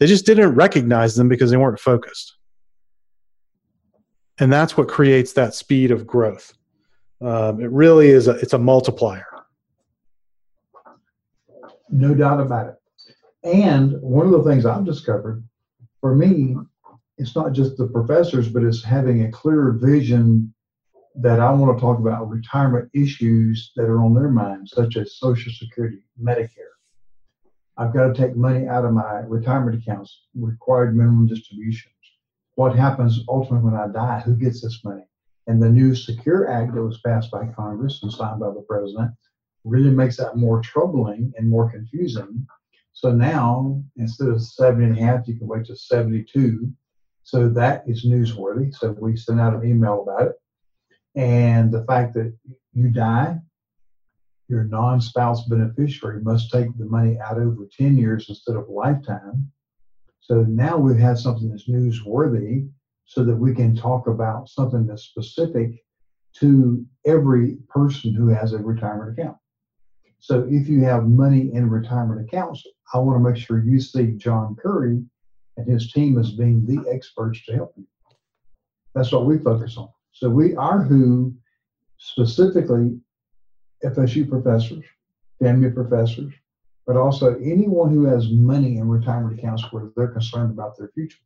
they 0.00 0.08
just 0.08 0.26
didn't 0.26 0.56
recognize 0.56 1.14
them 1.14 1.28
because 1.28 1.52
they 1.52 1.56
weren't 1.56 1.78
focused 1.78 2.34
and 4.40 4.50
that's 4.50 4.76
what 4.76 4.88
creates 4.88 5.34
that 5.34 5.54
speed 5.54 5.90
of 5.90 6.06
growth. 6.06 6.54
Um, 7.20 7.60
it 7.60 7.70
really 7.70 8.08
is 8.08 8.26
a, 8.26 8.32
it's 8.32 8.54
a 8.54 8.58
multiplier. 8.58 9.26
No 11.90 12.14
doubt 12.14 12.40
about 12.40 12.68
it. 12.68 12.76
And 13.44 14.00
one 14.00 14.26
of 14.26 14.32
the 14.32 14.42
things 14.42 14.64
I've 14.64 14.84
discovered 14.84 15.44
for 16.00 16.14
me, 16.14 16.56
it's 17.18 17.36
not 17.36 17.52
just 17.52 17.76
the 17.76 17.86
professors, 17.86 18.48
but 18.48 18.62
it's 18.62 18.82
having 18.82 19.24
a 19.24 19.30
clearer 19.30 19.72
vision 19.72 20.54
that 21.16 21.40
I 21.40 21.50
want 21.50 21.76
to 21.76 21.80
talk 21.80 21.98
about 21.98 22.30
retirement 22.30 22.88
issues 22.94 23.72
that 23.76 23.84
are 23.84 24.02
on 24.02 24.14
their 24.14 24.30
minds, 24.30 24.72
such 24.74 24.96
as 24.96 25.18
Social 25.18 25.52
Security, 25.52 26.02
Medicare. 26.22 26.48
I've 27.76 27.92
got 27.92 28.06
to 28.06 28.14
take 28.14 28.36
money 28.36 28.68
out 28.68 28.84
of 28.84 28.92
my 28.92 29.20
retirement 29.26 29.82
accounts, 29.82 30.22
required 30.34 30.96
minimum 30.96 31.26
distribution 31.26 31.90
what 32.60 32.76
happens 32.76 33.24
ultimately 33.26 33.70
when 33.70 33.80
I 33.80 33.88
die? 33.88 34.20
Who 34.20 34.36
gets 34.36 34.60
this 34.60 34.84
money? 34.84 35.06
And 35.46 35.62
the 35.62 35.70
new 35.70 35.94
Secure 35.94 36.50
Act 36.50 36.74
that 36.74 36.82
was 36.82 37.00
passed 37.00 37.30
by 37.30 37.46
Congress 37.46 38.00
and 38.02 38.12
signed 38.12 38.40
by 38.40 38.50
the 38.50 38.66
president 38.68 39.12
really 39.64 39.88
makes 39.88 40.18
that 40.18 40.36
more 40.36 40.60
troubling 40.60 41.32
and 41.38 41.48
more 41.48 41.70
confusing. 41.70 42.46
So 42.92 43.12
now, 43.12 43.82
instead 43.96 44.28
of 44.28 44.42
70 44.42 44.84
and 44.84 44.98
a 44.98 45.00
half, 45.02 45.26
you 45.26 45.38
can 45.38 45.48
wait 45.48 45.64
to 45.68 45.74
72. 45.74 46.70
So 47.22 47.48
that 47.48 47.82
is 47.86 48.04
newsworthy. 48.04 48.74
So 48.74 48.90
we 48.90 49.16
sent 49.16 49.40
out 49.40 49.54
an 49.54 49.66
email 49.66 50.02
about 50.02 50.28
it. 50.28 50.34
And 51.14 51.72
the 51.72 51.86
fact 51.86 52.12
that 52.12 52.30
you 52.74 52.90
die, 52.90 53.38
your 54.48 54.64
non 54.64 55.00
spouse 55.00 55.46
beneficiary 55.46 56.20
must 56.20 56.50
take 56.50 56.76
the 56.76 56.84
money 56.84 57.18
out 57.20 57.38
over 57.38 57.66
10 57.78 57.96
years 57.96 58.26
instead 58.28 58.56
of 58.56 58.68
lifetime. 58.68 59.50
So 60.20 60.42
now 60.42 60.76
we've 60.76 60.98
had 60.98 61.18
something 61.18 61.48
that's 61.48 61.68
newsworthy 61.68 62.68
so 63.04 63.24
that 63.24 63.36
we 63.36 63.54
can 63.54 63.74
talk 63.74 64.06
about 64.06 64.48
something 64.48 64.86
that's 64.86 65.04
specific 65.04 65.84
to 66.36 66.84
every 67.06 67.56
person 67.68 68.14
who 68.14 68.28
has 68.28 68.52
a 68.52 68.58
retirement 68.58 69.18
account. 69.18 69.36
So 70.20 70.46
if 70.48 70.68
you 70.68 70.84
have 70.84 71.08
money 71.08 71.50
in 71.52 71.68
retirement 71.68 72.20
accounts, 72.20 72.62
I 72.92 72.98
want 72.98 73.16
to 73.16 73.30
make 73.30 73.42
sure 73.42 73.64
you 73.64 73.80
see 73.80 74.12
John 74.12 74.54
Curry 74.54 75.02
and 75.56 75.68
his 75.68 75.92
team 75.92 76.18
as 76.18 76.32
being 76.32 76.64
the 76.66 76.88
experts 76.92 77.44
to 77.46 77.54
help 77.54 77.72
you. 77.76 77.86
That's 78.94 79.12
what 79.12 79.26
we 79.26 79.38
focus 79.38 79.76
on. 79.76 79.88
So 80.12 80.28
we 80.28 80.54
are 80.56 80.82
who 80.82 81.34
specifically 81.96 82.98
FSU 83.84 84.28
professors, 84.28 84.84
FAMU 85.42 85.74
professors, 85.74 86.32
but 86.86 86.96
also 86.96 87.38
anyone 87.38 87.92
who 87.92 88.04
has 88.04 88.30
money 88.30 88.78
in 88.78 88.88
retirement 88.88 89.38
accounts 89.38 89.64
where 89.70 89.90
they're 89.96 90.08
concerned 90.08 90.50
about 90.50 90.76
their 90.76 90.90
future. 90.94 91.18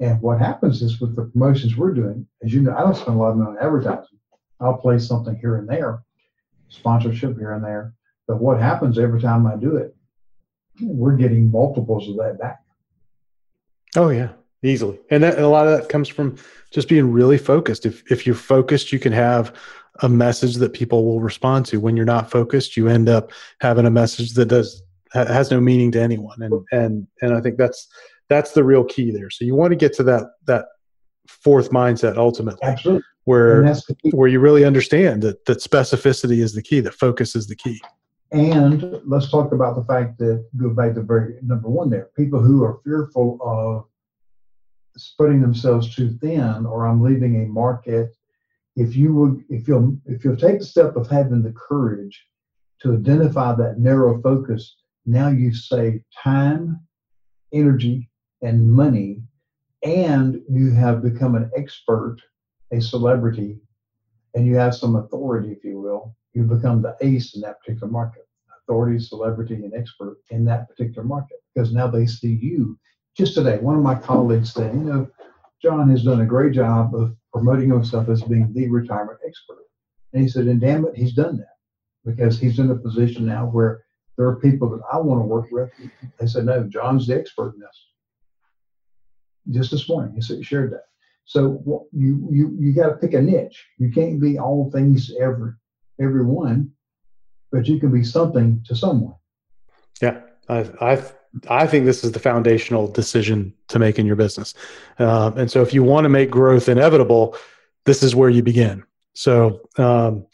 And 0.00 0.20
what 0.20 0.38
happens 0.38 0.82
is 0.82 1.00
with 1.00 1.14
the 1.14 1.24
promotions 1.24 1.76
we're 1.76 1.94
doing, 1.94 2.26
as 2.42 2.52
you 2.52 2.60
know, 2.60 2.74
I 2.76 2.80
don't 2.80 2.96
spend 2.96 3.16
a 3.16 3.20
lot 3.20 3.30
of 3.30 3.36
money 3.36 3.56
on 3.56 3.64
advertising. 3.64 4.18
I'll 4.60 4.78
play 4.78 4.98
something 4.98 5.36
here 5.36 5.56
and 5.56 5.68
there, 5.68 6.02
sponsorship 6.68 7.38
here 7.38 7.52
and 7.52 7.64
there. 7.64 7.94
But 8.26 8.40
what 8.40 8.60
happens 8.60 8.98
every 8.98 9.20
time 9.20 9.46
I 9.46 9.56
do 9.56 9.76
it, 9.76 9.94
we're 10.80 11.16
getting 11.16 11.50
multiples 11.50 12.08
of 12.08 12.16
that 12.16 12.38
back. 12.38 12.60
Oh 13.96 14.08
yeah, 14.08 14.30
easily. 14.62 14.98
And 15.10 15.22
that, 15.22 15.38
a 15.38 15.48
lot 15.48 15.66
of 15.66 15.78
that 15.78 15.88
comes 15.88 16.08
from 16.08 16.36
just 16.70 16.88
being 16.88 17.12
really 17.12 17.38
focused. 17.38 17.84
If 17.84 18.10
if 18.10 18.26
you're 18.26 18.34
focused, 18.34 18.92
you 18.92 18.98
can 18.98 19.12
have 19.12 19.54
a 20.00 20.08
message 20.08 20.56
that 20.56 20.72
people 20.72 21.04
will 21.04 21.20
respond 21.20 21.66
to. 21.66 21.80
When 21.80 21.96
you're 21.96 22.06
not 22.06 22.30
focused, 22.30 22.76
you 22.76 22.88
end 22.88 23.08
up 23.08 23.30
having 23.60 23.86
a 23.86 23.90
message 23.90 24.34
that 24.34 24.46
does 24.46 24.82
has 25.12 25.50
no 25.50 25.60
meaning 25.60 25.92
to 25.92 26.00
anyone. 26.00 26.40
And 26.40 26.54
and 26.72 27.06
and 27.20 27.34
I 27.34 27.40
think 27.40 27.58
that's 27.58 27.88
that's 28.28 28.52
the 28.52 28.64
real 28.64 28.84
key 28.84 29.10
there. 29.10 29.30
So 29.30 29.44
you 29.44 29.54
want 29.54 29.72
to 29.72 29.76
get 29.76 29.92
to 29.94 30.02
that 30.04 30.24
that 30.46 30.66
fourth 31.28 31.70
mindset 31.70 32.16
ultimately, 32.16 32.66
Absolutely. 32.66 33.02
where 33.24 33.74
where 34.12 34.28
you 34.28 34.40
really 34.40 34.64
understand 34.64 35.22
that 35.22 35.44
that 35.44 35.58
specificity 35.58 36.38
is 36.38 36.54
the 36.54 36.62
key, 36.62 36.80
that 36.80 36.94
focus 36.94 37.36
is 37.36 37.46
the 37.46 37.56
key. 37.56 37.80
And 38.32 38.98
let's 39.04 39.30
talk 39.30 39.52
about 39.52 39.76
the 39.76 39.84
fact 39.84 40.18
that 40.18 40.46
go 40.56 40.70
back 40.70 40.94
to 40.94 41.02
very 41.02 41.34
number 41.42 41.68
one 41.68 41.90
there. 41.90 42.08
People 42.16 42.40
who 42.40 42.64
are 42.64 42.80
fearful 42.82 43.38
of 43.42 43.84
spreading 44.96 45.42
themselves 45.42 45.94
too 45.94 46.16
thin, 46.20 46.64
or 46.64 46.86
I'm 46.86 47.02
leaving 47.02 47.44
a 47.44 47.46
market 47.46 48.16
if 48.76 48.96
you 48.96 49.14
would 49.14 49.44
if 49.48 49.68
you'll 49.68 49.96
if 50.06 50.24
you'll 50.24 50.36
take 50.36 50.58
the 50.58 50.64
step 50.64 50.96
of 50.96 51.08
having 51.08 51.42
the 51.42 51.52
courage 51.52 52.26
to 52.80 52.94
identify 52.94 53.54
that 53.54 53.78
narrow 53.78 54.20
focus 54.22 54.76
now 55.06 55.28
you 55.28 55.54
save 55.54 56.00
time 56.22 56.80
energy 57.52 58.08
and 58.42 58.70
money 58.70 59.22
and 59.82 60.40
you 60.48 60.70
have 60.70 61.02
become 61.02 61.34
an 61.34 61.50
expert 61.56 62.18
a 62.72 62.80
celebrity 62.80 63.58
and 64.34 64.46
you 64.46 64.56
have 64.56 64.74
some 64.74 64.96
authority 64.96 65.52
if 65.52 65.62
you 65.62 65.78
will. 65.80 66.16
You 66.32 66.44
become 66.44 66.80
the 66.80 66.96
ace 67.02 67.34
in 67.34 67.42
that 67.42 67.60
particular 67.60 67.92
market. 67.92 68.26
Authority 68.62 68.98
celebrity 68.98 69.54
and 69.54 69.74
expert 69.74 70.16
in 70.30 70.44
that 70.46 70.68
particular 70.68 71.04
market 71.04 71.38
because 71.54 71.72
now 71.72 71.88
they 71.88 72.06
see 72.06 72.38
you. 72.40 72.78
Just 73.16 73.34
today 73.34 73.58
one 73.58 73.76
of 73.76 73.82
my 73.82 73.94
colleagues 73.94 74.54
said 74.54 74.72
you 74.72 74.80
know 74.80 75.06
john 75.60 75.90
has 75.90 76.02
done 76.02 76.22
a 76.22 76.26
great 76.26 76.54
job 76.54 76.94
of 76.94 77.14
promoting 77.32 77.70
himself 77.70 78.08
as 78.08 78.22
being 78.22 78.52
the 78.52 78.68
retirement 78.68 79.18
expert. 79.26 79.64
And 80.12 80.22
he 80.22 80.28
said, 80.28 80.46
and 80.46 80.60
damn 80.60 80.84
it, 80.84 80.94
he's 80.94 81.14
done 81.14 81.38
that 81.38 81.56
because 82.04 82.38
he's 82.38 82.58
in 82.58 82.70
a 82.70 82.76
position 82.76 83.26
now 83.26 83.46
where 83.46 83.84
there 84.16 84.26
are 84.26 84.36
people 84.36 84.68
that 84.70 84.82
I 84.92 84.98
want 84.98 85.20
to 85.20 85.26
work 85.26 85.48
with. 85.50 85.70
They 86.18 86.26
said, 86.26 86.44
no, 86.44 86.64
John's 86.64 87.06
the 87.06 87.18
expert 87.18 87.54
in 87.54 87.60
this. 87.60 87.86
Just 89.50 89.70
this 89.70 89.88
morning, 89.88 90.14
he 90.14 90.20
said, 90.20 90.36
he 90.36 90.42
shared 90.42 90.72
that. 90.72 90.84
So 91.24 91.86
you 91.92 92.28
you 92.30 92.56
you 92.58 92.72
got 92.72 92.88
to 92.88 92.96
pick 92.96 93.14
a 93.14 93.22
niche. 93.22 93.64
You 93.78 93.90
can't 93.90 94.20
be 94.20 94.38
all 94.38 94.70
things 94.70 95.12
every 95.20 95.52
everyone, 96.00 96.72
but 97.50 97.68
you 97.68 97.78
can 97.78 97.92
be 97.92 98.04
something 98.04 98.62
to 98.66 98.74
someone. 98.74 99.14
Yeah, 100.00 100.20
I 100.48 100.68
I 100.80 101.02
I 101.48 101.66
think 101.66 101.86
this 101.86 102.04
is 102.04 102.12
the 102.12 102.18
foundational 102.18 102.88
decision 102.88 103.54
to 103.68 103.78
make 103.78 103.98
in 103.98 104.06
your 104.06 104.16
business. 104.16 104.54
Uh, 104.98 105.32
and 105.36 105.50
so, 105.50 105.62
if 105.62 105.72
you 105.72 105.82
want 105.82 106.04
to 106.04 106.08
make 106.08 106.30
growth 106.30 106.68
inevitable, 106.68 107.36
this 107.84 108.02
is 108.02 108.14
where 108.14 108.30
you 108.30 108.42
begin. 108.42 108.84
So, 109.14 109.60
um, 109.78 110.26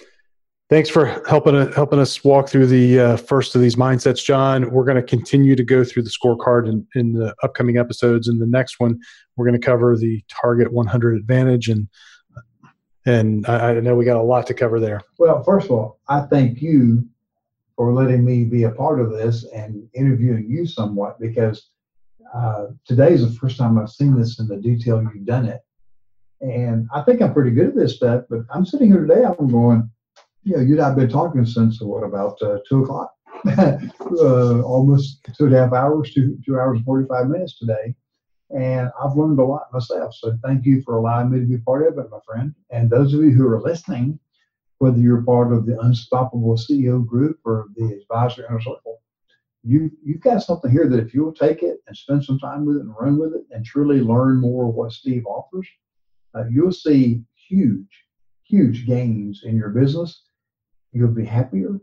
thanks 0.70 0.88
for 0.88 1.22
helping 1.28 1.72
helping 1.72 1.98
us 1.98 2.22
walk 2.24 2.48
through 2.48 2.66
the 2.66 3.00
uh, 3.00 3.16
first 3.16 3.54
of 3.54 3.60
these 3.60 3.76
mindsets, 3.76 4.24
John. 4.24 4.70
We're 4.70 4.84
going 4.84 4.96
to 4.96 5.02
continue 5.02 5.56
to 5.56 5.64
go 5.64 5.84
through 5.84 6.02
the 6.02 6.10
scorecard 6.10 6.68
in, 6.68 6.86
in 6.94 7.12
the 7.12 7.34
upcoming 7.42 7.78
episodes. 7.78 8.28
In 8.28 8.38
the 8.38 8.46
next 8.46 8.80
one, 8.80 8.98
we're 9.36 9.46
going 9.46 9.60
to 9.60 9.64
cover 9.64 9.96
the 9.96 10.22
Target 10.28 10.72
100 10.72 11.16
Advantage, 11.16 11.68
and 11.68 11.88
and 13.06 13.46
I, 13.46 13.76
I 13.76 13.80
know 13.80 13.94
we 13.94 14.04
got 14.04 14.16
a 14.16 14.22
lot 14.22 14.46
to 14.48 14.54
cover 14.54 14.80
there. 14.80 15.00
Well, 15.18 15.42
first 15.42 15.66
of 15.66 15.72
all, 15.72 16.00
I 16.08 16.22
thank 16.22 16.60
you 16.60 17.08
for 17.78 17.94
letting 17.94 18.24
me 18.24 18.42
be 18.42 18.64
a 18.64 18.72
part 18.72 19.00
of 19.00 19.12
this 19.12 19.46
and 19.54 19.88
interviewing 19.94 20.50
you 20.50 20.66
somewhat 20.66 21.16
because 21.20 21.70
uh, 22.34 22.66
today 22.84 23.12
is 23.12 23.22
the 23.22 23.38
first 23.38 23.56
time 23.56 23.78
I've 23.78 23.88
seen 23.88 24.18
this 24.18 24.40
in 24.40 24.48
the 24.48 24.56
detail 24.56 25.00
you've 25.00 25.24
done 25.24 25.46
it. 25.46 25.60
And 26.40 26.88
I 26.92 27.02
think 27.02 27.22
I'm 27.22 27.32
pretty 27.32 27.52
good 27.52 27.68
at 27.68 27.76
this 27.76 27.94
stuff, 27.94 28.24
but 28.28 28.40
I'm 28.52 28.66
sitting 28.66 28.88
here 28.90 29.06
today, 29.06 29.22
I'm 29.24 29.46
going, 29.46 29.88
you 30.42 30.56
know, 30.56 30.60
you 30.60 30.72
and 30.72 30.82
I 30.82 30.88
have 30.88 30.96
been 30.96 31.08
talking 31.08 31.46
since 31.46 31.80
what 31.80 32.02
about 32.02 32.42
uh, 32.42 32.58
two 32.68 32.82
o'clock? 32.82 33.12
uh, 33.46 34.60
almost 34.62 35.20
two 35.38 35.46
and 35.46 35.54
a 35.54 35.58
half 35.60 35.72
hours, 35.72 36.12
two, 36.12 36.36
two 36.44 36.58
hours 36.58 36.78
and 36.78 36.84
45 36.84 37.28
minutes 37.28 37.60
today. 37.60 37.94
And 38.50 38.90
I've 39.00 39.16
learned 39.16 39.38
a 39.38 39.44
lot 39.44 39.72
myself. 39.72 40.14
So 40.16 40.36
thank 40.42 40.66
you 40.66 40.82
for 40.82 40.96
allowing 40.96 41.30
me 41.30 41.38
to 41.38 41.46
be 41.46 41.58
part 41.58 41.86
of 41.86 41.96
it, 41.96 42.10
my 42.10 42.18
friend. 42.26 42.52
And 42.70 42.90
those 42.90 43.14
of 43.14 43.20
you 43.20 43.30
who 43.30 43.46
are 43.46 43.60
listening, 43.60 44.18
whether 44.78 44.98
you're 44.98 45.22
part 45.22 45.52
of 45.52 45.66
the 45.66 45.78
Unstoppable 45.80 46.56
CEO 46.56 47.04
group 47.04 47.38
or 47.44 47.66
the 47.76 48.00
Advisor 48.00 48.46
Inner 48.46 48.60
Circle, 48.60 49.00
you 49.64 49.90
you've 50.04 50.20
got 50.20 50.42
something 50.42 50.70
here 50.70 50.88
that 50.88 51.00
if 51.00 51.12
you'll 51.12 51.32
take 51.32 51.62
it 51.62 51.78
and 51.86 51.96
spend 51.96 52.24
some 52.24 52.38
time 52.38 52.64
with 52.64 52.76
it 52.76 52.82
and 52.82 52.94
run 52.98 53.18
with 53.18 53.34
it 53.34 53.42
and 53.50 53.64
truly 53.64 54.00
learn 54.00 54.40
more 54.40 54.68
of 54.68 54.74
what 54.74 54.92
Steve 54.92 55.26
offers, 55.26 55.68
uh, 56.34 56.44
you'll 56.50 56.72
see 56.72 57.22
huge, 57.48 58.04
huge 58.44 58.86
gains 58.86 59.42
in 59.44 59.56
your 59.56 59.70
business. 59.70 60.22
You'll 60.92 61.08
be 61.08 61.24
happier, 61.24 61.80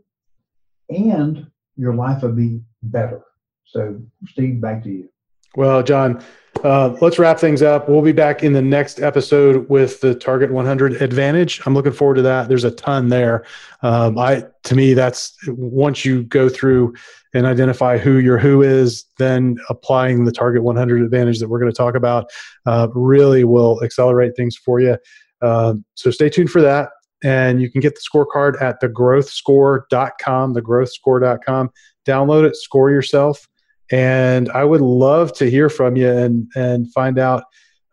and 0.88 1.46
your 1.76 1.94
life 1.94 2.22
will 2.22 2.32
be 2.32 2.62
better. 2.82 3.22
So, 3.64 4.00
Steve, 4.26 4.60
back 4.60 4.82
to 4.84 4.90
you. 4.90 5.08
Well, 5.54 5.82
John, 5.82 6.22
uh, 6.64 6.96
let's 7.00 7.18
wrap 7.18 7.38
things 7.38 7.62
up. 7.62 7.88
We'll 7.88 8.02
be 8.02 8.12
back 8.12 8.42
in 8.42 8.52
the 8.52 8.62
next 8.62 9.00
episode 9.00 9.68
with 9.68 10.00
the 10.00 10.14
Target 10.14 10.50
100 10.52 11.00
Advantage. 11.02 11.60
I'm 11.66 11.74
looking 11.74 11.92
forward 11.92 12.16
to 12.16 12.22
that. 12.22 12.48
There's 12.48 12.64
a 12.64 12.70
ton 12.70 13.08
there. 13.08 13.44
Um, 13.82 14.18
I, 14.18 14.44
to 14.64 14.74
me, 14.74 14.94
that's 14.94 15.36
once 15.48 16.04
you 16.04 16.24
go 16.24 16.48
through 16.48 16.94
and 17.34 17.46
identify 17.46 17.98
who 17.98 18.18
your 18.18 18.38
who 18.38 18.62
is, 18.62 19.04
then 19.18 19.58
applying 19.68 20.24
the 20.24 20.32
Target 20.32 20.62
100 20.62 21.02
Advantage 21.02 21.38
that 21.40 21.48
we're 21.48 21.58
going 21.60 21.72
to 21.72 21.76
talk 21.76 21.94
about 21.94 22.30
uh, 22.66 22.88
really 22.94 23.44
will 23.44 23.82
accelerate 23.82 24.36
things 24.36 24.56
for 24.56 24.80
you. 24.80 24.96
Uh, 25.42 25.74
so 25.94 26.10
stay 26.10 26.28
tuned 26.28 26.50
for 26.50 26.62
that. 26.62 26.90
And 27.24 27.60
you 27.60 27.70
can 27.70 27.80
get 27.80 27.94
the 27.94 28.00
scorecard 28.00 28.60
at 28.62 28.80
thegrowthscore.com, 28.80 30.54
thegrowthscore.com. 30.54 31.70
Download 32.06 32.46
it, 32.46 32.56
score 32.56 32.90
yourself 32.90 33.46
and 33.90 34.50
I 34.50 34.64
would 34.64 34.80
love 34.80 35.32
to 35.34 35.50
hear 35.50 35.68
from 35.68 35.96
you 35.96 36.10
and 36.10 36.50
and 36.56 36.92
find 36.92 37.18
out 37.18 37.44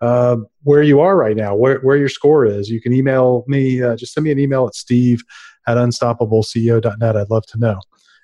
uh, 0.02 0.38
where 0.64 0.84
you 0.84 1.00
are 1.00 1.16
right 1.16 1.36
now, 1.36 1.56
where 1.56 1.80
where 1.80 1.98
your 1.98 2.10
score 2.10 2.46
is. 2.46 2.70
You 2.70 2.82
can 2.82 2.94
email 2.94 3.44
me. 3.48 3.82
Uh, 3.82 3.96
just 3.96 4.14
send 4.14 4.26
me 4.26 4.32
an 4.32 4.39
email 4.39 4.68
at 4.68 4.76
steve 4.76 5.24
at 5.68 5.78
unstoppableceo.net. 5.78 7.16
I'd 7.16 7.30
love 7.30 7.46
to 7.48 7.60
know. 7.60 7.80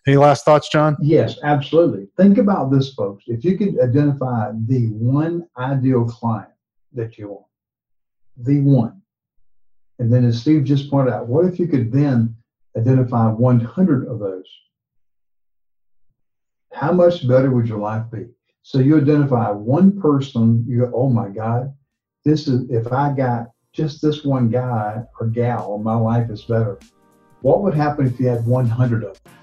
Any 0.07 0.17
last 0.17 0.45
thoughts, 0.45 0.69
John? 0.69 0.97
Yes, 1.01 1.37
absolutely. 1.43 2.07
Think 2.17 2.37
about 2.37 2.71
this, 2.71 2.93
folks. 2.93 3.25
If 3.27 3.43
you 3.43 3.57
could 3.57 3.79
identify 3.79 4.51
the 4.65 4.87
one 4.87 5.47
ideal 5.57 6.05
client 6.05 6.49
that 6.93 7.17
you 7.17 7.29
want, 7.29 7.45
the 8.37 8.61
one, 8.61 9.01
and 9.99 10.11
then 10.11 10.23
as 10.25 10.41
Steve 10.41 10.63
just 10.63 10.89
pointed 10.89 11.13
out, 11.13 11.27
what 11.27 11.45
if 11.45 11.59
you 11.59 11.67
could 11.67 11.91
then 11.91 12.35
identify 12.77 13.27
100 13.29 14.07
of 14.07 14.19
those? 14.19 14.49
How 16.79 16.93
much 16.93 17.27
better 17.27 17.51
would 17.51 17.67
your 17.67 17.77
life 17.77 18.05
be? 18.09 18.25
So 18.63 18.79
you 18.79 18.97
identify 18.97 19.51
one 19.51 19.99
person, 19.99 20.63
you 20.65 20.79
go, 20.79 20.91
oh 20.95 21.09
my 21.09 21.27
God, 21.27 21.73
this 22.23 22.47
is 22.47 22.69
if 22.69 22.93
I 22.93 23.11
got 23.11 23.47
just 23.73 24.01
this 24.01 24.23
one 24.23 24.49
guy 24.49 25.03
or 25.19 25.27
gal, 25.27 25.77
my 25.77 25.95
life 25.95 26.29
is 26.29 26.43
better. 26.43 26.79
What 27.41 27.63
would 27.63 27.73
happen 27.73 28.07
if 28.07 28.17
you 28.17 28.27
had 28.27 28.45
100 28.45 29.03
of 29.03 29.21
them? 29.23 29.33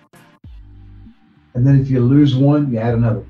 And 1.53 1.67
then 1.67 1.79
if 1.79 1.91
you 1.91 2.01
lose 2.01 2.35
one, 2.35 2.73
you 2.73 2.79
add 2.79 2.95
another. 2.95 3.27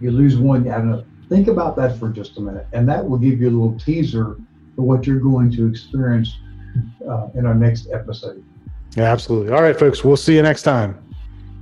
You 0.00 0.12
lose 0.12 0.36
one, 0.36 0.64
you 0.64 0.70
add 0.70 0.82
another. 0.82 1.06
Think 1.28 1.48
about 1.48 1.74
that 1.76 1.98
for 1.98 2.10
just 2.10 2.36
a 2.38 2.40
minute, 2.40 2.68
and 2.72 2.88
that 2.88 3.04
will 3.04 3.18
give 3.18 3.40
you 3.40 3.48
a 3.48 3.50
little 3.50 3.78
teaser 3.78 4.36
for 4.76 4.82
what 4.82 5.08
you're 5.08 5.18
going 5.18 5.50
to 5.52 5.66
experience 5.66 6.36
uh, 7.08 7.28
in 7.34 7.46
our 7.46 7.54
next 7.54 7.88
episode. 7.92 8.44
Yeah, 8.96 9.04
absolutely. 9.04 9.52
All 9.52 9.62
right, 9.62 9.76
folks, 9.76 10.04
we'll 10.04 10.16
see 10.16 10.36
you 10.36 10.42
next 10.42 10.62
time. 10.62 11.03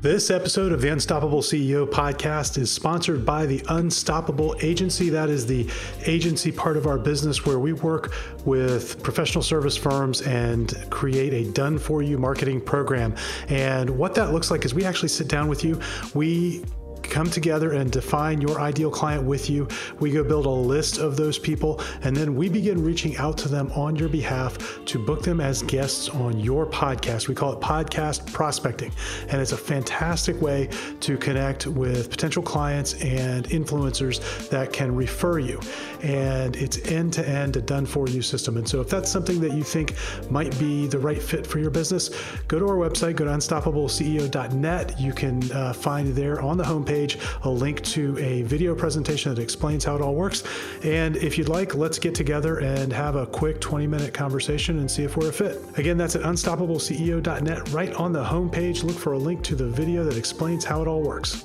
This 0.02 0.32
episode 0.32 0.72
of 0.72 0.80
the 0.80 0.88
Unstoppable 0.88 1.42
CEO 1.42 1.88
podcast 1.88 2.58
is 2.58 2.72
sponsored 2.72 3.24
by 3.24 3.46
the 3.46 3.64
Unstoppable 3.68 4.56
Agency. 4.60 5.10
That 5.10 5.30
is 5.30 5.46
the 5.46 5.70
agency 6.06 6.50
part 6.50 6.76
of 6.76 6.88
our 6.88 6.98
business 6.98 7.46
where 7.46 7.60
we 7.60 7.72
work 7.72 8.12
with 8.44 9.00
professional 9.04 9.42
service 9.42 9.76
firms 9.76 10.20
and 10.22 10.74
create 10.90 11.32
a 11.32 11.52
done 11.52 11.78
for 11.78 12.02
you 12.02 12.18
marketing 12.18 12.60
program. 12.60 13.14
And 13.46 13.90
what 13.90 14.16
that 14.16 14.32
looks 14.32 14.50
like 14.50 14.64
is 14.64 14.74
we 14.74 14.84
actually 14.84 15.10
sit 15.10 15.28
down 15.28 15.46
with 15.46 15.62
you. 15.62 15.80
We 16.14 16.64
come 17.12 17.28
together 17.28 17.72
and 17.72 17.92
define 17.92 18.40
your 18.40 18.58
ideal 18.58 18.90
client 18.90 19.22
with 19.22 19.50
you. 19.50 19.68
We 20.00 20.10
go 20.10 20.24
build 20.24 20.46
a 20.46 20.50
list 20.50 20.96
of 20.96 21.14
those 21.14 21.38
people, 21.38 21.78
and 22.00 22.16
then 22.16 22.34
we 22.34 22.48
begin 22.48 22.82
reaching 22.82 23.18
out 23.18 23.36
to 23.38 23.48
them 23.48 23.70
on 23.72 23.96
your 23.96 24.08
behalf 24.08 24.82
to 24.86 24.98
book 24.98 25.22
them 25.22 25.38
as 25.38 25.62
guests 25.62 26.08
on 26.08 26.40
your 26.40 26.64
podcast. 26.64 27.28
We 27.28 27.34
call 27.34 27.52
it 27.52 27.60
podcast 27.60 28.32
prospecting, 28.32 28.92
and 29.28 29.42
it's 29.42 29.52
a 29.52 29.58
fantastic 29.58 30.40
way 30.40 30.70
to 31.00 31.18
connect 31.18 31.66
with 31.66 32.08
potential 32.08 32.42
clients 32.42 32.94
and 33.02 33.46
influencers 33.50 34.48
that 34.48 34.72
can 34.72 34.94
refer 34.94 35.38
you. 35.38 35.60
And 36.02 36.56
it's 36.56 36.78
end 36.90 37.12
to 37.14 37.28
end, 37.28 37.56
a 37.56 37.60
done 37.60 37.84
for 37.84 38.08
you 38.08 38.22
system. 38.22 38.56
And 38.56 38.66
so, 38.66 38.80
if 38.80 38.88
that's 38.88 39.10
something 39.10 39.38
that 39.40 39.52
you 39.52 39.62
think 39.62 39.96
might 40.30 40.58
be 40.58 40.86
the 40.86 40.98
right 40.98 41.22
fit 41.22 41.46
for 41.46 41.58
your 41.58 41.70
business, 41.70 42.08
go 42.48 42.58
to 42.58 42.66
our 42.66 42.76
website, 42.76 43.16
go 43.16 43.26
to 43.26 43.30
unstoppableceo.net. 43.30 44.98
You 44.98 45.12
can 45.12 45.52
uh, 45.52 45.74
find 45.74 46.08
there 46.08 46.40
on 46.40 46.56
the 46.56 46.64
homepage 46.64 47.01
page 47.02 47.18
a 47.42 47.50
link 47.50 47.82
to 47.82 48.16
a 48.18 48.42
video 48.42 48.74
presentation 48.74 49.34
that 49.34 49.40
explains 49.40 49.84
how 49.84 49.96
it 49.96 50.02
all 50.02 50.14
works. 50.14 50.44
And 50.84 51.16
if 51.16 51.36
you'd 51.36 51.48
like, 51.48 51.74
let's 51.74 51.98
get 51.98 52.14
together 52.14 52.58
and 52.58 52.92
have 52.92 53.16
a 53.16 53.26
quick 53.26 53.60
20 53.60 53.86
minute 53.86 54.14
conversation 54.14 54.78
and 54.78 54.90
see 54.90 55.02
if 55.02 55.16
we're 55.16 55.28
a 55.28 55.32
fit. 55.32 55.62
Again, 55.76 55.96
that's 55.96 56.16
at 56.16 56.22
unstoppableceo.net. 56.22 57.70
Right 57.70 57.92
on 57.94 58.12
the 58.12 58.24
homepage, 58.24 58.84
look 58.84 58.96
for 58.96 59.12
a 59.12 59.18
link 59.18 59.42
to 59.44 59.54
the 59.54 59.68
video 59.68 60.04
that 60.04 60.16
explains 60.16 60.64
how 60.64 60.82
it 60.82 60.88
all 60.88 61.02
works. 61.02 61.44